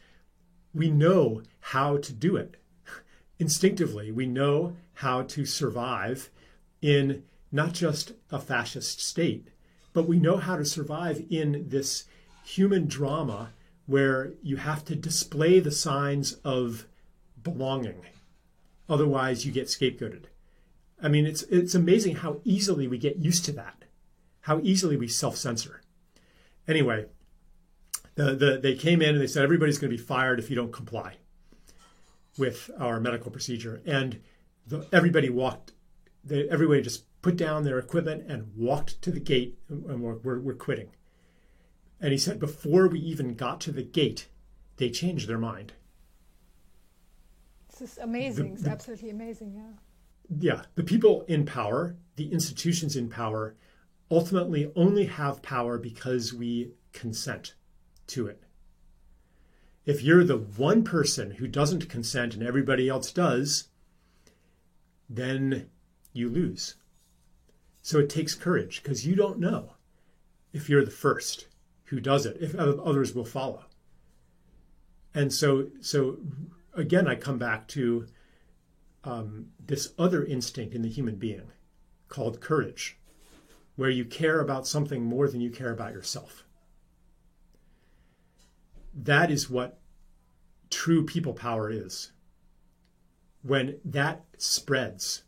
we 0.74 0.90
know 0.90 1.42
how 1.60 1.98
to 1.98 2.12
do 2.12 2.36
it 2.36 2.56
instinctively. 3.38 4.10
We 4.10 4.26
know 4.26 4.76
how 4.94 5.22
to 5.22 5.44
survive 5.44 6.30
in 6.80 7.24
not 7.50 7.72
just 7.72 8.12
a 8.30 8.38
fascist 8.38 9.00
state, 9.00 9.48
but 9.92 10.08
we 10.08 10.18
know 10.18 10.36
how 10.38 10.56
to 10.56 10.64
survive 10.64 11.24
in 11.28 11.66
this 11.68 12.04
human 12.44 12.86
drama 12.86 13.50
where 13.86 14.32
you 14.42 14.56
have 14.56 14.84
to 14.86 14.96
display 14.96 15.60
the 15.60 15.70
signs 15.70 16.34
of 16.44 16.86
belonging. 17.42 18.06
Otherwise, 18.88 19.44
you 19.44 19.52
get 19.52 19.66
scapegoated. 19.66 20.24
I 21.02 21.08
mean, 21.08 21.26
it's, 21.26 21.42
it's 21.44 21.74
amazing 21.74 22.16
how 22.16 22.40
easily 22.44 22.86
we 22.86 22.96
get 22.96 23.16
used 23.16 23.44
to 23.46 23.52
that, 23.52 23.84
how 24.42 24.60
easily 24.62 24.96
we 24.96 25.08
self 25.08 25.36
censor. 25.36 25.82
Anyway, 26.68 27.06
the, 28.14 28.34
the, 28.34 28.58
they 28.62 28.74
came 28.74 29.00
in 29.02 29.10
and 29.10 29.20
they 29.20 29.26
said 29.26 29.42
everybody's 29.42 29.78
going 29.78 29.90
to 29.90 29.96
be 29.96 30.02
fired 30.02 30.38
if 30.38 30.50
you 30.50 30.56
don't 30.56 30.72
comply 30.72 31.16
with 32.38 32.70
our 32.78 33.00
medical 33.00 33.30
procedure. 33.30 33.82
And 33.86 34.20
the, 34.66 34.86
everybody 34.92 35.30
walked, 35.30 35.72
they, 36.24 36.48
everybody 36.48 36.82
just 36.82 37.04
put 37.22 37.36
down 37.36 37.64
their 37.64 37.78
equipment 37.78 38.30
and 38.30 38.50
walked 38.56 39.00
to 39.02 39.10
the 39.10 39.20
gate 39.20 39.58
and 39.68 40.02
we're, 40.02 40.16
we're, 40.16 40.40
we're 40.40 40.54
quitting. 40.54 40.90
And 42.00 42.12
he 42.12 42.18
said, 42.18 42.40
before 42.40 42.88
we 42.88 42.98
even 42.98 43.34
got 43.34 43.60
to 43.62 43.72
the 43.72 43.82
gate, 43.82 44.28
they 44.76 44.90
changed 44.90 45.28
their 45.28 45.38
mind. 45.38 45.72
This 47.70 47.92
is 47.92 47.98
amazing. 47.98 48.54
The, 48.54 48.62
the, 48.62 48.68
it's 48.68 48.68
absolutely 48.68 49.10
amazing. 49.10 49.54
Yeah. 49.54 50.40
Yeah. 50.40 50.62
The 50.74 50.82
people 50.82 51.24
in 51.28 51.46
power, 51.46 51.96
the 52.16 52.32
institutions 52.32 52.96
in 52.96 53.08
power, 53.08 53.54
ultimately 54.10 54.70
only 54.74 55.06
have 55.06 55.42
power 55.42 55.78
because 55.78 56.34
we 56.34 56.72
consent 56.92 57.54
to 58.12 58.26
it. 58.26 58.42
If 59.84 60.02
you're 60.02 60.24
the 60.24 60.38
one 60.38 60.84
person 60.84 61.32
who 61.32 61.48
doesn't 61.48 61.88
consent 61.88 62.34
and 62.34 62.42
everybody 62.42 62.88
else 62.88 63.10
does, 63.10 63.68
then 65.10 65.68
you 66.12 66.28
lose. 66.28 66.76
So 67.82 67.98
it 67.98 68.08
takes 68.08 68.34
courage 68.34 68.82
because 68.82 69.06
you 69.06 69.16
don't 69.16 69.40
know 69.40 69.74
if 70.52 70.68
you're 70.68 70.84
the 70.84 70.90
first 70.90 71.48
who 71.86 72.00
does 72.00 72.24
it, 72.24 72.38
if 72.40 72.54
others 72.54 73.14
will 73.14 73.24
follow. 73.24 73.64
And 75.14 75.32
so, 75.32 75.68
so 75.80 76.18
again, 76.74 77.06
I 77.06 77.16
come 77.16 77.38
back 77.38 77.68
to 77.68 78.06
um, 79.04 79.48
this 79.58 79.92
other 79.98 80.24
instinct 80.24 80.74
in 80.74 80.82
the 80.82 80.88
human 80.88 81.16
being 81.16 81.50
called 82.08 82.40
courage, 82.40 82.98
where 83.76 83.90
you 83.90 84.04
care 84.04 84.40
about 84.40 84.66
something 84.66 85.02
more 85.02 85.28
than 85.28 85.40
you 85.40 85.50
care 85.50 85.72
about 85.72 85.92
yourself. 85.92 86.44
That 88.94 89.30
is 89.30 89.48
what 89.48 89.78
true 90.70 91.04
people 91.04 91.32
power 91.32 91.70
is. 91.70 92.12
When 93.42 93.78
that 93.84 94.24
spreads, 94.38 95.24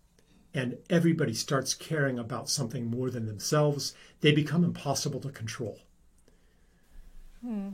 and 0.55 0.79
everybody 0.89 1.35
starts 1.35 1.75
caring 1.75 2.19
about 2.19 2.49
something 2.49 2.87
more 2.87 3.11
than 3.11 3.27
themselves, 3.27 3.93
they 4.21 4.33
become 4.33 4.63
impossible 4.63 5.21
to 5.21 5.31
control. 5.31 5.81
Hmm. 7.41 7.71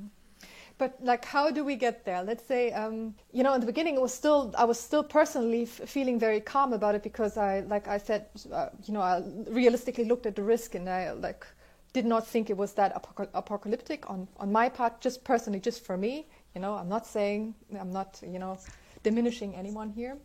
But 0.78 0.97
like, 1.03 1.26
how 1.26 1.51
do 1.51 1.62
we 1.62 1.76
get 1.76 2.07
there? 2.07 2.22
Let's 2.22 2.43
say, 2.43 2.72
um, 2.72 3.14
you 3.32 3.43
know, 3.43 3.53
in 3.53 3.61
the 3.61 3.66
beginning, 3.66 3.97
it 3.97 4.01
was 4.01 4.14
still 4.14 4.55
I 4.57 4.64
was 4.64 4.80
still 4.80 5.05
personally 5.05 5.64
f- 5.64 5.86
feeling 5.86 6.18
very 6.18 6.41
calm 6.41 6.72
about 6.72 6.95
it 6.95 7.03
because 7.03 7.36
I, 7.36 7.61
like 7.61 7.86
I 7.86 7.99
said, 7.99 8.26
uh, 8.51 8.70
you 8.84 8.95
know, 8.95 9.03
I 9.03 9.22
realistically 9.47 10.07
looked 10.07 10.24
at 10.24 10.36
the 10.36 10.43
risk 10.43 10.74
and 10.74 10.88
I 10.88 11.12
like 11.12 11.47
did 11.93 12.07
not 12.07 12.26
think 12.26 12.51
it 12.51 12.57
was 12.57 12.72
that 12.74 12.93
apocalyptic 13.34 14.09
on 14.09 14.28
on 14.38 14.53
my 14.53 14.68
part, 14.68 15.01
just 15.01 15.24
personally, 15.24 15.61
just 15.61 15.84
for 15.84 15.97
me. 15.97 16.26
You 16.55 16.61
know, 16.61 16.74
I'm 16.74 16.88
not 16.88 17.07
saying 17.07 17.55
I'm 17.78 17.93
not, 17.93 18.20
you 18.22 18.38
know, 18.38 18.59
diminishing 19.03 19.55
anyone 19.55 19.91
here. 19.91 20.16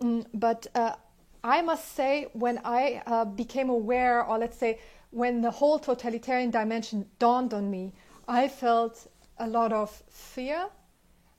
Mm, 0.00 0.26
but 0.34 0.66
uh, 0.74 0.94
I 1.42 1.62
must 1.62 1.94
say, 1.94 2.28
when 2.32 2.60
I 2.64 3.02
uh, 3.06 3.24
became 3.24 3.70
aware, 3.70 4.24
or 4.24 4.38
let's 4.38 4.58
say, 4.58 4.78
when 5.10 5.40
the 5.40 5.50
whole 5.50 5.78
totalitarian 5.78 6.50
dimension 6.50 7.06
dawned 7.18 7.52
on 7.54 7.70
me, 7.70 7.92
I 8.28 8.48
felt 8.48 9.06
a 9.38 9.46
lot 9.46 9.72
of 9.72 9.90
fear 10.10 10.68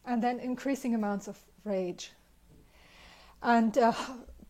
and 0.06 0.22
then 0.22 0.40
increasing 0.40 0.96
amounts 0.96 1.28
of 1.28 1.38
rage 1.64 2.12
and 3.42 3.78
uh, 3.78 3.94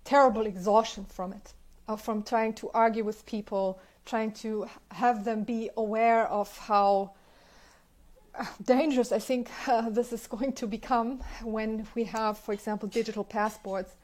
terrible 0.04 0.46
exhaustion 0.46 1.06
from 1.06 1.34
it, 1.34 1.54
uh, 1.88 1.96
from 1.96 2.24
trying 2.24 2.54
to 2.56 2.70
argue 2.74 3.04
with 3.04 3.26
people, 3.26 3.80
trying 4.06 4.32
to 4.32 4.68
have 4.92 5.26
them 5.26 5.44
be 5.44 5.70
aware 5.78 6.28
of 6.28 6.58
how 6.58 7.12
uh, 8.34 8.46
dangerous 8.64 9.12
I 9.12 9.20
think 9.20 9.50
uh, 9.68 9.90
this 9.90 10.14
is 10.14 10.28
going 10.28 10.54
to 10.54 10.68
become 10.68 11.22
when 11.44 11.88
we 11.96 12.06
have, 12.06 12.38
for 12.38 12.54
example, 12.54 12.88
digital 12.88 13.24
passports 13.24 13.96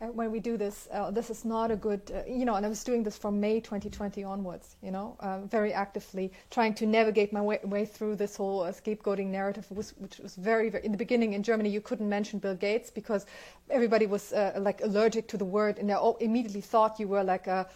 when 0.00 0.30
we 0.30 0.38
do 0.38 0.56
this, 0.56 0.86
uh, 0.92 1.10
this 1.10 1.28
is 1.28 1.44
not 1.44 1.70
a 1.70 1.76
good, 1.76 2.00
uh, 2.14 2.22
you 2.30 2.44
know, 2.44 2.54
and 2.54 2.64
I 2.64 2.68
was 2.68 2.84
doing 2.84 3.02
this 3.02 3.18
from 3.18 3.40
May 3.40 3.58
2020 3.60 4.22
onwards, 4.22 4.76
you 4.80 4.92
know, 4.92 5.16
uh, 5.18 5.40
very 5.40 5.72
actively 5.72 6.32
trying 6.50 6.74
to 6.74 6.86
navigate 6.86 7.32
my 7.32 7.40
way, 7.40 7.58
way 7.64 7.84
through 7.84 8.14
this 8.16 8.36
whole 8.36 8.62
uh, 8.62 8.70
scapegoating 8.70 9.26
narrative, 9.26 9.66
was, 9.70 9.94
which 9.98 10.18
was 10.18 10.36
very, 10.36 10.70
very, 10.70 10.84
in 10.84 10.92
the 10.92 10.98
beginning 10.98 11.32
in 11.32 11.42
Germany, 11.42 11.68
you 11.68 11.80
couldn't 11.80 12.08
mention 12.08 12.38
Bill 12.38 12.54
Gates 12.54 12.90
because 12.90 13.26
everybody 13.70 14.06
was 14.06 14.32
uh, 14.32 14.52
like 14.60 14.80
allergic 14.82 15.26
to 15.28 15.36
the 15.36 15.44
word 15.44 15.78
and 15.78 15.88
they 15.88 15.94
all 15.94 16.16
immediately 16.20 16.60
thought 16.60 17.00
you 17.00 17.08
were 17.08 17.24
like 17.24 17.48
a 17.48 17.68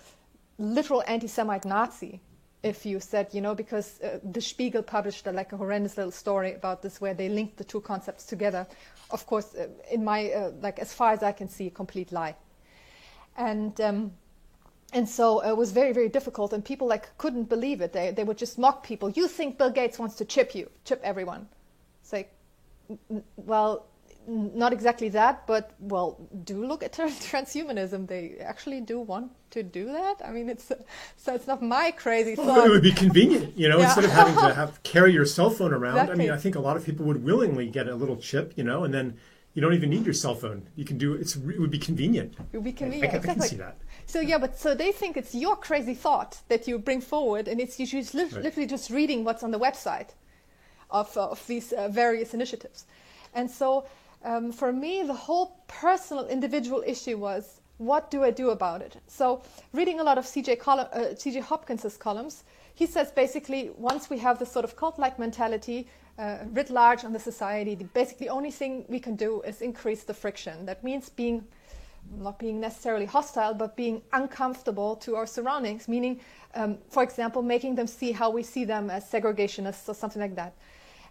literal 0.58 1.02
anti 1.08 1.26
Semite 1.26 1.64
Nazi 1.64 2.20
if 2.62 2.86
you 2.86 3.00
said, 3.00 3.28
you 3.32 3.40
know, 3.40 3.54
because 3.54 4.00
uh, 4.00 4.18
the 4.22 4.40
Spiegel 4.40 4.82
published 4.82 5.26
uh, 5.26 5.32
like 5.32 5.52
a 5.52 5.56
horrendous 5.56 5.96
little 5.96 6.12
story 6.12 6.54
about 6.54 6.82
this 6.82 7.00
where 7.00 7.14
they 7.14 7.28
linked 7.28 7.56
the 7.56 7.64
two 7.64 7.80
concepts 7.80 8.24
together. 8.24 8.66
Of 9.10 9.26
course, 9.26 9.54
uh, 9.54 9.66
in 9.90 10.04
my, 10.04 10.30
uh, 10.30 10.52
like, 10.60 10.78
as 10.78 10.92
far 10.92 11.12
as 11.12 11.22
I 11.22 11.32
can 11.32 11.48
see, 11.48 11.66
a 11.66 11.70
complete 11.70 12.12
lie. 12.12 12.36
And, 13.36 13.80
um, 13.80 14.12
and 14.92 15.08
so 15.08 15.40
it 15.40 15.56
was 15.56 15.72
very, 15.72 15.92
very 15.92 16.08
difficult, 16.08 16.52
and 16.52 16.64
people 16.64 16.86
like 16.86 17.16
couldn't 17.18 17.48
believe 17.48 17.80
it. 17.80 17.92
They, 17.92 18.10
they 18.10 18.24
would 18.24 18.38
just 18.38 18.58
mock 18.58 18.84
people. 18.84 19.10
You 19.10 19.26
think 19.26 19.58
Bill 19.58 19.70
Gates 19.70 19.98
wants 19.98 20.16
to 20.16 20.24
chip 20.24 20.54
you, 20.54 20.70
chip 20.84 21.00
everyone. 21.02 21.48
It's 22.02 22.12
like, 22.12 22.32
well, 23.36 23.86
not 24.26 24.72
exactly 24.72 25.08
that, 25.10 25.46
but 25.46 25.72
well, 25.80 26.18
do 26.44 26.64
look 26.64 26.82
at 26.82 26.92
transhumanism. 26.96 28.06
They 28.06 28.36
actually 28.40 28.80
do 28.80 29.00
want 29.00 29.32
to 29.50 29.62
do 29.62 29.86
that. 29.86 30.16
I 30.24 30.30
mean, 30.30 30.48
it's 30.48 30.70
so 31.16 31.34
it's 31.34 31.46
not 31.46 31.62
my 31.62 31.90
crazy 31.90 32.36
thought. 32.36 32.46
Well, 32.46 32.64
it 32.64 32.70
would 32.70 32.82
be 32.82 32.92
convenient, 32.92 33.56
you 33.56 33.68
know, 33.68 33.78
yeah. 33.78 33.86
instead 33.86 34.04
of 34.04 34.10
having 34.10 34.34
to 34.34 34.54
have 34.62 34.82
carry 34.82 35.12
your 35.12 35.26
cell 35.26 35.50
phone 35.50 35.72
around. 35.72 35.96
Exactly. 35.96 36.14
I 36.14 36.16
mean, 36.16 36.30
I 36.30 36.38
think 36.38 36.54
a 36.54 36.60
lot 36.60 36.76
of 36.76 36.84
people 36.84 37.06
would 37.06 37.24
willingly 37.24 37.68
get 37.68 37.88
a 37.88 37.94
little 37.94 38.16
chip, 38.16 38.52
you 38.56 38.64
know, 38.64 38.84
and 38.84 38.92
then 38.92 39.18
you 39.54 39.60
don't 39.60 39.74
even 39.74 39.90
need 39.90 40.04
your 40.04 40.14
cell 40.14 40.34
phone. 40.34 40.68
You 40.76 40.84
can 40.84 40.98
do 40.98 41.14
it's 41.14 41.36
it 41.36 41.60
would 41.60 41.70
be 41.70 41.78
convenient. 41.78 42.34
It 42.52 42.56
would 42.56 42.64
be 42.64 42.72
convenient. 42.72 43.12
I, 43.12 43.16
I, 43.16 43.18
exactly. 43.18 43.30
I 43.30 43.48
can 43.48 43.50
see 43.50 43.56
that. 43.56 43.76
So 44.06 44.20
yeah, 44.20 44.38
but 44.38 44.58
so 44.58 44.74
they 44.74 44.92
think 44.92 45.16
it's 45.16 45.34
your 45.34 45.56
crazy 45.56 45.94
thought 45.94 46.40
that 46.48 46.66
you 46.66 46.78
bring 46.78 47.00
forward, 47.00 47.48
and 47.48 47.60
it's 47.60 47.78
usually 47.78 48.02
right. 48.02 48.32
literally 48.32 48.66
just 48.66 48.90
reading 48.90 49.24
what's 49.24 49.42
on 49.42 49.50
the 49.50 49.60
website 49.60 50.10
of 50.90 51.16
of 51.16 51.46
these 51.46 51.72
uh, 51.72 51.88
various 51.88 52.32
initiatives, 52.34 52.86
and 53.34 53.50
so 53.50 53.84
um, 54.24 54.52
for 54.52 54.72
me, 54.72 55.02
the 55.02 55.14
whole 55.14 55.58
personal, 55.66 56.26
individual 56.26 56.82
issue 56.86 57.18
was 57.18 57.60
what 57.78 58.10
do 58.10 58.22
I 58.22 58.30
do 58.30 58.50
about 58.50 58.80
it? 58.80 58.96
So, 59.08 59.42
reading 59.72 59.98
a 59.98 60.04
lot 60.04 60.16
of 60.18 60.24
CJ, 60.24 60.60
uh, 60.68 60.84
CJ 61.14 61.40
Hopkins's 61.40 61.96
columns, 61.96 62.44
he 62.74 62.86
says 62.86 63.10
basically 63.10 63.70
once 63.76 64.08
we 64.08 64.18
have 64.18 64.38
this 64.38 64.52
sort 64.52 64.64
of 64.64 64.76
cult 64.76 64.98
like 64.98 65.18
mentality 65.18 65.88
uh, 66.18 66.38
writ 66.52 66.70
large 66.70 67.04
on 67.04 67.12
the 67.12 67.18
society, 67.18 67.74
the 67.74 67.84
basically 67.84 68.28
only 68.28 68.50
thing 68.50 68.84
we 68.88 69.00
can 69.00 69.16
do 69.16 69.42
is 69.42 69.62
increase 69.62 70.04
the 70.04 70.14
friction. 70.14 70.66
That 70.66 70.84
means 70.84 71.08
being 71.08 71.44
not 72.18 72.38
being 72.38 72.60
necessarily 72.60 73.06
hostile, 73.06 73.54
but 73.54 73.76
being 73.76 74.02
uncomfortable 74.12 74.96
to 74.96 75.14
our 75.14 75.26
surroundings, 75.26 75.86
meaning, 75.86 76.18
um, 76.54 76.78
for 76.88 77.02
example, 77.02 77.42
making 77.42 77.76
them 77.76 77.86
see 77.86 78.10
how 78.10 78.28
we 78.28 78.42
see 78.42 78.64
them 78.64 78.90
as 78.90 79.04
segregationists 79.08 79.88
or 79.88 79.94
something 79.94 80.20
like 80.20 80.34
that 80.34 80.52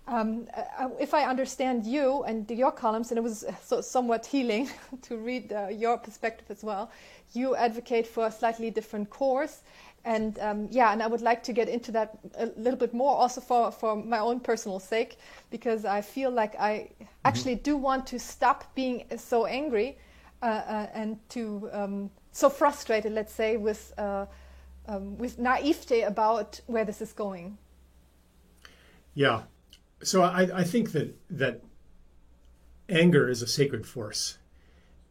um, 0.08 0.47
uh, 0.56 0.89
if 0.99 1.14
I 1.14 1.24
understand 1.24 1.86
you 1.86 2.24
and 2.24 2.49
your 2.49 2.72
columns, 2.72 3.12
and 3.12 3.18
it 3.18 3.22
was 3.22 3.45
so, 3.64 3.82
somewhat 3.82 4.26
healing 4.26 4.70
to 5.04 5.18
read 5.18 5.54
uh, 5.54 5.68
your 5.68 5.97
perspective 5.97 6.47
as 6.49 6.64
well, 6.64 6.91
you 7.34 7.56
advocate 7.56 8.08
for 8.08 8.28
a 8.28 8.32
slightly 8.32 8.72
different 8.72 9.10
course. 9.10 9.62
And 10.04 10.39
um, 10.39 10.68
yeah, 10.72 10.91
and 10.91 11.04
I 11.04 11.08
would 11.08 11.22
like 11.22 11.43
to 11.43 11.54
get 11.54 11.70
into 11.70 11.91
that 11.91 12.18
a 12.36 12.47
little 12.58 12.80
bit 12.80 12.93
more 12.93 13.16
also 13.16 13.39
for, 13.39 13.72
for 13.72 13.95
my 13.95 14.18
own 14.18 14.39
personal 14.39 14.80
sake, 14.80 15.18
because 15.52 15.86
I 15.86 16.02
feel 16.02 16.32
like 16.32 16.60
I 16.60 16.72
mm-hmm. 16.72 17.06
actually 17.24 17.56
do 17.56 17.78
want 17.78 18.08
to 18.08 18.20
stop 18.20 18.74
being 18.74 19.06
so 19.18 19.45
angry 19.45 19.97
uh, 20.41 20.45
uh, 20.45 20.88
and 20.93 21.20
to 21.30 21.70
um, 21.72 22.10
so 22.32 22.49
frustrated, 22.49 23.12
let's 23.14 23.34
say, 23.34 23.58
with, 23.58 23.93
uh, 23.99 24.26
um, 24.88 25.18
with 25.20 25.38
naivete 25.38 26.02
about 26.02 26.60
where 26.66 26.84
this 26.84 26.99
is 27.02 27.14
going. 27.14 27.60
Yeah, 29.14 29.41
so 30.04 30.24
I, 30.24 30.60
I 30.60 30.64
think 30.64 30.91
that 30.91 31.16
that 31.30 31.64
anger 32.89 33.30
is 33.30 33.41
a 33.41 33.47
sacred 33.47 33.86
force, 33.86 34.38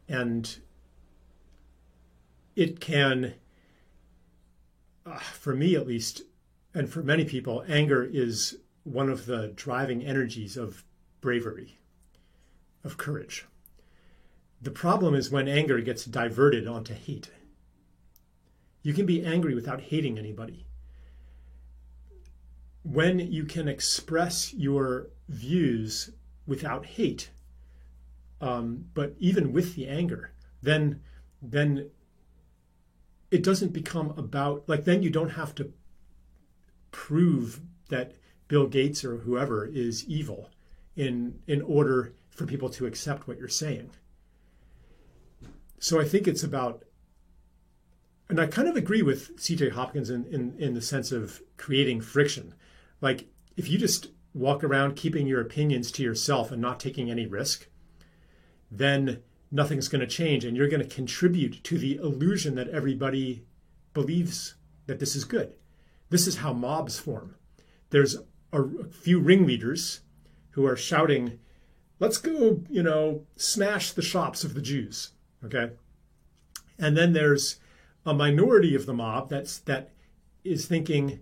and 0.08 0.58
it 2.56 2.80
can, 2.80 3.34
uh, 5.06 5.18
for 5.18 5.54
me 5.54 5.74
at 5.76 5.86
least, 5.86 6.22
and 6.74 6.88
for 6.88 7.02
many 7.02 7.24
people, 7.24 7.64
anger 7.68 8.02
is 8.04 8.58
one 8.84 9.08
of 9.08 9.26
the 9.26 9.48
driving 9.48 10.04
energies 10.04 10.56
of 10.56 10.84
bravery, 11.20 11.78
of 12.84 12.96
courage. 12.96 13.46
The 14.62 14.70
problem 14.70 15.14
is 15.14 15.30
when 15.30 15.48
anger 15.48 15.80
gets 15.80 16.04
diverted 16.04 16.66
onto 16.66 16.94
hate. 16.94 17.30
You 18.82 18.92
can 18.92 19.06
be 19.06 19.24
angry 19.24 19.54
without 19.54 19.80
hating 19.80 20.18
anybody 20.18 20.66
when 22.82 23.18
you 23.18 23.44
can 23.44 23.68
express 23.68 24.54
your 24.54 25.08
views 25.28 26.10
without 26.46 26.86
hate, 26.86 27.30
um, 28.40 28.86
but 28.94 29.14
even 29.18 29.52
with 29.52 29.74
the 29.74 29.86
anger, 29.86 30.32
then 30.62 31.00
then 31.42 31.90
it 33.30 33.42
doesn't 33.42 33.72
become 33.72 34.10
about 34.16 34.68
like 34.68 34.84
then 34.84 35.02
you 35.02 35.10
don't 35.10 35.30
have 35.30 35.54
to 35.54 35.72
prove 36.90 37.60
that 37.88 38.12
Bill 38.48 38.66
Gates 38.66 39.04
or 39.04 39.18
whoever 39.18 39.64
is 39.66 40.04
evil 40.06 40.50
in 40.96 41.38
in 41.46 41.62
order 41.62 42.14
for 42.30 42.46
people 42.46 42.70
to 42.70 42.86
accept 42.86 43.28
what 43.28 43.38
you're 43.38 43.48
saying. 43.48 43.90
So 45.78 46.00
I 46.00 46.04
think 46.04 46.26
it's 46.26 46.42
about 46.42 46.84
and 48.30 48.40
I 48.40 48.46
kind 48.46 48.68
of 48.68 48.76
agree 48.76 49.02
with 49.02 49.36
CJ 49.38 49.72
Hopkins 49.72 50.08
in, 50.08 50.24
in, 50.26 50.54
in 50.56 50.74
the 50.74 50.80
sense 50.80 51.10
of 51.10 51.42
creating 51.56 52.00
friction. 52.00 52.54
Like 53.00 53.28
if 53.56 53.68
you 53.68 53.78
just 53.78 54.08
walk 54.34 54.62
around 54.62 54.96
keeping 54.96 55.26
your 55.26 55.40
opinions 55.40 55.90
to 55.92 56.02
yourself 56.02 56.50
and 56.50 56.62
not 56.62 56.80
taking 56.80 57.10
any 57.10 57.26
risk, 57.26 57.66
then 58.70 59.22
nothing's 59.50 59.88
going 59.88 60.00
to 60.00 60.06
change 60.06 60.44
and 60.44 60.56
you're 60.56 60.68
going 60.68 60.82
to 60.82 60.94
contribute 60.94 61.62
to 61.64 61.78
the 61.78 61.96
illusion 61.96 62.54
that 62.54 62.68
everybody 62.68 63.44
believes 63.92 64.54
that 64.86 65.00
this 65.00 65.16
is 65.16 65.24
good. 65.24 65.52
This 66.10 66.26
is 66.26 66.38
how 66.38 66.52
mobs 66.52 66.98
form. 66.98 67.36
There's 67.90 68.16
a, 68.52 68.64
few 68.90 69.20
ringleaders 69.20 70.00
who 70.50 70.66
are 70.66 70.76
shouting, 70.76 71.38
let's 71.98 72.18
go, 72.18 72.62
you 72.68 72.82
know, 72.82 73.26
smash 73.36 73.92
the 73.92 74.02
shops 74.02 74.44
of 74.44 74.54
the 74.54 74.62
Jews. 74.62 75.10
Okay. 75.44 75.70
And 76.78 76.96
then 76.96 77.12
there's 77.12 77.60
a 78.04 78.14
minority 78.14 78.74
of 78.74 78.86
the 78.86 78.94
mob 78.94 79.28
that's 79.28 79.58
that 79.58 79.90
is 80.42 80.66
thinking, 80.66 81.20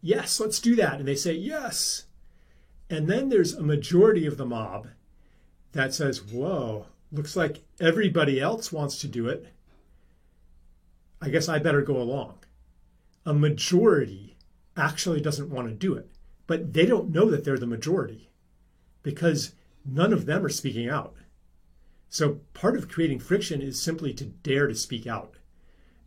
yes, 0.00 0.40
let's 0.40 0.60
do 0.60 0.76
that. 0.76 0.98
And 0.98 1.08
they 1.08 1.14
say, 1.14 1.32
yes. 1.32 2.04
And 2.90 3.08
then 3.08 3.28
there's 3.28 3.54
a 3.54 3.62
majority 3.62 4.26
of 4.26 4.36
the 4.36 4.46
mob 4.46 4.88
that 5.72 5.94
says, 5.94 6.22
whoa, 6.22 6.86
looks 7.12 7.36
like 7.36 7.64
everybody 7.80 8.40
else 8.40 8.72
wants 8.72 8.98
to 9.00 9.08
do 9.08 9.28
it. 9.28 9.46
I 11.20 11.28
guess 11.28 11.48
I 11.48 11.58
better 11.58 11.82
go 11.82 11.96
along. 11.96 12.38
A 13.26 13.34
majority 13.34 14.36
actually 14.76 15.20
doesn't 15.20 15.50
want 15.50 15.68
to 15.68 15.74
do 15.74 15.94
it, 15.94 16.08
but 16.46 16.72
they 16.72 16.86
don't 16.86 17.10
know 17.10 17.30
that 17.30 17.44
they're 17.44 17.58
the 17.58 17.66
majority 17.66 18.30
because 19.02 19.52
none 19.84 20.12
of 20.12 20.26
them 20.26 20.44
are 20.44 20.50
speaking 20.50 20.88
out. 20.88 21.14
So 22.08 22.40
part 22.54 22.76
of 22.76 22.88
creating 22.88 23.18
friction 23.18 23.60
is 23.60 23.80
simply 23.80 24.14
to 24.14 24.24
dare 24.24 24.66
to 24.66 24.74
speak 24.74 25.06
out. 25.06 25.34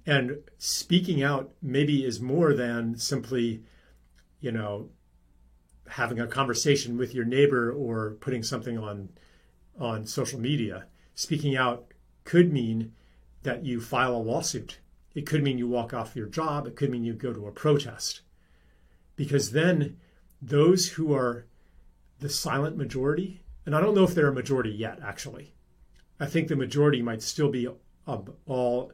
And 0.06 0.40
speaking 0.58 1.22
out 1.22 1.52
maybe 1.62 2.04
is 2.04 2.20
more 2.20 2.54
than 2.54 2.98
simply 2.98 3.64
you 4.42 4.52
know, 4.52 4.90
having 5.88 6.20
a 6.20 6.28
conversation 6.28 6.98
with 6.98 7.14
your 7.14 7.26
neighbor 7.26 7.72
or 7.72 8.18
putting 8.20 8.44
something 8.44 8.78
on 8.78 9.10
on 9.80 10.06
social 10.06 10.40
media. 10.40 10.86
Speaking 11.16 11.56
out 11.56 11.94
could 12.24 12.52
mean 12.52 12.94
that 13.44 13.66
you 13.66 13.82
file 13.82 14.16
a 14.16 14.18
lawsuit. 14.18 14.80
It 15.16 15.26
could 15.26 15.44
mean 15.44 15.58
you 15.58 15.68
walk 15.68 15.94
off 15.94 16.16
your 16.16 16.28
job. 16.28 16.68
It 16.68 16.76
could 16.76 16.90
mean 16.90 17.04
you 17.04 17.14
go 17.14 17.34
to 17.34 17.48
a 17.48 17.52
protest. 17.52 18.22
Because 19.16 19.52
then 19.52 19.98
those 20.42 20.90
who 20.90 21.14
are 21.14 21.46
the 22.20 22.30
silent 22.30 22.78
majority, 22.78 23.44
and 23.66 23.76
I 23.76 23.82
don't 23.82 23.96
know 23.96 24.04
if 24.04 24.14
they're 24.14 24.28
a 24.28 24.34
majority 24.34 24.70
yet, 24.70 25.00
actually. 25.04 25.54
I 26.20 26.28
think 26.28 26.48
the 26.48 26.56
majority 26.56 27.02
might 27.02 27.22
still 27.22 27.50
be 27.50 27.68
all 28.46 28.92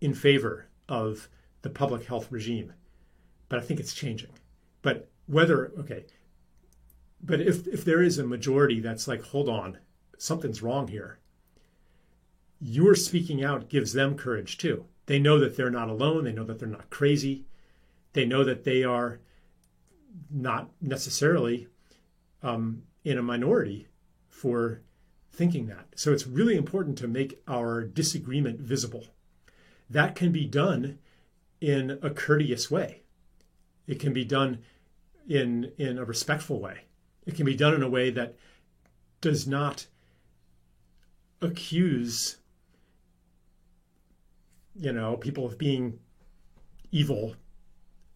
in 0.00 0.14
favor 0.14 0.66
of 0.88 1.28
the 1.62 1.70
public 1.70 2.04
health 2.04 2.30
regime, 2.30 2.72
but 3.48 3.58
I 3.58 3.62
think 3.62 3.80
it's 3.80 3.94
changing. 3.94 4.30
But 4.82 5.10
whether 5.26 5.72
okay, 5.78 6.04
but 7.22 7.40
if 7.40 7.66
if 7.66 7.84
there 7.84 8.02
is 8.02 8.18
a 8.18 8.26
majority 8.26 8.80
that's 8.80 9.08
like, 9.08 9.22
hold 9.22 9.48
on, 9.48 9.78
something's 10.16 10.62
wrong 10.62 10.88
here. 10.88 11.18
Your 12.60 12.94
speaking 12.94 13.44
out 13.44 13.68
gives 13.68 13.92
them 13.92 14.16
courage 14.16 14.58
too. 14.58 14.86
They 15.06 15.18
know 15.18 15.38
that 15.38 15.56
they're 15.56 15.70
not 15.70 15.88
alone. 15.88 16.24
They 16.24 16.32
know 16.32 16.44
that 16.44 16.58
they're 16.58 16.68
not 16.68 16.90
crazy. 16.90 17.44
They 18.12 18.24
know 18.24 18.44
that 18.44 18.64
they 18.64 18.84
are 18.84 19.20
not 20.30 20.70
necessarily 20.80 21.68
um, 22.42 22.82
in 23.04 23.18
a 23.18 23.22
minority 23.22 23.88
for 24.28 24.82
thinking 25.32 25.66
that. 25.66 25.86
So 25.94 26.12
it's 26.12 26.26
really 26.26 26.56
important 26.56 26.98
to 26.98 27.08
make 27.08 27.40
our 27.46 27.82
disagreement 27.82 28.60
visible. 28.60 29.04
That 29.88 30.14
can 30.14 30.32
be 30.32 30.46
done 30.46 30.98
in 31.60 31.98
a 32.02 32.10
courteous 32.10 32.70
way. 32.70 33.02
It 33.88 33.98
can 33.98 34.12
be 34.12 34.24
done 34.24 34.58
in 35.28 35.72
in 35.78 35.98
a 35.98 36.04
respectful 36.04 36.60
way. 36.60 36.82
It 37.26 37.34
can 37.34 37.44
be 37.46 37.56
done 37.56 37.74
in 37.74 37.82
a 37.82 37.90
way 37.90 38.10
that 38.10 38.36
does 39.20 39.46
not 39.46 39.86
accuse 41.40 42.36
you 44.74 44.92
know 44.92 45.16
people 45.16 45.46
of 45.46 45.58
being 45.58 45.98
evil 46.90 47.34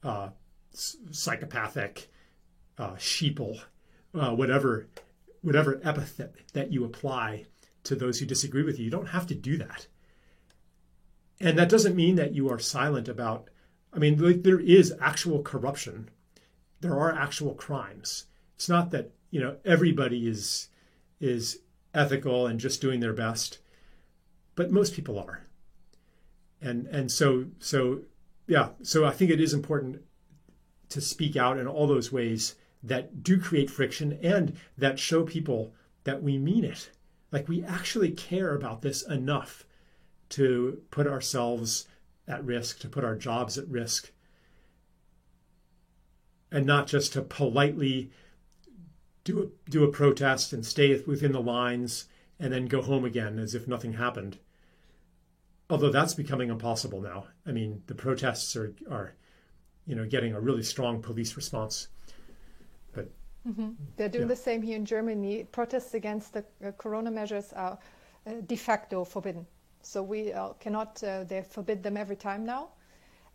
uh, 0.03 0.31
psychopathic 0.73 2.11
uh, 2.79 2.93
sheeple 2.93 3.61
uh, 4.15 4.31
whatever 4.31 4.89
whatever 5.43 5.81
epithet 5.85 6.35
that 6.53 6.73
you 6.73 6.85
apply 6.85 7.45
to 7.85 7.95
those 7.95 8.19
who 8.19 8.27
disagree 8.27 8.63
with 8.63 8.79
you 8.79 8.85
you 8.85 8.91
don't 8.91 9.09
have 9.09 9.27
to 9.27 9.35
do 9.35 9.57
that 9.57 9.87
and 11.41 11.59
that 11.59 11.69
doesn't 11.69 11.97
mean 11.97 12.17
that 12.17 12.35
you 12.35 12.49
are 12.49 12.59
silent 12.59 13.09
about 13.09 13.49
i 13.93 13.99
mean 13.99 14.19
like, 14.19 14.43
there 14.43 14.61
is 14.61 14.95
actual 15.01 15.43
corruption. 15.43 16.09
There 16.81 16.99
are 16.99 17.15
actual 17.15 17.55
crimes. 17.55 18.27
It's 18.57 18.69
not 18.69 18.91
that 18.91 19.13
you 19.31 19.41
know 19.41 19.57
everybody 19.65 20.29
is 20.29 20.69
is 21.21 21.61
ethical 21.95 22.47
and 22.47 22.59
just 22.59 22.81
doing 22.81 23.01
their 23.01 23.13
best 23.13 23.59
but 24.55 24.71
most 24.71 24.95
people 24.95 25.19
are. 25.19 25.47
And 26.61 26.87
and 26.87 27.11
so 27.11 27.47
so 27.59 28.03
yeah 28.47 28.71
so 28.83 29.05
i 29.05 29.11
think 29.11 29.31
it 29.31 29.41
is 29.41 29.55
important 29.55 30.03
to 30.89 31.01
speak 31.01 31.37
out 31.37 31.59
in 31.59 31.67
all 31.67 31.87
those 31.87 32.13
ways 32.13 32.55
that 32.83 33.23
do 33.23 33.41
create 33.41 33.71
friction 33.71 34.19
and 34.23 34.57
that 34.77 34.99
show 34.99 35.23
people 35.25 35.73
that 36.05 36.23
we 36.23 36.37
mean 36.37 36.65
it. 36.65 36.91
Like 37.31 37.49
we 37.49 37.65
actually 37.65 38.11
care 38.11 38.55
about 38.55 38.83
this 38.83 39.03
enough 39.03 39.65
to 40.31 40.83
put 40.91 41.07
ourselves 41.07 41.87
at 42.27 42.45
risk 42.45 42.79
to 42.81 42.89
put 42.89 43.05
our 43.05 43.17
jobs 43.17 43.59
at 43.59 43.69
risk 43.69 44.11
and 46.53 46.67
not 46.67 46.87
just 46.87 47.15
to 47.15 47.23
politely 47.23 48.11
do 49.25 49.43
a, 49.43 49.71
do 49.71 49.85
a 49.85 49.91
protest 49.91 50.53
and 50.53 50.65
stay 50.65 51.03
within 51.07 51.33
the 51.33 51.41
lines 51.41 52.07
and 52.39 52.53
then 52.53 52.67
go 52.67 52.83
home 52.83 53.05
again 53.05 53.39
as 53.39 53.55
if 53.55 53.67
nothing 53.67 53.95
happened. 53.95 54.39
Although 55.71 55.91
that's 55.91 56.15
becoming 56.15 56.51
impossible 56.51 57.01
now. 57.01 57.27
I 57.47 57.53
mean, 57.53 57.83
the 57.87 57.95
protests 57.95 58.55
are, 58.57 58.75
are 58.91 59.15
you 59.87 59.95
know, 59.95 60.05
getting 60.07 60.35
a 60.35 60.41
really 60.41 60.63
strong 60.63 61.01
police 61.01 61.37
response. 61.37 61.89
But 62.93 63.11
mm-hmm. 63.49 63.71
they're 63.97 64.09
doing 64.09 64.25
yeah. 64.25 64.29
the 64.29 64.37
same 64.37 64.61
here 64.61 64.77
in 64.77 64.85
Germany. 64.85 65.45
Protests 65.45 65.95
against 65.95 66.35
the 66.35 66.45
uh, 66.65 66.73
corona 66.73 67.11
measures 67.11 67.53
are 67.55 67.79
uh, 68.27 68.33
de 68.47 68.57
facto 68.57 69.05
forbidden. 69.05 69.47
So 69.83 70.03
we 70.03 70.33
uh, 70.33 70.51
cannot. 70.61 71.03
Uh, 71.03 71.25
they 71.25 71.43
forbid 71.43 71.83
them 71.83 71.97
every 71.97 72.17
time 72.17 72.45
now. 72.45 72.69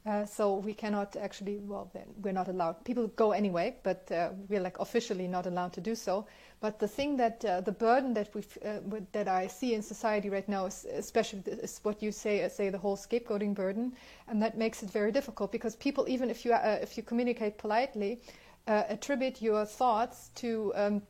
Uh, 0.08 0.26
so 0.26 0.56
we 0.56 0.74
cannot 0.74 1.18
actually, 1.18 1.58
well, 1.58 1.90
then 1.94 2.06
we're 2.22 2.32
not 2.32 2.48
allowed. 2.48 2.82
People 2.86 3.08
go 3.18 3.34
anyway, 3.34 3.76
but 3.84 4.10
uh, 4.10 4.30
we're 4.48 4.62
like 4.62 4.80
officially 4.80 5.28
not 5.28 5.46
allowed 5.46 5.74
to 5.74 5.82
do 5.82 5.96
so. 5.96 6.26
But 6.62 6.80
the 6.80 6.88
thing 6.88 7.18
that 7.18 7.44
uh, 7.44 7.60
the 7.60 7.74
burden 7.74 8.14
that 8.14 8.34
we 8.34 8.42
uh, 8.66 8.80
that 9.12 9.28
I 9.28 9.48
see 9.48 9.74
in 9.74 9.82
society 9.82 10.30
right 10.30 10.48
now 10.48 10.66
is 10.66 10.86
especially 10.86 11.42
is 11.48 11.82
what 11.84 12.02
you 12.02 12.14
say, 12.14 12.48
say 12.48 12.70
the 12.70 12.78
whole 12.78 12.96
scapegoating 12.96 13.54
burden, 13.54 13.94
and 14.30 14.42
that 14.42 14.58
makes 14.58 14.82
it 14.82 14.90
very 14.90 15.12
difficult 15.12 15.52
because 15.52 15.76
people, 15.76 16.06
even 16.08 16.30
if 16.30 16.46
you 16.46 16.54
if 16.54 16.96
you 16.96 17.04
communicate 17.04 17.58
politely, 17.58 18.22
attribute 18.68 19.42
your 19.42 19.66
thoughts 19.66 20.30
to. 20.36 20.72
Um, 20.76 21.02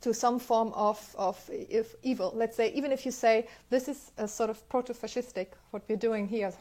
to 0.00 0.14
some 0.14 0.38
form 0.38 0.72
of, 0.74 1.14
of 1.18 1.50
evil. 2.02 2.32
Let's 2.34 2.56
say, 2.56 2.72
even 2.72 2.92
if 2.92 3.04
you 3.04 3.12
say 3.12 3.48
this 3.70 3.88
is 3.88 4.12
a 4.16 4.28
sort 4.28 4.50
of 4.50 4.68
proto 4.68 4.94
fascistic, 4.94 5.48
what 5.70 5.82
we're 5.88 5.96
doing 5.96 6.28
here, 6.28 6.52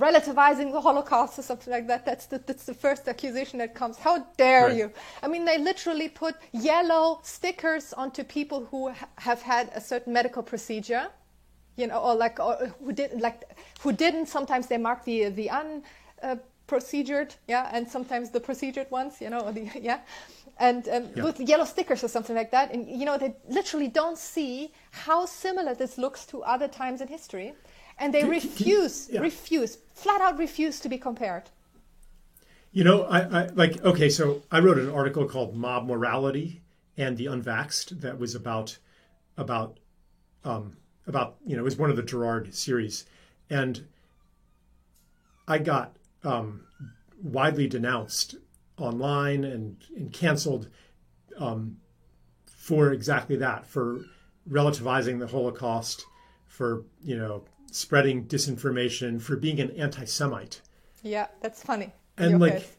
relativizing 0.00 0.72
the 0.72 0.80
Holocaust 0.80 1.38
or 1.38 1.42
something 1.42 1.72
like 1.72 1.86
that. 1.86 2.04
That's 2.04 2.26
the, 2.26 2.38
that's 2.38 2.64
the 2.64 2.74
first 2.74 3.08
accusation 3.08 3.58
that 3.58 3.74
comes. 3.74 3.98
How 3.98 4.26
dare 4.36 4.66
right. 4.66 4.76
you? 4.76 4.92
I 5.22 5.28
mean, 5.28 5.44
they 5.44 5.58
literally 5.58 6.08
put 6.08 6.34
yellow 6.52 7.20
stickers 7.22 7.92
onto 7.92 8.24
people 8.24 8.66
who 8.66 8.90
ha- 8.90 9.08
have 9.16 9.42
had 9.42 9.70
a 9.74 9.80
certain 9.80 10.12
medical 10.12 10.42
procedure, 10.42 11.08
you 11.76 11.86
know, 11.86 11.98
or 11.98 12.14
like 12.14 12.40
or 12.40 12.72
who 12.82 12.92
didn't 12.92 13.20
like 13.20 13.42
who 13.80 13.92
didn't. 13.92 14.26
Sometimes 14.26 14.66
they 14.66 14.78
mark 14.78 15.04
the 15.04 15.28
the 15.28 15.50
un. 15.50 15.82
Uh, 16.22 16.36
procedured 16.66 17.36
yeah 17.46 17.70
and 17.72 17.88
sometimes 17.88 18.30
the 18.30 18.40
procedured 18.40 18.90
ones 18.90 19.20
you 19.20 19.30
know 19.30 19.52
the 19.52 19.70
yeah 19.80 20.00
and 20.58 20.88
um, 20.88 21.08
yeah. 21.14 21.24
with 21.24 21.38
yellow 21.40 21.64
stickers 21.64 22.02
or 22.02 22.08
something 22.08 22.34
like 22.34 22.50
that 22.50 22.72
and 22.72 22.88
you 22.88 23.04
know 23.04 23.16
they 23.18 23.34
literally 23.48 23.88
don't 23.88 24.18
see 24.18 24.72
how 24.90 25.24
similar 25.26 25.74
this 25.74 25.98
looks 25.98 26.24
to 26.26 26.42
other 26.42 26.68
times 26.68 27.00
in 27.00 27.08
history 27.08 27.52
and 27.98 28.12
they 28.12 28.24
refuse, 28.24 29.08
yeah. 29.10 29.20
refuse, 29.20 29.78
flat 29.94 30.20
out 30.20 30.38
refuse 30.38 30.80
to 30.80 30.88
be 30.88 30.98
compared. 30.98 31.44
You 32.72 32.84
know, 32.84 33.04
I, 33.04 33.20
I 33.20 33.46
like 33.54 33.82
okay. 33.84 34.10
So 34.10 34.42
I 34.50 34.58
wrote 34.60 34.78
an 34.78 34.90
article 34.90 35.24
called 35.24 35.56
"Mob 35.56 35.86
Morality 35.86 36.60
and 36.96 37.16
the 37.16 37.26
Unvaxxed" 37.26 38.00
that 38.00 38.18
was 38.18 38.34
about 38.34 38.76
about 39.38 39.78
um, 40.44 40.76
about 41.06 41.36
you 41.46 41.56
know 41.56 41.62
it 41.62 41.64
was 41.64 41.76
one 41.76 41.88
of 41.88 41.96
the 41.96 42.02
Girard 42.02 42.54
series, 42.54 43.06
and 43.48 43.86
I 45.48 45.56
got 45.58 45.96
um, 46.26 46.66
widely 47.22 47.66
denounced 47.66 48.34
online 48.78 49.44
and, 49.44 49.76
and 49.96 50.12
canceled 50.12 50.68
um, 51.38 51.78
for 52.46 52.92
exactly 52.92 53.36
that 53.36 53.66
for 53.66 54.00
relativizing 54.50 55.18
the 55.18 55.26
Holocaust, 55.26 56.04
for 56.46 56.84
you 57.02 57.16
know 57.16 57.44
spreading 57.70 58.26
disinformation, 58.26 59.20
for 59.20 59.36
being 59.36 59.60
an 59.60 59.70
anti-Semite. 59.72 60.60
Yeah, 61.02 61.26
that's 61.40 61.62
funny. 61.62 61.92
And 62.18 62.40
like, 62.40 62.54
case. 62.54 62.76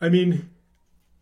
I 0.00 0.08
mean, 0.08 0.50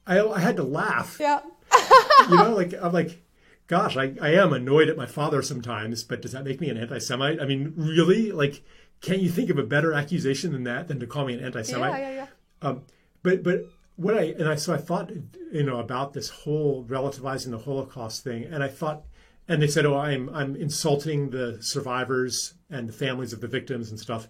I 0.06 0.20
I 0.20 0.40
had 0.40 0.56
to 0.56 0.64
laugh. 0.64 1.18
Yeah. 1.20 1.40
you 2.28 2.36
know, 2.36 2.54
like 2.54 2.74
I'm 2.80 2.92
like, 2.92 3.22
gosh, 3.66 3.96
I, 3.96 4.14
I 4.20 4.30
am 4.30 4.52
annoyed 4.52 4.88
at 4.88 4.96
my 4.96 5.06
father 5.06 5.42
sometimes, 5.42 6.04
but 6.04 6.22
does 6.22 6.32
that 6.32 6.44
make 6.44 6.60
me 6.60 6.68
an 6.68 6.76
anti-Semite? 6.76 7.40
I 7.40 7.46
mean, 7.46 7.72
really? 7.76 8.30
Like, 8.30 8.62
can't 9.02 9.20
you 9.20 9.28
think 9.28 9.50
of 9.50 9.58
a 9.58 9.64
better 9.64 9.92
accusation 9.92 10.52
than 10.52 10.64
that 10.64 10.88
than 10.88 11.00
to 11.00 11.06
call 11.06 11.26
me 11.26 11.34
an 11.34 11.44
anti-Semite? 11.44 12.00
Yeah, 12.00 12.08
yeah, 12.08 12.14
yeah. 12.14 12.26
Um, 12.62 12.82
but 13.22 13.42
but 13.42 13.66
what 13.96 14.16
I 14.16 14.34
and 14.38 14.48
I 14.48 14.54
so 14.54 14.72
I 14.72 14.78
thought 14.78 15.10
you 15.52 15.64
know 15.64 15.80
about 15.80 16.12
this 16.12 16.30
whole 16.30 16.84
relativizing 16.84 17.50
the 17.50 17.58
Holocaust 17.58 18.24
thing, 18.24 18.44
and 18.44 18.62
I 18.62 18.68
thought 18.68 19.04
and 19.48 19.60
they 19.60 19.66
said, 19.66 19.84
"Oh, 19.84 19.98
I'm 19.98 20.30
I'm 20.30 20.56
insulting 20.56 21.30
the 21.30 21.58
survivors 21.60 22.54
and 22.70 22.88
the 22.88 22.92
families 22.92 23.32
of 23.32 23.40
the 23.40 23.48
victims 23.48 23.90
and 23.90 23.98
stuff." 23.98 24.28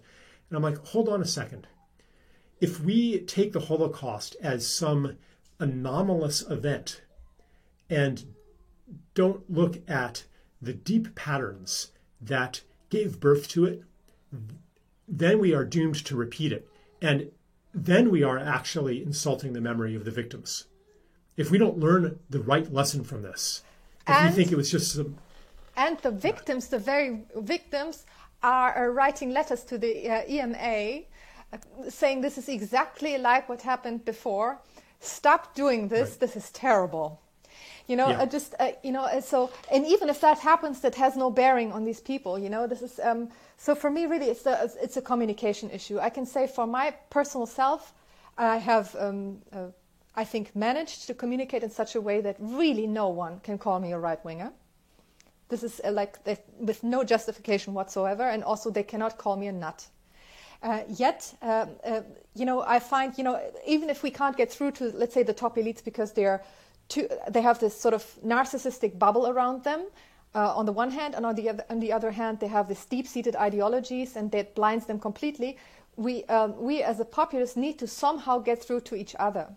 And 0.49 0.57
I'm 0.57 0.63
like, 0.63 0.77
"Hold 0.87 1.07
on 1.07 1.21
a 1.21 1.25
second. 1.25 1.67
If 2.59 2.79
we 2.79 3.19
take 3.19 3.53
the 3.53 3.61
Holocaust 3.61 4.35
as 4.41 4.67
some 4.67 5.17
anomalous 5.59 6.41
event 6.49 7.01
and 7.89 8.25
don't 9.13 9.49
look 9.49 9.87
at 9.87 10.25
the 10.61 10.73
deep 10.73 11.13
patterns 11.13 11.91
that 12.21 12.61
gave 12.89 13.19
birth 13.19 13.47
to 13.49 13.65
it, 13.65 13.83
then 15.17 15.39
we 15.39 15.53
are 15.53 15.63
doomed 15.63 16.03
to 16.05 16.15
repeat 16.15 16.51
it. 16.51 16.67
And 17.01 17.31
then 17.73 18.09
we 18.09 18.23
are 18.23 18.37
actually 18.37 19.03
insulting 19.03 19.53
the 19.53 19.61
memory 19.61 19.95
of 19.95 20.05
the 20.05 20.11
victims. 20.11 20.65
If 21.37 21.51
we 21.51 21.57
don't 21.57 21.77
learn 21.77 22.19
the 22.29 22.41
right 22.41 22.71
lesson 22.71 23.03
from 23.03 23.21
this, 23.21 23.63
if 24.07 24.15
and, 24.15 24.29
you 24.29 24.35
think 24.35 24.51
it 24.51 24.55
was 24.55 24.71
just 24.71 24.93
some. 24.93 25.17
And 25.75 25.97
the 25.99 26.11
victims, 26.11 26.67
the 26.67 26.79
very 26.79 27.23
victims, 27.35 28.05
are 28.41 28.85
uh, 28.85 28.87
writing 28.89 29.31
letters 29.31 29.63
to 29.63 29.77
the 29.77 30.09
uh, 30.09 30.21
EMA 30.27 31.03
saying 31.89 32.21
this 32.21 32.37
is 32.37 32.49
exactly 32.49 33.17
like 33.17 33.47
what 33.47 33.61
happened 33.61 34.05
before. 34.05 34.59
Stop 34.99 35.55
doing 35.55 35.87
this. 35.87 36.11
Right. 36.11 36.19
This 36.21 36.35
is 36.35 36.51
terrible. 36.51 37.21
You 37.87 37.97
know, 37.97 38.09
yeah. 38.09 38.25
just 38.25 38.55
uh, 38.59 38.71
you 38.81 38.91
know, 38.91 39.07
so 39.19 39.51
and 39.71 39.85
even 39.85 40.09
if 40.09 40.21
that 40.21 40.39
happens, 40.39 40.79
that 40.81 40.95
has 40.95 41.15
no 41.15 41.29
bearing 41.29 41.73
on 41.73 41.83
these 41.83 41.99
people. 41.99 42.39
You 42.39 42.49
know, 42.49 42.65
this 42.65 42.81
is 42.81 42.99
um, 43.03 43.29
so 43.57 43.75
for 43.75 43.91
me 43.91 44.05
really, 44.05 44.27
it's 44.27 44.45
a 44.45 44.69
it's 44.81 44.97
a 44.97 45.01
communication 45.01 45.69
issue. 45.69 45.99
I 45.99 46.09
can 46.09 46.25
say 46.25 46.47
for 46.47 46.65
my 46.65 46.93
personal 47.09 47.45
self, 47.45 47.93
I 48.37 48.57
have 48.57 48.95
um, 48.97 49.41
uh, 49.51 49.67
I 50.15 50.23
think, 50.23 50.55
managed 50.55 51.07
to 51.07 51.13
communicate 51.13 51.63
in 51.63 51.71
such 51.71 51.95
a 51.95 52.01
way 52.01 52.21
that 52.21 52.35
really 52.39 52.85
no 52.85 53.09
one 53.09 53.39
can 53.39 53.57
call 53.57 53.79
me 53.79 53.93
a 53.93 53.99
right 53.99 54.23
winger. 54.23 54.51
This 55.49 55.63
is 55.63 55.81
uh, 55.83 55.91
like 55.91 56.17
with 56.59 56.83
no 56.83 57.03
justification 57.03 57.73
whatsoever, 57.73 58.23
and 58.23 58.43
also 58.43 58.69
they 58.69 58.83
cannot 58.83 59.17
call 59.17 59.35
me 59.35 59.47
a 59.47 59.51
nut. 59.51 59.87
Uh, 60.61 60.83
yet, 60.87 61.33
um, 61.41 61.69
uh, 61.83 62.01
you 62.35 62.45
know, 62.45 62.61
I 62.61 62.79
find, 62.79 63.17
you 63.17 63.23
know, 63.23 63.41
even 63.67 63.89
if 63.89 64.01
we 64.01 64.11
can't 64.11 64.37
get 64.37 64.49
through 64.49 64.71
to, 64.71 64.91
let's 64.91 65.13
say, 65.13 65.23
the 65.23 65.33
top 65.33 65.57
elites 65.57 65.83
because 65.83 66.13
they're 66.13 66.41
they 67.29 67.41
have 67.41 67.59
this 67.59 67.79
sort 67.79 67.93
of 67.93 68.03
narcissistic 68.25 68.97
bubble 68.99 69.27
around 69.27 69.63
them. 69.63 69.87
Uh, 70.35 70.51
on 70.55 70.65
the 70.65 70.71
one 70.71 70.89
hand, 70.89 71.13
and 71.13 71.25
on 71.27 71.35
the 71.35 71.47
other, 71.49 71.63
on 71.69 71.79
the 71.79 71.91
other 71.93 72.09
hand, 72.09 72.39
they 72.39 72.47
have 72.47 72.67
these 72.67 72.85
deep-seated 72.85 73.35
ideologies, 73.35 74.15
and 74.15 74.31
that 74.31 74.55
blinds 74.55 74.87
them 74.87 74.99
completely. 74.99 75.57
We, 75.95 76.23
um, 76.25 76.59
we 76.59 76.81
as 76.81 76.99
a 76.99 77.05
populace 77.05 77.55
need 77.55 77.77
to 77.79 77.87
somehow 77.87 78.39
get 78.39 78.63
through 78.63 78.81
to 78.81 78.95
each 78.95 79.15
other 79.19 79.47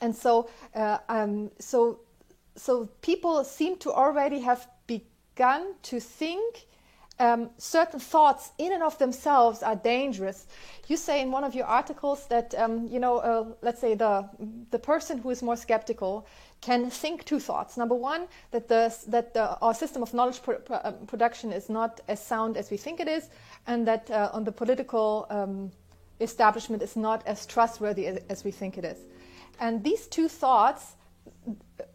and 0.00 0.14
so 0.14 0.48
uh, 0.74 0.98
um, 1.08 1.50
so 1.58 2.00
so 2.56 2.88
people 3.02 3.44
seem 3.44 3.76
to 3.78 3.92
already 3.92 4.40
have 4.40 4.68
begun 4.86 5.74
to 5.82 6.00
think 6.00 6.66
um, 7.20 7.50
certain 7.58 8.00
thoughts 8.00 8.50
in 8.58 8.72
and 8.72 8.82
of 8.82 8.98
themselves 8.98 9.62
are 9.62 9.76
dangerous. 9.76 10.46
You 10.88 10.96
say 10.96 11.20
in 11.20 11.30
one 11.30 11.44
of 11.44 11.54
your 11.54 11.66
articles 11.66 12.26
that 12.26 12.54
um, 12.54 12.88
you 12.88 12.98
know, 12.98 13.18
uh, 13.18 13.44
let's 13.62 13.80
say 13.80 13.94
the 13.94 14.28
the 14.70 14.78
person 14.78 15.18
who 15.18 15.30
is 15.30 15.42
more 15.42 15.56
skeptical 15.56 16.26
can 16.60 16.90
think 16.90 17.24
two 17.24 17.38
thoughts. 17.38 17.76
Number 17.76 17.94
one, 17.94 18.26
that 18.50 18.68
the 18.68 18.92
that 19.08 19.34
the, 19.34 19.58
our 19.60 19.74
system 19.74 20.02
of 20.02 20.12
knowledge 20.12 20.42
pro- 20.42 20.80
um, 20.82 20.94
production 21.06 21.52
is 21.52 21.68
not 21.68 22.00
as 22.08 22.20
sound 22.20 22.56
as 22.56 22.70
we 22.70 22.76
think 22.76 23.00
it 23.00 23.08
is, 23.08 23.28
and 23.66 23.86
that 23.86 24.10
uh, 24.10 24.30
on 24.32 24.44
the 24.44 24.52
political 24.52 25.26
um, 25.30 25.70
establishment 26.20 26.82
is 26.82 26.96
not 26.96 27.26
as 27.26 27.46
trustworthy 27.46 28.06
as, 28.06 28.18
as 28.28 28.44
we 28.44 28.50
think 28.50 28.78
it 28.78 28.84
is. 28.84 28.98
And 29.60 29.84
these 29.84 30.06
two 30.06 30.28
thoughts 30.28 30.96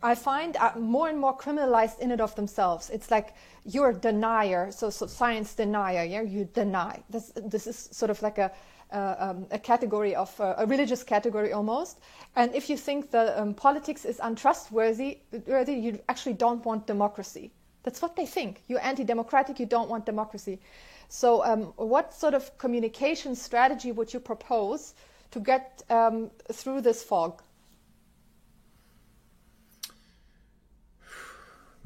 I 0.04 0.16
find 0.16 0.58
are 0.58 0.76
more 0.78 1.10
and 1.10 1.20
more 1.20 1.38
criminalized 1.38 2.00
in 2.00 2.12
and 2.12 2.22
of 2.22 2.36
themselves. 2.36 2.90
It's 2.90 3.12
like 3.12 3.34
you're 3.66 3.90
a 3.90 3.94
denier, 3.94 4.72
so, 4.72 4.90
so 4.90 5.08
science 5.08 5.56
denier, 5.56 6.04
yeah, 6.04 6.22
you 6.22 6.46
deny. 6.46 7.04
This, 7.10 7.32
this 7.36 7.68
is 7.68 7.90
sort 7.92 8.12
of 8.12 8.22
like 8.22 8.38
a, 8.38 8.52
uh, 8.92 9.16
um, 9.18 9.48
a 9.52 9.60
category 9.60 10.16
of 10.16 10.40
uh, 10.40 10.56
a 10.58 10.66
religious 10.66 11.04
category 11.04 11.52
almost. 11.52 12.00
And 12.36 12.54
if 12.54 12.70
you 12.70 12.78
think 12.78 13.12
that 13.12 13.38
um, 13.38 13.54
politics 13.54 14.06
is 14.06 14.20
untrustworthy, 14.22 15.20
you 15.48 16.00
actually 16.08 16.34
don't 16.34 16.64
want 16.66 16.88
democracy. 16.88 17.52
That's 17.84 18.02
what 18.02 18.16
they 18.16 18.26
think. 18.26 18.64
You're 18.68 18.84
anti-democratic. 18.84 19.60
You 19.60 19.68
don't 19.68 19.90
want 19.90 20.06
democracy. 20.06 20.60
So, 21.08 21.46
um, 21.46 21.74
what 21.76 22.14
sort 22.14 22.34
of 22.34 22.58
communication 22.58 23.36
strategy 23.36 23.92
would 23.92 24.12
you 24.12 24.20
propose 24.20 24.96
to 25.32 25.40
get 25.40 25.84
um, 25.90 26.32
through 26.52 26.82
this 26.82 27.04
fog? 27.04 27.44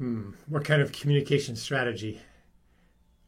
Hmm. 0.00 0.30
What 0.48 0.64
kind 0.64 0.80
of 0.80 0.92
communication 0.92 1.56
strategy? 1.56 2.22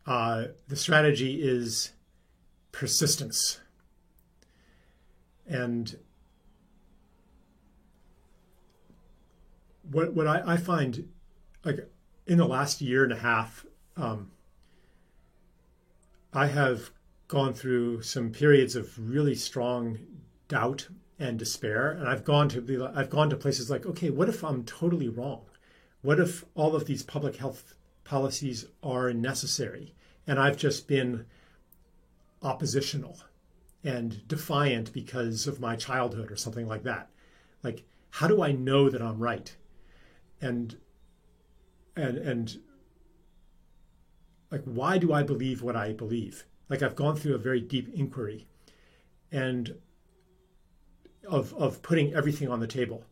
Uh, 0.06 0.44
the 0.68 0.76
strategy 0.76 1.42
is 1.42 1.92
persistence. 2.72 3.60
And 5.46 5.98
what 9.90 10.14
what 10.14 10.26
I, 10.26 10.42
I 10.46 10.56
find 10.56 11.10
like 11.62 11.90
in 12.26 12.38
the 12.38 12.46
last 12.46 12.80
year 12.80 13.04
and 13.04 13.12
a 13.12 13.18
half, 13.18 13.66
um, 13.98 14.30
I 16.32 16.46
have 16.46 16.90
gone 17.28 17.52
through 17.52 18.00
some 18.00 18.30
periods 18.30 18.76
of 18.76 18.98
really 18.98 19.34
strong 19.34 19.98
doubt 20.48 20.88
and 21.18 21.38
despair, 21.38 21.90
and 21.90 22.08
I've 22.08 22.24
gone 22.24 22.48
to 22.48 22.62
be 22.62 22.80
I've 22.80 23.10
gone 23.10 23.28
to 23.28 23.36
places 23.36 23.68
like, 23.68 23.84
okay, 23.84 24.08
what 24.08 24.30
if 24.30 24.42
I'm 24.42 24.64
totally 24.64 25.10
wrong? 25.10 25.42
What 26.02 26.18
if 26.18 26.44
all 26.54 26.74
of 26.74 26.86
these 26.86 27.04
public 27.04 27.36
health 27.36 27.74
policies 28.04 28.66
are 28.82 29.12
necessary 29.12 29.94
and 30.26 30.38
I've 30.38 30.56
just 30.56 30.88
been 30.88 31.26
oppositional 32.42 33.18
and 33.84 34.26
defiant 34.26 34.92
because 34.92 35.46
of 35.46 35.60
my 35.60 35.76
childhood 35.76 36.30
or 36.30 36.36
something 36.36 36.66
like 36.66 36.82
that? 36.82 37.08
Like, 37.62 37.84
how 38.10 38.26
do 38.26 38.42
I 38.42 38.52
know 38.52 38.90
that 38.90 39.00
I'm 39.00 39.20
right? 39.20 39.56
And 40.40 40.76
and 41.94 42.18
and 42.18 42.58
like 44.50 44.62
why 44.64 44.98
do 44.98 45.12
I 45.12 45.22
believe 45.22 45.62
what 45.62 45.76
I 45.76 45.92
believe? 45.92 46.44
Like 46.68 46.82
I've 46.82 46.96
gone 46.96 47.16
through 47.16 47.36
a 47.36 47.38
very 47.38 47.60
deep 47.60 47.94
inquiry 47.94 48.46
and 49.30 49.76
of 51.28 51.54
of 51.54 51.80
putting 51.82 52.12
everything 52.12 52.48
on 52.48 52.58
the 52.58 52.66
table. 52.66 53.04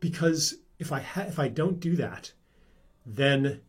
Because 0.00 0.56
if 0.78 0.92
I 0.92 1.00
ha- 1.00 1.22
if 1.22 1.38
I 1.38 1.48
don't 1.48 1.80
do 1.80 1.96
that, 1.96 2.32
then 3.04 3.60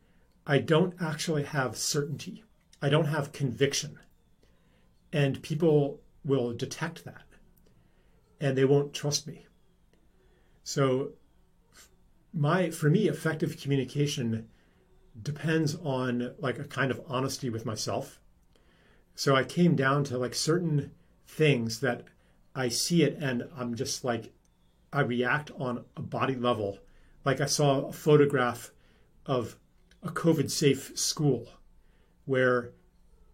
I 0.45 0.59
don't 0.59 0.95
actually 0.99 1.43
have 1.43 1.77
certainty. 1.77 2.43
I 2.81 2.89
don't 2.89 3.05
have 3.05 3.31
conviction. 3.31 3.99
And 5.11 5.41
people 5.41 6.01
will 6.23 6.53
detect 6.53 7.05
that 7.05 7.23
and 8.39 8.57
they 8.57 8.65
won't 8.65 8.93
trust 8.93 9.27
me. 9.27 9.45
So 10.63 11.11
my 12.33 12.69
for 12.69 12.89
me 12.89 13.07
effective 13.07 13.59
communication 13.59 14.47
depends 15.21 15.75
on 15.75 16.35
like 16.39 16.59
a 16.59 16.63
kind 16.63 16.91
of 16.91 17.01
honesty 17.07 17.49
with 17.49 17.65
myself. 17.65 18.19
So 19.15 19.35
I 19.35 19.43
came 19.43 19.75
down 19.75 20.03
to 20.05 20.17
like 20.17 20.35
certain 20.35 20.91
things 21.25 21.79
that 21.79 22.03
I 22.53 22.69
see 22.69 23.03
it 23.03 23.17
and 23.19 23.47
I'm 23.57 23.75
just 23.75 24.03
like 24.03 24.33
I 24.93 25.01
react 25.01 25.51
on 25.57 25.85
a 25.95 26.01
body 26.01 26.35
level 26.35 26.79
like 27.27 27.41
I 27.41 27.45
saw 27.45 27.81
a 27.81 27.91
photograph 27.91 28.71
of 29.25 29.57
a 30.01 30.07
COVID 30.07 30.49
safe 30.49 30.97
school 30.97 31.49
where, 32.23 32.71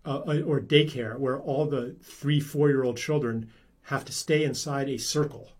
uh, 0.03 0.21
uh, 0.25 0.41
or 0.41 0.59
daycare, 0.59 1.19
where 1.19 1.39
all 1.39 1.67
the 1.67 1.95
three, 2.01 2.39
four 2.39 2.69
year 2.69 2.83
old 2.83 2.97
children 2.97 3.51
have 3.83 4.03
to 4.05 4.11
stay 4.11 4.43
inside 4.43 4.89
a 4.89 4.97
circle 4.97 5.51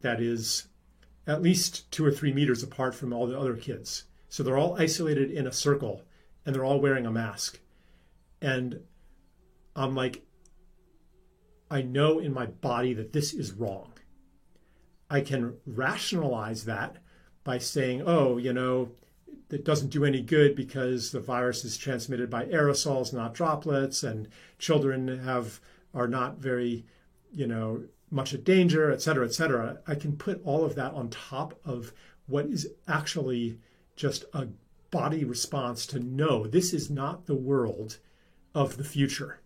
that 0.00 0.20
is 0.20 0.66
at 1.24 1.40
least 1.40 1.88
two 1.92 2.04
or 2.04 2.10
three 2.10 2.32
meters 2.32 2.64
apart 2.64 2.96
from 2.96 3.12
all 3.12 3.28
the 3.28 3.38
other 3.38 3.54
kids. 3.54 4.06
So 4.28 4.42
they're 4.42 4.58
all 4.58 4.76
isolated 4.76 5.30
in 5.30 5.46
a 5.46 5.52
circle 5.52 6.02
and 6.44 6.52
they're 6.52 6.64
all 6.64 6.80
wearing 6.80 7.06
a 7.06 7.12
mask. 7.12 7.60
And 8.42 8.80
I'm 9.76 9.94
like, 9.94 10.26
I 11.70 11.82
know 11.82 12.18
in 12.18 12.34
my 12.34 12.46
body 12.46 12.92
that 12.94 13.12
this 13.12 13.32
is 13.32 13.52
wrong. 13.52 13.92
I 15.08 15.20
can 15.20 15.58
rationalize 15.64 16.64
that 16.64 16.96
by 17.46 17.58
saying, 17.58 18.02
oh, 18.04 18.38
you 18.38 18.52
know, 18.52 18.90
it 19.50 19.64
doesn't 19.64 19.90
do 19.90 20.04
any 20.04 20.20
good 20.20 20.56
because 20.56 21.12
the 21.12 21.20
virus 21.20 21.64
is 21.64 21.76
transmitted 21.76 22.28
by 22.28 22.44
aerosols, 22.46 23.12
not 23.12 23.34
droplets, 23.34 24.02
and 24.02 24.28
children 24.58 25.20
have 25.20 25.60
are 25.94 26.08
not 26.08 26.38
very, 26.38 26.84
you 27.32 27.46
know, 27.46 27.84
much 28.10 28.34
at 28.34 28.42
danger, 28.42 28.90
et 28.90 29.00
cetera, 29.00 29.24
et 29.24 29.32
cetera. 29.32 29.78
I 29.86 29.94
can 29.94 30.16
put 30.16 30.42
all 30.44 30.64
of 30.64 30.74
that 30.74 30.92
on 30.92 31.08
top 31.08 31.58
of 31.64 31.92
what 32.26 32.46
is 32.46 32.66
actually 32.88 33.60
just 33.94 34.24
a 34.34 34.48
body 34.90 35.24
response 35.24 35.86
to 35.86 36.00
no, 36.00 36.48
this 36.48 36.72
is 36.72 36.90
not 36.90 37.26
the 37.26 37.36
world 37.36 37.98
of 38.56 38.76
the 38.76 38.84
future. 38.84 39.38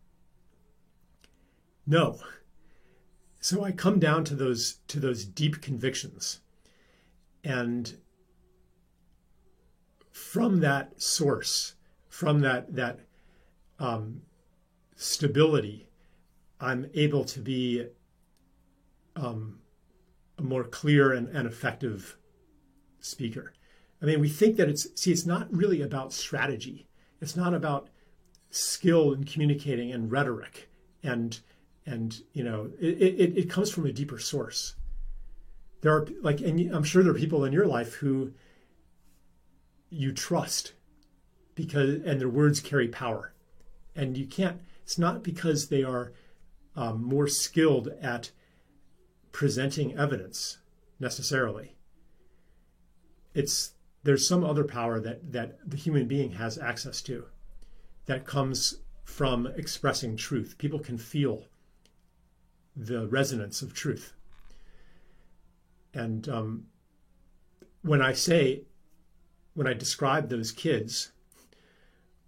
No. 1.87 2.19
So 3.41 3.63
I 3.63 3.73
come 3.73 3.99
down 3.99 4.25
to 4.25 4.35
those 4.35 4.79
to 4.89 4.99
those 4.99 5.27
deep 5.27 5.61
convictions 5.61 6.41
and 7.45 7.97
from 10.13 10.61
that 10.61 11.01
source, 11.01 11.75
from 12.09 12.41
that 12.41 12.75
that 12.75 13.01
um, 13.79 14.23
stability, 14.97 15.89
I'm 16.61 16.91
able 16.95 17.25
to 17.25 17.41
be 17.41 17.87
um, 19.17 19.61
a 20.39 20.43
more 20.43 20.65
clear 20.65 21.13
and, 21.13 21.29
and 21.29 21.47
effective 21.47 22.17
speaker. 23.01 23.53
I 24.03 24.07
mean, 24.07 24.21
we 24.21 24.29
think 24.29 24.57
that 24.57 24.69
it's 24.69 24.87
see, 25.01 25.13
it's 25.13 25.27
not 25.27 25.53
really 25.55 25.83
about 25.83 26.13
strategy. 26.13 26.87
It's 27.21 27.37
not 27.37 27.55
about 27.55 27.89
skill 28.51 29.13
in 29.13 29.25
communicating 29.25 29.93
and 29.93 30.11
rhetoric 30.11 30.69
and 31.03 31.41
and 31.87 32.23
you 32.33 32.43
know 32.43 32.71
it, 32.81 33.01
it, 33.01 33.39
it 33.39 33.51
comes 33.51 33.71
from 33.71 33.87
a 33.87 33.93
deeper 33.93 34.19
source 34.19 34.75
there 35.83 35.93
are 35.93 36.07
like 36.23 36.41
and 36.41 36.75
i'm 36.75 36.85
sure 36.85 37.03
there 37.03 37.13
are 37.13 37.19
people 37.19 37.45
in 37.45 37.53
your 37.53 37.67
life 37.67 37.95
who 37.95 38.33
you 39.91 40.13
trust 40.13 40.75
because 41.55 42.01
and 42.05 42.21
their 42.21 42.29
words 42.29 42.61
carry 42.61 42.89
power. 42.89 43.35
And 43.95 44.17
you 44.17 44.27
can't 44.27 44.61
it's 44.83 44.99
not 44.99 45.23
because 45.23 45.69
they 45.69 45.83
are 45.83 46.13
um, 46.77 47.03
more 47.03 47.29
skilled 47.29 47.89
at 48.01 48.31
presenting 49.33 49.97
evidence 49.99 50.59
necessarily. 50.99 51.77
It's 53.35 53.75
there's 54.03 54.27
some 54.27 54.45
other 54.45 54.65
power 54.65 55.01
that 55.01 55.33
that 55.33 55.59
the 55.69 55.77
human 55.77 56.07
being 56.07 56.33
has 56.33 56.57
access 56.57 57.03
to 57.03 57.27
that 58.07 58.25
comes 58.25 58.77
from 59.05 59.47
expressing 59.47 60.17
truth. 60.17 60.57
People 60.57 60.79
can 60.79 60.97
feel 60.97 61.47
the 62.77 63.09
resonance 63.09 63.61
of 63.61 63.75
truth 63.75 64.15
and 65.95 66.29
um, 66.29 66.67
when 67.83 68.03
I 68.03 68.13
say, 68.13 68.63
when 69.55 69.67
I 69.67 69.75
describe 69.75 70.29
those 70.29 70.53
kids, 70.53 71.13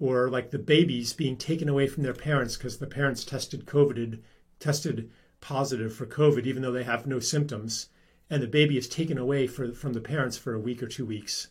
or 0.00 0.28
like 0.28 0.50
the 0.50 0.58
babies 0.58 1.12
being 1.12 1.36
taken 1.36 1.68
away 1.68 1.86
from 1.86 2.02
their 2.02 2.12
parents 2.12 2.56
because 2.56 2.78
the 2.78 2.86
parents 2.86 3.24
tested 3.24 3.66
COVID, 3.66 4.20
tested 4.58 5.10
positive 5.40 5.94
for 5.94 6.06
COVID, 6.06 6.44
even 6.44 6.62
though 6.62 6.72
they 6.72 6.82
have 6.82 7.06
no 7.06 7.20
symptoms, 7.20 7.88
and 8.28 8.42
the 8.42 8.48
baby 8.48 8.76
is 8.76 8.88
taken 8.88 9.16
away 9.16 9.46
for, 9.46 9.72
from 9.72 9.92
the 9.92 10.00
parents 10.00 10.36
for 10.36 10.54
a 10.54 10.60
week 10.60 10.82
or 10.82 10.88
two 10.88 11.06
weeks. 11.06 11.48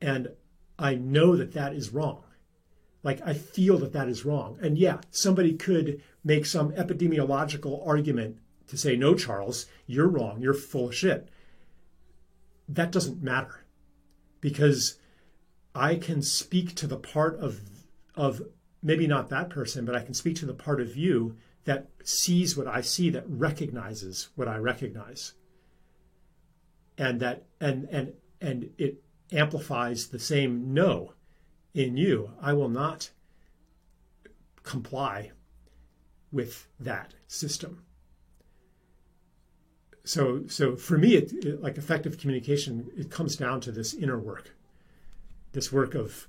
And 0.00 0.28
I 0.78 0.94
know 0.94 1.36
that 1.36 1.52
that 1.52 1.74
is 1.74 1.90
wrong. 1.90 2.24
Like, 3.02 3.20
I 3.24 3.34
feel 3.34 3.78
that 3.78 3.92
that 3.92 4.08
is 4.08 4.24
wrong. 4.24 4.58
And 4.60 4.76
yeah, 4.76 4.98
somebody 5.10 5.54
could 5.54 6.02
make 6.24 6.44
some 6.44 6.72
epidemiological 6.72 7.86
argument 7.86 8.38
to 8.68 8.76
say, 8.76 8.96
no, 8.96 9.14
Charles, 9.14 9.66
you're 9.86 10.08
wrong. 10.08 10.40
You're 10.40 10.54
full 10.54 10.88
of 10.88 10.94
shit. 10.94 11.28
that 12.68 12.90
doesn't 12.92 13.22
matter 13.22 13.64
because 14.40 14.98
I 15.74 15.96
can 15.96 16.22
speak 16.22 16.74
to 16.76 16.86
the 16.86 16.96
part 16.96 17.38
of 17.38 17.60
of 18.14 18.42
maybe 18.82 19.06
not 19.06 19.28
that 19.28 19.50
person, 19.50 19.84
but 19.84 19.94
I 19.94 20.02
can 20.02 20.14
speak 20.14 20.36
to 20.36 20.46
the 20.46 20.54
part 20.54 20.80
of 20.80 20.96
you 20.96 21.36
that 21.64 21.88
sees 22.04 22.56
what 22.56 22.66
I 22.66 22.80
see, 22.80 23.10
that 23.10 23.24
recognizes 23.28 24.30
what 24.36 24.48
I 24.48 24.56
recognize. 24.56 25.34
And 26.96 27.20
that 27.20 27.44
and 27.60 27.88
and 27.90 28.14
and 28.40 28.70
it 28.78 29.02
amplifies 29.32 30.08
the 30.08 30.18
same 30.18 30.72
no 30.72 31.12
in 31.74 31.96
you. 31.96 32.30
I 32.40 32.52
will 32.52 32.68
not 32.68 33.10
comply 34.62 35.32
with 36.32 36.66
that 36.80 37.14
system. 37.26 37.82
So, 40.06 40.44
so 40.46 40.76
for 40.76 40.96
me, 40.96 41.16
it, 41.16 41.32
it, 41.44 41.60
like 41.60 41.76
effective 41.76 42.16
communication, 42.16 42.88
it 42.96 43.10
comes 43.10 43.34
down 43.34 43.60
to 43.62 43.72
this 43.72 43.92
inner 43.92 44.20
work, 44.20 44.54
this 45.50 45.72
work 45.72 45.96
of, 45.96 46.28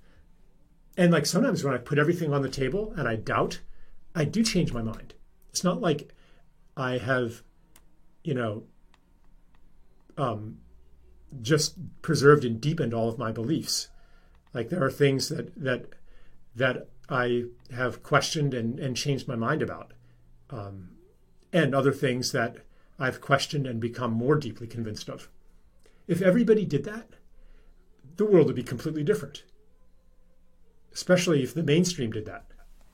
and 0.97 1.11
like 1.11 1.27
sometimes 1.27 1.63
when 1.63 1.75
I 1.75 1.77
put 1.77 1.99
everything 1.99 2.33
on 2.33 2.41
the 2.41 2.49
table 2.49 2.91
and 2.97 3.07
I 3.07 3.17
doubt, 3.17 3.61
I 4.15 4.25
do 4.25 4.43
change 4.43 4.73
my 4.73 4.81
mind. 4.81 5.13
It's 5.51 5.63
not 5.63 5.79
like 5.79 6.11
I 6.75 6.97
have, 6.97 7.43
you 8.23 8.33
know, 8.33 8.63
um, 10.17 10.57
just 11.43 11.75
preserved 12.01 12.45
and 12.45 12.59
deepened 12.59 12.95
all 12.95 13.09
of 13.09 13.19
my 13.19 13.31
beliefs. 13.31 13.89
Like 14.55 14.69
there 14.69 14.83
are 14.83 14.89
things 14.89 15.29
that 15.29 15.53
that 15.55 15.85
that 16.55 16.89
I 17.09 17.43
have 17.71 18.01
questioned 18.01 18.55
and, 18.55 18.79
and 18.79 18.97
changed 18.97 19.27
my 19.27 19.35
mind 19.35 19.61
about, 19.61 19.93
um, 20.49 20.89
and 21.53 21.75
other 21.75 21.93
things 21.93 22.31
that 22.31 22.57
I've 22.99 23.21
questioned 23.21 23.67
and 23.67 23.79
become 23.79 24.11
more 24.11 24.35
deeply 24.35 24.67
convinced 24.67 25.09
of. 25.09 25.29
If 26.07 26.21
everybody 26.21 26.65
did 26.65 26.83
that, 26.85 27.07
the 28.15 28.25
world 28.25 28.47
would 28.47 28.55
be 28.55 28.63
completely 28.63 29.03
different, 29.03 29.43
especially 30.93 31.43
if 31.43 31.53
the 31.53 31.63
mainstream 31.63 32.11
did 32.11 32.25
that. 32.25 32.45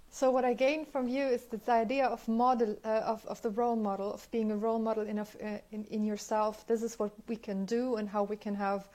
So 0.09 0.29
what 0.29 0.45
I 0.45 0.53
gain 0.53 0.85
from 0.85 1.07
you 1.07 1.25
is 1.25 1.45
this 1.45 1.67
idea 1.69 2.05
of 2.05 2.27
model 2.27 2.77
uh, 2.85 3.01
of, 3.13 3.25
of 3.25 3.41
the 3.41 3.49
role 3.49 3.75
model 3.75 4.13
of 4.13 4.29
being 4.29 4.51
a 4.51 4.55
role 4.55 4.77
model 4.77 5.07
in, 5.07 5.17
of, 5.17 5.35
uh, 5.43 5.57
in 5.71 5.85
in 5.85 6.03
yourself. 6.03 6.67
This 6.67 6.83
is 6.83 6.99
what 6.99 7.11
we 7.27 7.35
can 7.35 7.65
do 7.65 7.95
and 7.95 8.07
how 8.07 8.23
we 8.23 8.35
can 8.35 8.53
have 8.53 8.89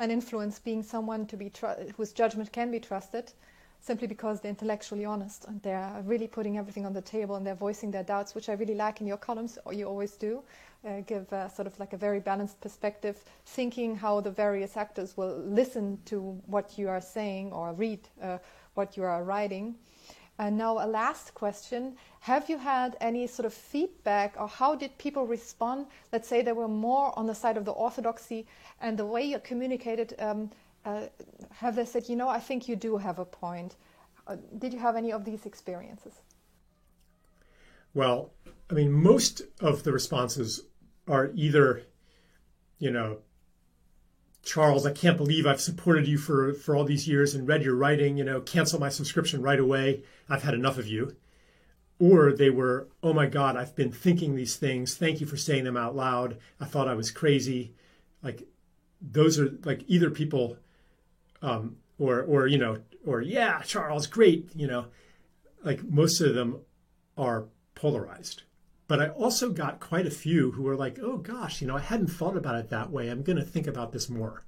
an 0.00 0.10
influence. 0.10 0.58
Being 0.58 0.82
someone 0.82 1.26
to 1.26 1.36
be 1.36 1.52
whose 1.96 2.12
judgment 2.12 2.50
can 2.50 2.70
be 2.72 2.80
trusted, 2.80 3.32
simply 3.84 4.06
because 4.06 4.40
they're 4.40 4.48
intellectually 4.48 5.04
honest 5.04 5.44
and 5.44 5.60
they're 5.60 6.02
really 6.04 6.26
putting 6.26 6.56
everything 6.56 6.86
on 6.86 6.94
the 6.94 7.02
table 7.02 7.36
and 7.36 7.46
they're 7.46 7.54
voicing 7.54 7.90
their 7.90 8.02
doubts, 8.02 8.34
which 8.34 8.48
I 8.48 8.54
really 8.54 8.74
like 8.74 9.02
in 9.02 9.06
your 9.06 9.18
columns, 9.18 9.58
or 9.66 9.74
you 9.74 9.86
always 9.86 10.12
do. 10.16 10.42
Uh, 10.86 11.00
give 11.06 11.30
uh, 11.32 11.48
sort 11.48 11.66
of 11.66 11.78
like 11.78 11.92
a 11.92 11.96
very 11.96 12.20
balanced 12.20 12.60
perspective, 12.60 13.24
thinking 13.46 13.96
how 13.96 14.20
the 14.20 14.30
various 14.30 14.76
actors 14.76 15.16
will 15.16 15.38
listen 15.38 15.98
to 16.04 16.40
what 16.46 16.78
you 16.78 16.88
are 16.88 17.00
saying 17.00 17.52
or 17.52 17.72
read 17.72 18.00
uh, 18.22 18.38
what 18.74 18.96
you 18.96 19.02
are 19.02 19.22
writing. 19.22 19.74
And 20.38 20.58
now, 20.58 20.78
a 20.78 20.86
last 20.86 21.34
question 21.34 21.96
Have 22.20 22.48
you 22.48 22.58
had 22.58 22.96
any 23.00 23.26
sort 23.26 23.46
of 23.46 23.54
feedback, 23.54 24.34
or 24.38 24.48
how 24.48 24.74
did 24.74 24.96
people 24.98 25.26
respond? 25.26 25.86
Let's 26.12 26.28
say 26.28 26.42
they 26.42 26.52
were 26.52 26.68
more 26.68 27.16
on 27.18 27.26
the 27.26 27.34
side 27.34 27.56
of 27.56 27.64
the 27.64 27.72
orthodoxy, 27.72 28.46
and 28.80 28.98
the 28.98 29.06
way 29.06 29.24
you 29.24 29.38
communicated 29.38 30.14
um, 30.18 30.50
uh, 30.84 31.02
have 31.52 31.76
they 31.76 31.84
said, 31.84 32.08
you 32.08 32.16
know, 32.16 32.28
I 32.28 32.40
think 32.40 32.68
you 32.68 32.76
do 32.76 32.96
have 32.96 33.18
a 33.18 33.24
point? 33.24 33.76
Uh, 34.26 34.36
did 34.58 34.72
you 34.72 34.78
have 34.78 34.96
any 34.96 35.12
of 35.12 35.24
these 35.24 35.46
experiences? 35.46 36.20
Well, 37.92 38.32
I 38.70 38.74
mean, 38.74 38.92
most 38.92 39.42
of 39.60 39.84
the 39.84 39.92
responses 39.92 40.62
are 41.06 41.30
either, 41.34 41.82
you 42.78 42.90
know, 42.90 43.18
Charles, 44.42 44.84
I 44.84 44.92
can't 44.92 45.16
believe 45.16 45.46
I've 45.46 45.60
supported 45.60 46.06
you 46.06 46.18
for, 46.18 46.52
for 46.52 46.76
all 46.76 46.84
these 46.84 47.08
years 47.08 47.34
and 47.34 47.48
read 47.48 47.62
your 47.62 47.74
writing, 47.74 48.18
you 48.18 48.24
know, 48.24 48.40
cancel 48.40 48.78
my 48.78 48.90
subscription 48.90 49.40
right 49.40 49.58
away. 49.58 50.02
I've 50.28 50.42
had 50.42 50.54
enough 50.54 50.76
of 50.76 50.86
you. 50.86 51.16
Or 51.98 52.32
they 52.32 52.50
were, 52.50 52.88
oh 53.02 53.12
my 53.12 53.26
God, 53.26 53.56
I've 53.56 53.74
been 53.76 53.92
thinking 53.92 54.34
these 54.34 54.56
things. 54.56 54.96
Thank 54.96 55.20
you 55.20 55.26
for 55.26 55.36
saying 55.36 55.64
them 55.64 55.76
out 55.76 55.96
loud. 55.96 56.38
I 56.60 56.66
thought 56.66 56.88
I 56.88 56.94
was 56.94 57.10
crazy. 57.10 57.72
Like, 58.22 58.46
those 59.00 59.38
are 59.38 59.50
like 59.64 59.84
either 59.86 60.10
people 60.10 60.56
um, 61.44 61.76
or 61.98 62.22
or 62.22 62.46
you 62.46 62.58
know, 62.58 62.78
or 63.06 63.20
yeah, 63.20 63.60
Charles, 63.62 64.06
great, 64.06 64.48
you 64.56 64.66
know, 64.66 64.86
like 65.62 65.84
most 65.84 66.20
of 66.20 66.34
them 66.34 66.60
are 67.16 67.46
polarized. 67.74 68.42
But 68.88 69.00
I 69.00 69.08
also 69.08 69.50
got 69.50 69.80
quite 69.80 70.06
a 70.06 70.10
few 70.10 70.52
who 70.52 70.62
were 70.62 70.76
like, 70.76 70.98
oh 71.00 71.18
gosh, 71.18 71.60
you 71.60 71.66
know, 71.66 71.76
I 71.76 71.80
hadn't 71.80 72.08
thought 72.08 72.36
about 72.36 72.56
it 72.56 72.70
that 72.70 72.90
way. 72.90 73.08
I'm 73.08 73.22
going 73.22 73.38
to 73.38 73.44
think 73.44 73.66
about 73.66 73.92
this 73.92 74.10
more. 74.10 74.44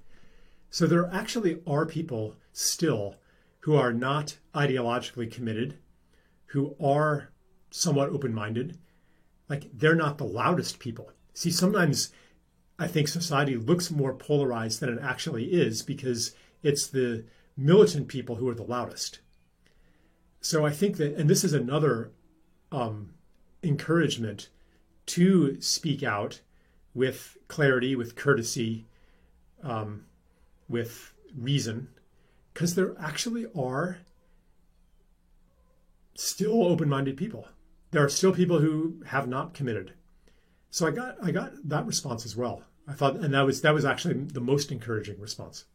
So 0.69 0.85
there 0.85 1.09
actually 1.11 1.61
are 1.65 1.85
people 1.85 2.35
still 2.51 3.15
who 3.61 3.75
are 3.75 3.93
not 3.93 4.37
ideologically 4.53 5.31
committed, 5.31 5.77
who 6.47 6.75
are 6.79 7.31
somewhat 7.71 8.09
open 8.09 8.33
minded. 8.33 8.77
Like 9.49 9.69
they're 9.73 9.95
not 9.95 10.17
the 10.17 10.25
loudest 10.25 10.79
people. 10.79 11.11
See, 11.33 11.51
sometimes 11.51 12.11
I 12.79 12.87
think 12.87 13.07
society 13.07 13.55
looks 13.55 13.89
more 13.89 14.13
polarized 14.13 14.79
than 14.79 14.89
it 14.89 14.99
actually 15.01 15.45
is 15.45 15.81
because 15.81 16.35
it's 16.63 16.87
the 16.87 17.25
militant 17.55 18.07
people 18.07 18.35
who 18.35 18.47
are 18.47 18.55
the 18.55 18.63
loudest. 18.63 19.19
So 20.41 20.65
I 20.65 20.71
think 20.71 20.97
that, 20.97 21.15
and 21.15 21.29
this 21.29 21.43
is 21.43 21.53
another 21.53 22.11
um, 22.71 23.13
encouragement 23.63 24.49
to 25.07 25.59
speak 25.61 26.03
out 26.03 26.41
with 26.93 27.37
clarity, 27.47 27.95
with 27.95 28.15
courtesy, 28.15 28.85
um, 29.63 30.05
with 30.67 31.13
reason, 31.35 31.89
because 32.53 32.75
there 32.75 32.95
actually 32.99 33.45
are 33.55 33.99
still 36.15 36.63
open-minded 36.63 37.15
people. 37.17 37.47
There 37.91 38.03
are 38.03 38.09
still 38.09 38.33
people 38.33 38.59
who 38.59 39.01
have 39.07 39.27
not 39.27 39.53
committed. 39.53 39.93
So 40.69 40.85
I 40.87 40.91
got 40.91 41.15
I 41.23 41.31
got 41.31 41.53
that 41.69 41.85
response 41.85 42.25
as 42.25 42.35
well. 42.35 42.63
I 42.87 42.93
thought, 42.93 43.15
and 43.15 43.33
that 43.33 43.45
was 43.45 43.61
that 43.61 43.73
was 43.73 43.85
actually 43.85 44.15
the 44.15 44.41
most 44.41 44.71
encouraging 44.71 45.19
response. 45.19 45.65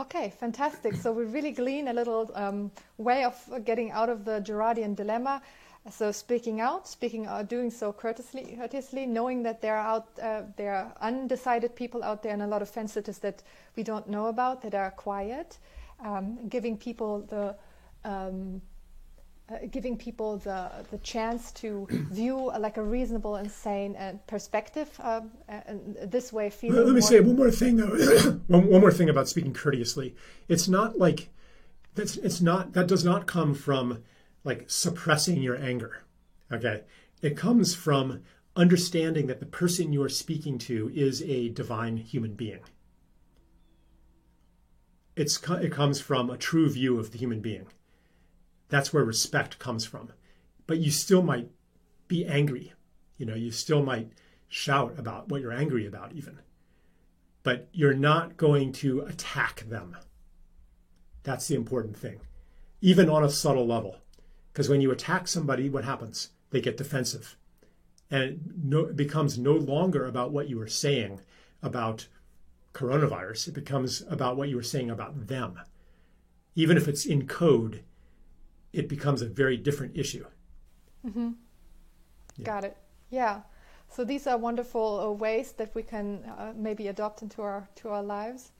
Okay, 0.00 0.30
fantastic. 0.30 0.94
So 0.94 1.12
we 1.12 1.24
really 1.24 1.52
glean 1.52 1.88
a 1.88 1.92
little 1.92 2.30
um, 2.34 2.70
way 2.96 3.24
of 3.24 3.36
getting 3.64 3.90
out 3.90 4.08
of 4.08 4.24
the 4.24 4.40
Girardian 4.40 4.96
dilemma. 4.96 5.42
So 5.90 6.12
speaking 6.12 6.60
out, 6.60 6.88
speaking, 6.88 7.26
uh, 7.26 7.42
doing 7.42 7.70
so 7.70 7.92
courteously, 7.92 8.56
courteously, 8.56 9.04
knowing 9.04 9.42
that 9.42 9.60
there 9.60 9.76
are 9.76 9.86
out, 9.86 10.08
uh, 10.20 10.42
there 10.56 10.74
are 10.74 10.92
undecided 11.00 11.74
people 11.74 12.02
out 12.02 12.22
there 12.22 12.32
and 12.32 12.42
a 12.42 12.46
lot 12.46 12.62
of 12.62 12.68
fence 12.68 12.92
sitters 12.92 13.18
that 13.18 13.42
we 13.76 13.82
don't 13.82 14.08
know 14.08 14.26
about 14.26 14.62
that 14.62 14.74
are 14.74 14.92
quiet, 14.92 15.58
um, 16.04 16.38
giving 16.48 16.76
people 16.76 17.20
the 17.28 17.54
um, 18.04 18.62
giving 19.70 19.96
people 19.96 20.38
the, 20.38 20.70
the 20.90 20.98
chance 20.98 21.52
to 21.52 21.86
view 22.10 22.50
uh, 22.50 22.58
like 22.58 22.76
a 22.76 22.82
reasonable 22.82 23.36
and 23.36 23.50
sane 23.50 23.96
uh, 23.96 24.14
perspective 24.26 24.88
uh, 25.02 25.20
and 25.48 25.96
this 26.04 26.32
way 26.32 26.50
feeling 26.50 26.84
let 26.84 26.94
me 26.94 27.00
say 27.00 27.20
one 27.20 27.36
more 27.36 27.50
thing 27.50 27.76
though. 27.76 27.86
One, 28.48 28.68
one 28.68 28.80
more 28.80 28.92
thing 28.92 29.08
about 29.08 29.28
speaking 29.28 29.54
courteously. 29.54 30.14
It's 30.48 30.68
not 30.68 30.98
like 30.98 31.30
that's 31.94 32.16
it's 32.16 32.40
not 32.40 32.72
that 32.72 32.86
does 32.86 33.04
not 33.04 33.26
come 33.26 33.54
from 33.54 34.02
like 34.44 34.64
suppressing 34.68 35.42
your 35.42 35.56
anger 35.56 36.02
okay? 36.52 36.82
It 37.20 37.36
comes 37.36 37.74
from 37.74 38.22
understanding 38.54 39.26
that 39.26 39.40
the 39.40 39.46
person 39.46 39.92
you 39.92 40.02
are 40.02 40.08
speaking 40.08 40.58
to 40.58 40.90
is 40.94 41.22
a 41.22 41.48
divine 41.48 41.96
human 41.96 42.34
being. 42.34 42.60
It's 45.16 45.40
it 45.48 45.72
comes 45.72 46.00
from 46.00 46.30
a 46.30 46.38
true 46.38 46.70
view 46.70 46.98
of 46.98 47.12
the 47.12 47.18
human 47.18 47.40
being 47.40 47.66
that's 48.72 48.92
where 48.92 49.04
respect 49.04 49.58
comes 49.58 49.84
from. 49.84 50.10
But 50.66 50.78
you 50.78 50.90
still 50.90 51.22
might 51.22 51.50
be 52.08 52.24
angry. 52.24 52.72
You 53.18 53.26
know, 53.26 53.34
you 53.34 53.50
still 53.50 53.82
might 53.82 54.12
shout 54.48 54.98
about 54.98 55.28
what 55.28 55.42
you're 55.42 55.52
angry 55.52 55.86
about, 55.86 56.12
even. 56.12 56.38
But 57.42 57.68
you're 57.72 57.92
not 57.92 58.38
going 58.38 58.72
to 58.74 59.00
attack 59.02 59.68
them. 59.68 59.96
That's 61.22 61.46
the 61.48 61.54
important 61.54 61.98
thing, 61.98 62.20
even 62.80 63.10
on 63.10 63.22
a 63.22 63.28
subtle 63.28 63.66
level. 63.66 63.96
Because 64.52 64.70
when 64.70 64.80
you 64.80 64.90
attack 64.90 65.28
somebody, 65.28 65.68
what 65.68 65.84
happens? 65.84 66.30
They 66.50 66.60
get 66.60 66.78
defensive. 66.78 67.36
And 68.10 68.22
it, 68.22 68.38
no, 68.62 68.86
it 68.86 68.96
becomes 68.96 69.38
no 69.38 69.52
longer 69.52 70.06
about 70.06 70.32
what 70.32 70.48
you 70.48 70.58
were 70.58 70.66
saying 70.66 71.20
about 71.62 72.08
coronavirus, 72.72 73.48
it 73.48 73.54
becomes 73.54 74.02
about 74.08 74.38
what 74.38 74.48
you 74.48 74.56
were 74.56 74.62
saying 74.62 74.90
about 74.90 75.26
them. 75.28 75.60
Even 76.54 76.78
if 76.78 76.88
it's 76.88 77.04
in 77.04 77.26
code, 77.26 77.84
it 78.72 78.88
becomes 78.88 79.22
a 79.22 79.26
very 79.26 79.56
different 79.56 79.96
issue. 79.96 80.24
Mm-hmm. 81.06 81.30
Yeah. 82.36 82.44
Got 82.44 82.64
it. 82.64 82.76
Yeah. 83.10 83.40
So 83.88 84.04
these 84.04 84.26
are 84.26 84.38
wonderful 84.38 85.00
uh, 85.00 85.10
ways 85.10 85.52
that 85.52 85.74
we 85.74 85.82
can 85.82 86.24
uh, 86.24 86.52
maybe 86.56 86.88
adopt 86.88 87.22
into 87.22 87.42
our 87.42 87.68
to 87.76 87.88
our 87.90 88.02
lives, 88.02 88.52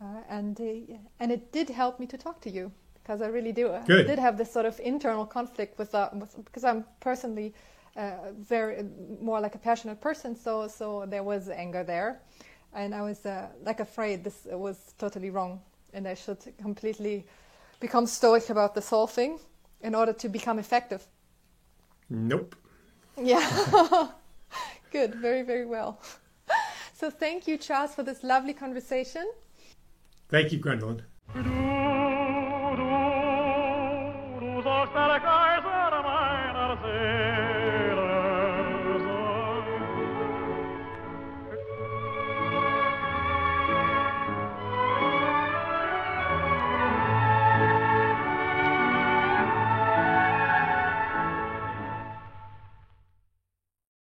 uh, 0.00 0.22
and 0.28 0.60
uh, 0.60 0.96
and 1.18 1.32
it 1.32 1.52
did 1.52 1.68
help 1.70 1.98
me 1.98 2.06
to 2.06 2.16
talk 2.16 2.40
to 2.42 2.50
you 2.50 2.70
because 3.02 3.20
I 3.20 3.28
really 3.28 3.52
do. 3.52 3.68
Good. 3.86 4.04
I 4.04 4.08
did 4.08 4.18
have 4.18 4.36
this 4.38 4.52
sort 4.52 4.66
of 4.66 4.78
internal 4.80 5.26
conflict 5.26 5.78
with, 5.78 5.94
uh, 5.94 6.10
with 6.12 6.36
because 6.44 6.64
I'm 6.64 6.84
personally 7.00 7.52
uh, 7.96 8.32
very 8.38 8.84
more 9.20 9.40
like 9.40 9.54
a 9.56 9.58
passionate 9.58 10.00
person, 10.00 10.36
so 10.36 10.68
so 10.68 11.06
there 11.06 11.22
was 11.24 11.48
anger 11.48 11.84
there. 11.84 12.20
and 12.76 12.94
I 12.94 13.02
was 13.02 13.24
uh, 13.26 13.48
like 13.64 13.80
afraid 13.80 14.22
this 14.22 14.46
was 14.50 14.94
totally 14.98 15.30
wrong, 15.30 15.60
and 15.92 16.06
I 16.06 16.14
should 16.14 16.38
completely 16.58 17.26
become 17.80 18.06
stoic 18.06 18.50
about 18.50 18.74
this 18.74 18.90
whole 18.90 19.06
thing 19.06 19.38
in 19.80 19.94
order 19.94 20.12
to 20.12 20.28
become 20.28 20.58
effective. 20.58 21.06
Nope. 22.08 22.54
Yeah. 23.16 23.46
Good. 24.92 25.14
Very, 25.16 25.42
very 25.42 25.66
well. 25.66 26.00
So 26.98 27.10
thank 27.10 27.46
you, 27.46 27.58
Charles, 27.58 27.94
for 27.94 28.02
this 28.02 28.24
lovely 28.24 28.54
conversation. 28.54 29.30
Thank 30.30 30.50
you, 30.50 30.58
Gwendolyn. 30.58 31.02